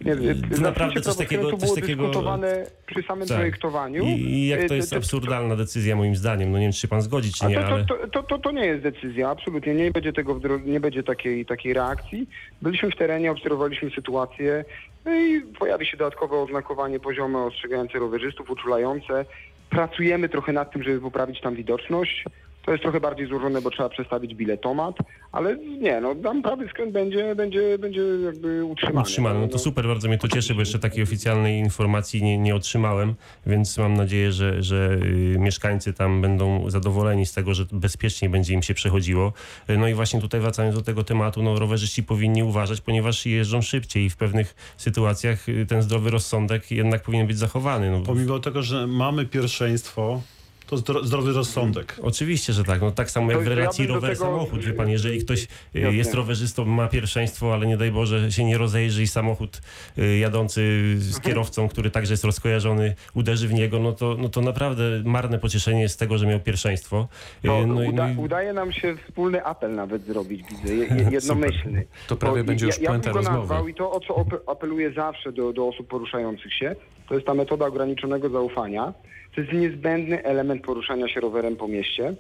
Nie, 0.01 0.12
y, 0.12 0.37
y, 0.57 0.61
Naprawdę 0.61 1.01
coś 1.01 1.17
takiego, 1.17 1.51
to 1.51 1.57
było 1.57 1.75
takiego. 1.75 2.03
dyskutowane 2.03 2.67
przy 2.87 3.03
samym 3.03 3.29
Tak. 3.29 3.37
projektowaniu. 3.37 4.05
I, 4.05 4.09
I 4.09 4.47
jak 4.47 4.69
to 4.69 4.75
jest 4.75 4.93
absurdalna 4.93 5.57
decyzja, 5.57 5.97
moim 5.97 6.17
zdaniem. 6.17 6.53
No 6.53 6.59
nie 6.59 6.65
wiem, 6.65 6.73
czy 6.73 6.81
się 6.81 6.89
pan 6.89 7.03
zgodzi, 7.03 7.33
czy 7.33 7.47
nie, 7.47 7.67
ale. 7.67 7.85
to, 7.85 7.95
to, 8.12 8.23
to, 8.23 8.39
to 8.45 8.53
nie 8.53 8.66
jest 8.66 8.82
decyzja, 8.82 9.30
absolutnie 9.30 9.74
nie 9.74 9.90
będzie 9.90 10.12
tego, 10.12 10.40
nie 10.64 10.80
będzie 10.80 11.03
takiej, 11.03 11.47
takiej 11.47 11.72
reakcji. 11.72 12.28
Byliśmy 12.62 12.90
w 12.90 12.97
terenie, 12.97 13.30
obserwowaliśmy 13.32 13.90
sytuację 13.90 14.64
no 15.05 15.14
i 15.14 15.40
pojawi 15.59 15.86
się 15.86 15.97
dodatkowe 15.97 16.36
oznakowanie 16.36 17.01
poziome 17.01 17.38
ostrzegające 17.38 17.99
rowerzystów, 17.99 18.51
uczulające. 18.51 19.24
Pracujemy 19.70 20.28
trochę 20.28 20.53
nad 20.53 20.72
tym, 20.72 20.82
żeby 20.82 21.01
poprawić 21.01 21.40
tam 21.40 21.55
widoczność. 21.55 22.24
To 22.65 22.73
jest 22.73 22.83
trochę 22.83 23.01
bardziej 23.01 23.27
złożone, 23.27 23.62
bo 23.62 23.71
trzeba 23.71 23.89
przestawić 23.89 24.35
biletomat, 24.35 24.97
ale 25.33 25.57
nie, 25.57 26.01
no 26.01 26.15
tam 26.15 26.43
prawy 26.43 26.69
skręt 26.69 26.93
będzie, 26.93 27.35
będzie, 27.35 27.79
będzie 27.79 28.01
jakby 28.25 28.65
utrzymany. 28.65 29.01
Utrzymane. 29.01 29.41
No 29.41 29.49
to 29.49 29.59
super, 29.59 29.87
bardzo 29.87 30.09
mnie 30.09 30.19
to 30.19 30.29
cieszy, 30.29 30.55
bo 30.55 30.61
jeszcze 30.61 30.79
takiej 30.79 31.03
oficjalnej 31.03 31.59
informacji 31.59 32.23
nie, 32.23 32.39
nie 32.39 32.55
otrzymałem, 32.55 33.15
więc 33.47 33.79
mam 33.79 33.95
nadzieję, 33.95 34.33
że, 34.33 34.62
że 34.62 34.99
y, 35.35 35.37
mieszkańcy 35.39 35.93
tam 35.93 36.21
będą 36.23 36.71
zadowoleni 36.71 37.27
z 37.27 37.33
tego, 37.33 37.55
że 37.55 37.65
bezpiecznie 37.73 38.31
będzie 38.31 38.55
im 38.55 38.62
się 38.62 38.75
przechodziło. 38.75 39.33
Y, 39.71 39.79
No 39.79 39.89
i 39.89 39.95
właśnie 39.95 40.21
tutaj 40.21 40.41
wracając 40.41 40.75
do 40.75 40.83
tego 40.83 41.05
tematu, 41.05 41.43
no 41.43 41.59
rowerzyści 41.59 42.03
powinni 42.03 42.43
uważać, 42.43 42.81
ponieważ 42.81 43.27
jeżdżą 43.27 43.62
szybciej 43.62 44.05
i 44.05 44.11
w 44.11 44.17
pewnych 44.17 44.75
sytuacjach 44.77 45.49
y, 45.49 45.67
ten 45.67 45.83
zdrowy 45.83 46.11
rozsądek 46.11 46.71
jednak 46.71 47.03
powinien 47.03 47.27
być 47.27 47.39
zachowany. 47.39 47.91
No, 47.91 48.01
Pomimo 48.01 48.39
tego, 48.39 48.62
że 48.62 48.87
mamy 48.87 49.27
pierwszeństwo, 49.27 50.21
to 50.67 50.77
zdro, 50.77 51.05
zdrowy 51.05 51.33
rozsądek. 51.33 51.97
Oczywiście, 52.03 52.53
że 52.53 52.65
tak. 52.65 52.81
No 52.81 52.91
tak 52.91 53.11
samo 53.11 53.31
jak 53.31 53.41
To 53.41 53.45
w 53.45 53.49
ja 53.49 53.55
relacji 53.55 53.85
bym 53.87 53.95
do 53.95 54.01
tego- 54.01 54.07
rower-samochód. 54.25 54.65
Wie 54.65 54.73
pan, 54.73 54.89
jeżeli 54.91 55.19
ktoś 55.25 55.43
y, 55.45 55.47
Jasne. 55.75 55.97
jest 55.97 56.15
rowerzystą, 56.15 56.65
ma 56.65 56.89
pierwszeństwo, 56.89 57.55
ale 57.55 57.67
nie 57.67 57.77
daj 57.77 57.91
Boże 57.93 58.33
się 58.33 58.45
nie 58.45 58.59
rozejrzy 58.59 59.03
i 59.03 59.07
samochód 59.07 59.61
y, 59.99 60.19
jadący 60.19 60.95
z 60.99 61.21
kierowcą, 61.21 61.69
który 61.69 61.91
także 61.91 62.12
jest 62.12 62.25
rozkojarzony, 62.25 62.95
uderzy 63.15 63.49
w 63.49 63.53
niego, 63.55 63.79
no 63.79 63.93
to, 63.93 64.17
no 64.19 64.29
to 64.29 64.41
naprawdę 64.41 64.83
marne 65.05 65.39
pocieszenie 65.39 65.81
jest 65.83 65.95
z 65.95 65.97
tego, 65.99 66.19
że 66.19 66.27
miał 66.27 66.41
pierwszeństwo. 66.41 67.09
Y, 67.45 67.47
To 67.49 67.67
no 67.67 67.83
i- 67.83 67.89
uda, 67.89 68.09
no 68.09 68.15
i- 68.15 68.25
udaje 68.25 68.53
nam 68.53 68.73
się 68.73 68.97
wspólny 69.09 69.45
apel 69.45 69.75
nawet 69.75 70.03
zrobić, 70.07 70.43
widzę, 70.51 70.75
je, 70.75 70.85
je, 70.85 71.09
jednomyślny. 71.19 71.85
To 72.09 72.17
prawie 72.17 72.41
Bo 72.41 72.45
będzie 72.47 72.67
już 72.67 72.77
ja, 72.79 72.83
ja 72.83 72.89
puenta 72.91 73.11
go 73.11 73.17
rozmowy. 73.19 73.71
i 73.71 73.75
to, 73.75 73.93
o 73.93 74.01
co 74.01 74.25
apeluję 74.47 74.93
zawsze 74.93 75.33
do, 75.33 75.53
do 75.53 75.69
osób 75.69 75.89
poruszających 75.89 76.55
się, 76.55 76.77
to 77.09 77.15
jest 77.15 77.27
ta 77.27 77.35
metoda 77.35 77.67
ograniczonego 77.67 78.29
zaufania. 78.29 78.93
To 79.35 79.41
jest 79.41 79.53
niezbędny 79.53 80.25
element 80.25 80.63
poruszania 80.63 81.09
się 81.09 81.21
rowerem 81.21 81.57
po 81.57 81.69
mieście, 81.69 82.15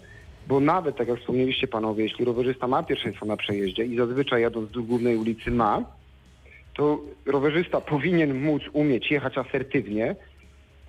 bo 0.48 0.60
nawet, 0.60 0.96
tak 0.96 1.08
jak 1.08 1.18
wspomnieliście 1.18 1.66
panowie, 1.66 2.04
jeśli 2.04 2.24
rowerzysta 2.24 2.68
ma 2.68 2.82
pierwszeństwo 2.82 3.26
na 3.26 3.36
przejeździe 3.36 3.84
i 3.84 3.96
zazwyczaj 3.96 4.42
jadąc 4.42 4.70
do 4.70 4.82
głównej 4.82 5.16
ulicy 5.16 5.50
ma, 5.50 5.82
to 6.74 7.00
rowerzysta 7.26 7.80
powinien 7.80 8.42
móc 8.42 8.62
umieć 8.72 9.10
jechać 9.10 9.38
asertywnie, 9.38 10.16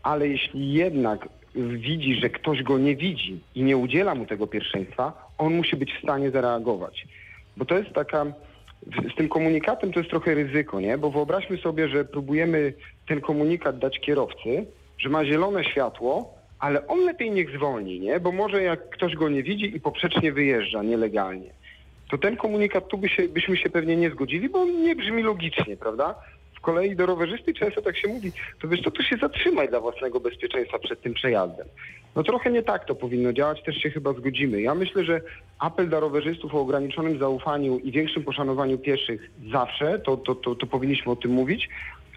ale 0.03 0.27
jeśli 0.27 0.73
jednak 0.73 1.29
widzi, 1.55 2.15
że 2.15 2.29
ktoś 2.29 2.63
go 2.63 2.77
nie 2.77 2.95
widzi 2.95 3.39
i 3.55 3.63
nie 3.63 3.77
udziela 3.77 4.15
mu 4.15 4.25
tego 4.25 4.47
pierwszeństwa, 4.47 5.29
on 5.37 5.55
musi 5.55 5.75
być 5.75 5.93
w 5.93 6.01
stanie 6.03 6.31
zareagować. 6.31 7.07
Bo 7.57 7.65
to 7.65 7.77
jest 7.77 7.93
taka, 7.93 8.25
z 9.13 9.15
tym 9.15 9.29
komunikatem 9.29 9.93
to 9.93 9.99
jest 9.99 10.09
trochę 10.09 10.33
ryzyko, 10.33 10.79
nie? 10.79 10.97
Bo 10.97 11.11
wyobraźmy 11.11 11.57
sobie, 11.57 11.87
że 11.87 12.05
próbujemy 12.05 12.73
ten 13.07 13.21
komunikat 13.21 13.79
dać 13.79 13.99
kierowcy, 13.99 14.65
że 14.97 15.09
ma 15.09 15.25
zielone 15.25 15.63
światło, 15.63 16.33
ale 16.59 16.87
on 16.87 17.05
lepiej 17.05 17.31
niech 17.31 17.57
zwolni, 17.57 17.99
nie? 17.99 18.19
Bo 18.19 18.31
może 18.31 18.63
jak 18.63 18.89
ktoś 18.89 19.15
go 19.15 19.29
nie 19.29 19.43
widzi 19.43 19.75
i 19.75 19.79
poprzecznie 19.79 20.31
wyjeżdża 20.31 20.83
nielegalnie, 20.83 21.49
to 22.09 22.17
ten 22.17 22.37
komunikat 22.37 22.87
tu 22.87 22.97
by 22.97 23.09
się, 23.09 23.29
byśmy 23.29 23.57
się 23.57 23.69
pewnie 23.69 23.95
nie 23.95 24.11
zgodzili, 24.11 24.49
bo 24.49 24.61
on 24.61 24.83
nie 24.83 24.95
brzmi 24.95 25.23
logicznie, 25.23 25.77
prawda? 25.77 26.15
Kolei 26.65 26.95
do 26.95 27.05
rowerzysty 27.05 27.53
często 27.53 27.81
tak 27.81 27.97
się 27.97 28.07
mówi, 28.07 28.31
to 28.61 28.67
wiesz 28.67 28.81
co, 28.81 28.91
tu 28.91 29.03
się 29.03 29.17
zatrzymaj 29.17 29.69
dla 29.69 29.79
własnego 29.79 30.19
bezpieczeństwa 30.19 30.79
przed 30.79 31.01
tym 31.01 31.13
przejazdem. 31.13 31.67
No 32.15 32.23
trochę 32.23 32.51
nie 32.51 32.63
tak 32.63 32.85
to 32.85 32.95
powinno 32.95 33.33
działać, 33.33 33.63
też 33.63 33.75
się 33.75 33.89
chyba 33.89 34.13
zgodzimy. 34.13 34.61
Ja 34.61 34.75
myślę, 34.75 35.03
że 35.03 35.21
apel 35.59 35.89
dla 35.89 35.99
rowerzystów 35.99 36.55
o 36.55 36.59
ograniczonym 36.59 37.19
zaufaniu 37.19 37.77
i 37.79 37.91
większym 37.91 38.23
poszanowaniu 38.23 38.77
pieszych 38.77 39.31
zawsze, 39.51 39.99
to, 39.99 40.17
to, 40.17 40.35
to, 40.35 40.55
to 40.55 40.67
powinniśmy 40.67 41.11
o 41.11 41.15
tym 41.15 41.31
mówić, 41.31 41.69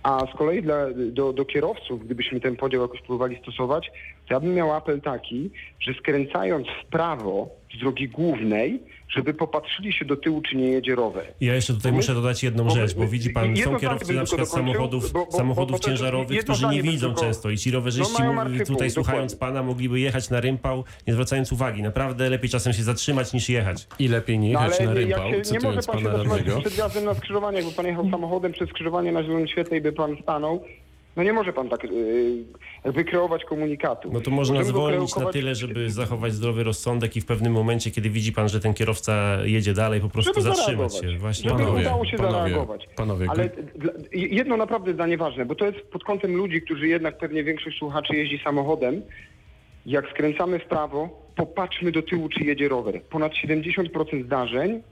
a 0.02 0.26
z 0.32 0.36
kolei 0.38 0.62
dla, 0.62 0.86
do, 0.94 1.32
do 1.32 1.44
kierowców, 1.44 2.04
gdybyśmy 2.04 2.40
ten 2.40 2.56
podział 2.56 2.82
jakoś 2.82 3.00
próbowali 3.00 3.38
stosować, 3.42 3.90
to 4.28 4.34
ja 4.34 4.40
bym 4.40 4.54
miał 4.54 4.72
apel 4.72 5.00
taki, 5.00 5.50
że 5.80 5.94
skręcając 5.94 6.66
w 6.84 6.86
prawo 6.86 7.48
z 7.76 7.78
drogi 7.80 8.08
głównej, 8.08 8.82
żeby 9.08 9.34
popatrzyli 9.34 9.92
się 9.92 10.04
do 10.04 10.16
tyłu, 10.16 10.42
czy 10.42 10.56
nie 10.56 10.68
jedzie 10.68 10.94
rower. 10.94 11.26
Ja 11.40 11.54
jeszcze 11.54 11.74
tutaj 11.74 11.92
Bo 11.92 11.96
muszę 11.96 12.14
dodać 12.14 12.42
jedną 12.42 12.64
bo 12.64 12.70
rzecz, 12.70 12.94
bo 12.94 13.06
widzi 13.06 13.30
pan, 13.30 13.56
są 13.56 13.76
kierowcy 13.76 14.12
na 14.14 14.24
przykład 14.24 14.48
dokończył, 14.48 14.72
samochodów, 14.72 15.12
bo- 15.12 15.26
bo- 15.26 15.32
samochodów 15.36 15.80
bo 15.80 15.86
ciężarowych, 15.86 16.44
którzy 16.44 16.66
nie 16.68 16.82
widzą 16.82 17.06
tylko- 17.06 17.20
często 17.22 17.50
i 17.50 17.56
ci 17.58 17.70
rowerzyści 17.70 18.22
No 18.22 18.32
martwy 18.32 18.58
tutaj 18.58 18.76
punkt, 18.76 18.94
słuchając 18.94 19.32
dokładnie. 19.32 19.54
pana 19.54 19.66
mogliby 19.66 20.00
jechać 20.00 20.30
na 20.30 20.40
rympał, 20.40 20.84
nie 21.06 21.12
zwracając 21.12 21.52
uwagi. 21.52 21.82
Naprawdę 21.82 22.30
lepiej 22.30 22.50
czasem 22.50 22.72
się 22.72 22.82
zatrzymać 22.82 23.32
niż 23.32 23.48
jechać. 23.48 23.86
I 23.98 24.08
lepiej 24.08 24.38
nie 24.38 24.52
No 24.52 24.60
jechać 24.62 24.80
ale 24.80 24.88
na 24.94 25.00
jak 25.00 25.08
rympał, 25.08 25.44
się, 25.44 25.52
nie 25.52 25.60
może 25.60 25.80
pan 25.82 25.98
się 25.98 26.04
zatrzymać 26.04 26.42
przed 26.42 27.04
na 27.04 27.14
skrzyżowanie, 27.14 27.56
jakby 27.58 27.72
pan 27.72 27.86
jechał 27.86 28.10
samochodem 28.10 28.52
przez 28.52 28.68
skrzyżowanie 28.68 29.12
na 29.12 29.22
zielonym 29.22 29.48
świetle 29.48 29.76
i 29.76 29.80
by 29.80 29.92
pan 29.92 30.16
stanął. 30.22 30.64
No 31.16 31.22
nie 31.22 31.32
może 31.32 31.52
pan 31.52 31.68
tak 31.68 31.84
yy, 31.84 31.90
jakby 32.84 33.04
kreować 33.04 33.44
komunikatu. 33.44 34.10
No 34.12 34.20
to 34.20 34.30
można 34.30 34.54
Możemy 34.54 34.70
zwolnić 34.70 35.16
na 35.16 35.26
tyle, 35.26 35.54
żeby 35.54 35.90
zachować 35.90 36.32
zdrowy 36.32 36.64
rozsądek 36.64 37.16
i 37.16 37.20
w 37.20 37.26
pewnym 37.26 37.52
momencie, 37.52 37.90
kiedy 37.90 38.10
widzi 38.10 38.32
pan, 38.32 38.48
że 38.48 38.60
ten 38.60 38.74
kierowca 38.74 39.38
jedzie 39.44 39.74
dalej, 39.74 40.00
po 40.00 40.08
prostu 40.08 40.40
zatrzymać 40.40 40.94
się. 40.94 41.18
Właśnie. 41.18 41.50
Żeby 41.50 41.62
Panowie, 41.62 41.80
udało 41.80 42.04
się 42.04 42.16
panowie, 42.16 42.34
zareagować. 42.34 42.88
panowie, 42.96 43.26
Ale 43.30 43.50
jedno 44.12 44.56
naprawdę 44.56 44.94
zdanie 44.94 45.16
ważne, 45.16 45.46
bo 45.46 45.54
to 45.54 45.66
jest 45.66 45.78
pod 45.80 46.04
kątem 46.04 46.36
ludzi, 46.36 46.62
którzy 46.62 46.88
jednak 46.88 47.18
pewnie 47.18 47.44
większość 47.44 47.78
słuchaczy 47.78 48.16
jeździ 48.16 48.40
samochodem. 48.44 49.02
Jak 49.86 50.10
skręcamy 50.10 50.58
w 50.58 50.64
prawo, 50.64 51.28
popatrzmy 51.36 51.92
do 51.92 52.02
tyłu, 52.02 52.28
czy 52.28 52.44
jedzie 52.44 52.68
rower. 52.68 53.02
Ponad 53.02 53.32
70% 53.32 54.24
zdarzeń, 54.24 54.82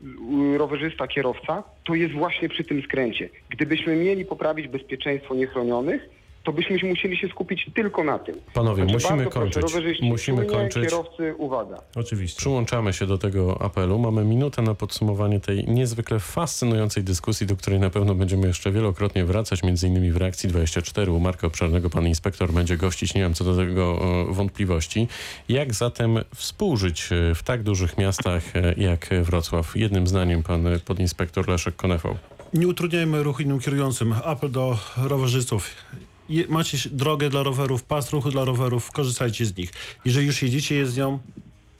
rowerzysta, 0.57 1.09
kierowca, 1.09 1.63
to 1.85 1.95
jest 1.95 2.15
właśnie 2.15 2.49
przy 2.49 2.65
tym 2.65 2.83
skręcie. 2.83 3.29
Gdybyśmy 3.51 3.97
mieli 3.97 4.25
poprawić 4.25 4.69
bezpieczeństwo 4.69 5.35
niechronionych, 5.35 6.09
to 6.47 6.53
byśmy 6.53 6.89
musieli 6.89 7.17
się 7.17 7.29
skupić 7.29 7.71
tylko 7.75 8.05
na 8.05 8.19
tym. 8.19 8.35
Panowie, 8.55 8.83
Także 8.83 8.95
musimy 8.95 9.23
proszę, 9.23 9.41
kończyć. 9.41 9.63
rowerzyści, 9.63 10.05
Musimy 10.05 10.39
czujnie, 10.39 10.53
kończyć. 10.53 10.85
Kierowcy, 10.91 11.35
uwaga. 11.39 11.77
Oczywiście. 11.97 12.39
Przyłączamy 12.39 12.93
się 12.93 13.07
do 13.07 13.19
tego 13.19 13.63
apelu. 13.63 13.99
Mamy 13.99 14.25
minutę 14.25 14.63
na 14.63 14.75
podsumowanie 14.75 15.41
tej 15.41 15.65
niezwykle 15.65 16.21
fascynującej 16.21 17.05
dyskusji, 17.05 17.47
do 17.47 17.57
której 17.57 17.81
na 17.81 17.91
pewno 17.91 18.15
będziemy 18.15 18.47
jeszcze 18.47 18.71
wielokrotnie 18.73 19.25
wracać, 19.25 19.63
między 19.63 19.89
innymi 19.89 20.11
w 20.11 20.17
reakcji 20.17 20.49
24 20.49 21.13
u 21.13 21.21
Marka 21.21 21.47
Obszarnego. 21.47 21.91
Pan 21.91 22.07
inspektor 22.07 22.53
będzie 22.53 22.77
gościć, 22.77 23.15
nie 23.15 23.23
mam 23.23 23.35
co 23.35 23.45
do 23.45 23.57
tego 23.57 23.99
e, 24.31 24.35
wątpliwości. 24.35 25.09
Jak 25.49 25.75
zatem 25.75 26.19
współżyć 26.35 27.09
e, 27.13 27.35
w 27.35 27.43
tak 27.43 27.63
dużych 27.63 27.99
miastach 27.99 28.57
e, 28.57 28.75
jak 28.77 29.09
Wrocław? 29.23 29.77
Jednym 29.77 30.07
zdaniem 30.07 30.43
pan 30.43 30.65
podinspektor 30.85 31.49
Leszek 31.49 31.77
Konefał. 31.77 32.17
Nie 32.55 32.69
utrudniajmy 32.69 33.23
ruchu 33.23 33.43
innym 33.43 33.61
kierującym. 33.61 34.15
Apel 34.25 34.51
do 34.51 34.79
rowerzystów. 34.97 35.71
Macie 36.49 36.79
drogę 36.91 37.31
dla 37.31 37.43
rowerów, 37.43 37.83
pas 37.83 38.13
ruchu 38.13 38.31
dla 38.31 38.45
rowerów, 38.45 38.93
korzystajcie 38.93 39.47
z 39.47 39.57
nich. 39.57 39.73
Jeżeli 40.05 40.27
już 40.27 40.43
jedziecie 40.43 40.75
jezdnią, 40.75 41.19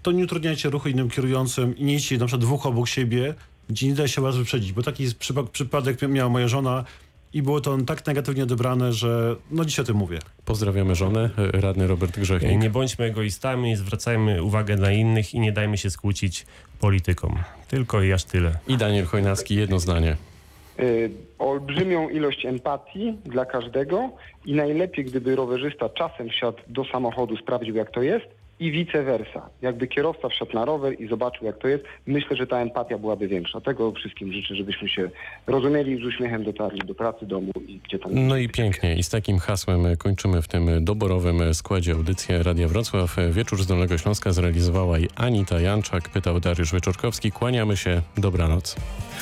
to 0.03 0.13
nie 0.13 0.25
utrudniajcie 0.25 0.71
ruchu 0.71 0.89
innym 0.89 1.11
kierującym 1.11 1.77
i 1.77 1.85
nie 1.85 1.95
idźcie 1.95 2.19
na 2.19 2.27
przykład 2.27 2.43
dwóch 2.43 2.67
obok 2.67 2.89
siebie, 2.89 3.35
gdzie 3.69 3.89
nie 3.89 3.95
da 3.95 4.09
się 4.09 4.23
was 4.23 4.37
wyprzedzić, 4.37 4.73
bo 4.73 4.83
taki 4.83 5.07
przypadek 5.53 6.03
miała 6.09 6.31
moja 6.31 6.49
żona 6.49 6.85
i 7.33 7.43
było 7.43 7.61
to 7.61 7.79
tak 7.79 8.07
negatywnie 8.07 8.43
odebrane, 8.43 8.93
że 8.93 9.37
no 9.51 9.65
dziś 9.65 9.81
o 9.81 9.85
tym 9.85 9.97
mówię. 9.97 10.19
Pozdrawiamy 10.45 10.95
żonę, 10.95 11.31
e, 11.55 11.61
radny 11.61 11.87
Robert 11.87 12.19
Grzechnik. 12.19 12.61
Nie 12.61 12.71
bądźmy 12.71 13.05
egoistami, 13.05 13.77
zwracajmy 13.77 14.43
uwagę 14.43 14.77
na 14.77 14.93
innych 14.93 15.35
i 15.35 15.41
nie 15.41 15.53
dajmy 15.53 15.79
się 15.79 15.91
skłócić 15.91 16.47
politykom. 16.81 17.39
Tylko 17.69 18.03
i 18.03 18.13
aż 18.13 18.25
tyle. 18.25 18.59
I 18.69 18.77
Daniel 18.77 19.05
Chojnacki, 19.07 19.55
jedno 19.55 19.79
zdanie. 19.79 20.17
Olbrzymią 21.39 22.09
ilość 22.09 22.47
empatii 22.47 23.19
dla 23.25 23.45
każdego 23.45 24.11
i 24.47 24.55
najlepiej, 24.55 25.05
gdyby 25.05 25.37
rowerzysta 25.37 25.89
czasem 25.89 26.29
wsiadł 26.29 26.59
do 26.69 26.85
samochodu, 26.85 27.37
sprawdził 27.37 27.75
jak 27.75 27.91
to 27.91 28.03
jest 28.03 28.27
i 28.61 28.71
vice 28.71 29.03
versa. 29.03 29.49
Jakby 29.63 29.87
kierowca 29.87 30.29
wsiadł 30.29 30.53
na 30.55 30.65
rower 30.65 31.01
i 31.01 31.09
zobaczył 31.09 31.47
jak 31.47 31.59
to 31.59 31.69
jest, 31.69 31.85
myślę, 32.07 32.37
że 32.37 32.47
ta 32.47 32.59
empatia 32.59 32.99
byłaby 32.99 33.29
większa. 33.29 33.61
Tego 33.61 33.93
wszystkim 33.93 34.33
życzę, 34.33 34.55
żebyśmy 34.55 34.89
się 34.89 35.11
rozumieli 35.47 35.93
i 35.93 36.03
z 36.03 36.05
uśmiechem 36.05 36.45
dotarli 36.45 36.81
do 36.87 36.95
pracy, 36.95 37.27
domu 37.27 37.53
i 37.69 37.81
gdzie 37.85 37.99
tam... 37.99 38.11
No 38.15 38.37
i 38.37 38.49
pięknie. 38.49 38.97
I 38.97 39.03
z 39.03 39.09
takim 39.09 39.39
hasłem 39.39 39.87
e, 39.87 39.97
kończymy 39.97 40.43
w 40.43 40.49
tym 40.49 40.85
doborowym 40.85 41.43
e, 41.43 41.55
składzie 41.55 41.93
audycję 41.93 42.43
Radia 42.43 42.69
Wrocław. 42.69 43.19
E, 43.19 43.33
Wieczór 43.33 43.63
z 43.63 43.67
Dolnego 43.67 43.99
Śląska 43.99 44.33
zrealizowała 44.33 44.99
i 44.99 45.09
Anita 45.17 45.61
Janczak, 45.61 46.09
pytał 46.09 46.41
Dariusz 46.41 46.73
Wieczorkowski. 46.73 47.33
Kłaniamy 47.33 47.77
się. 47.77 48.03
Dobranoc. 48.17 48.77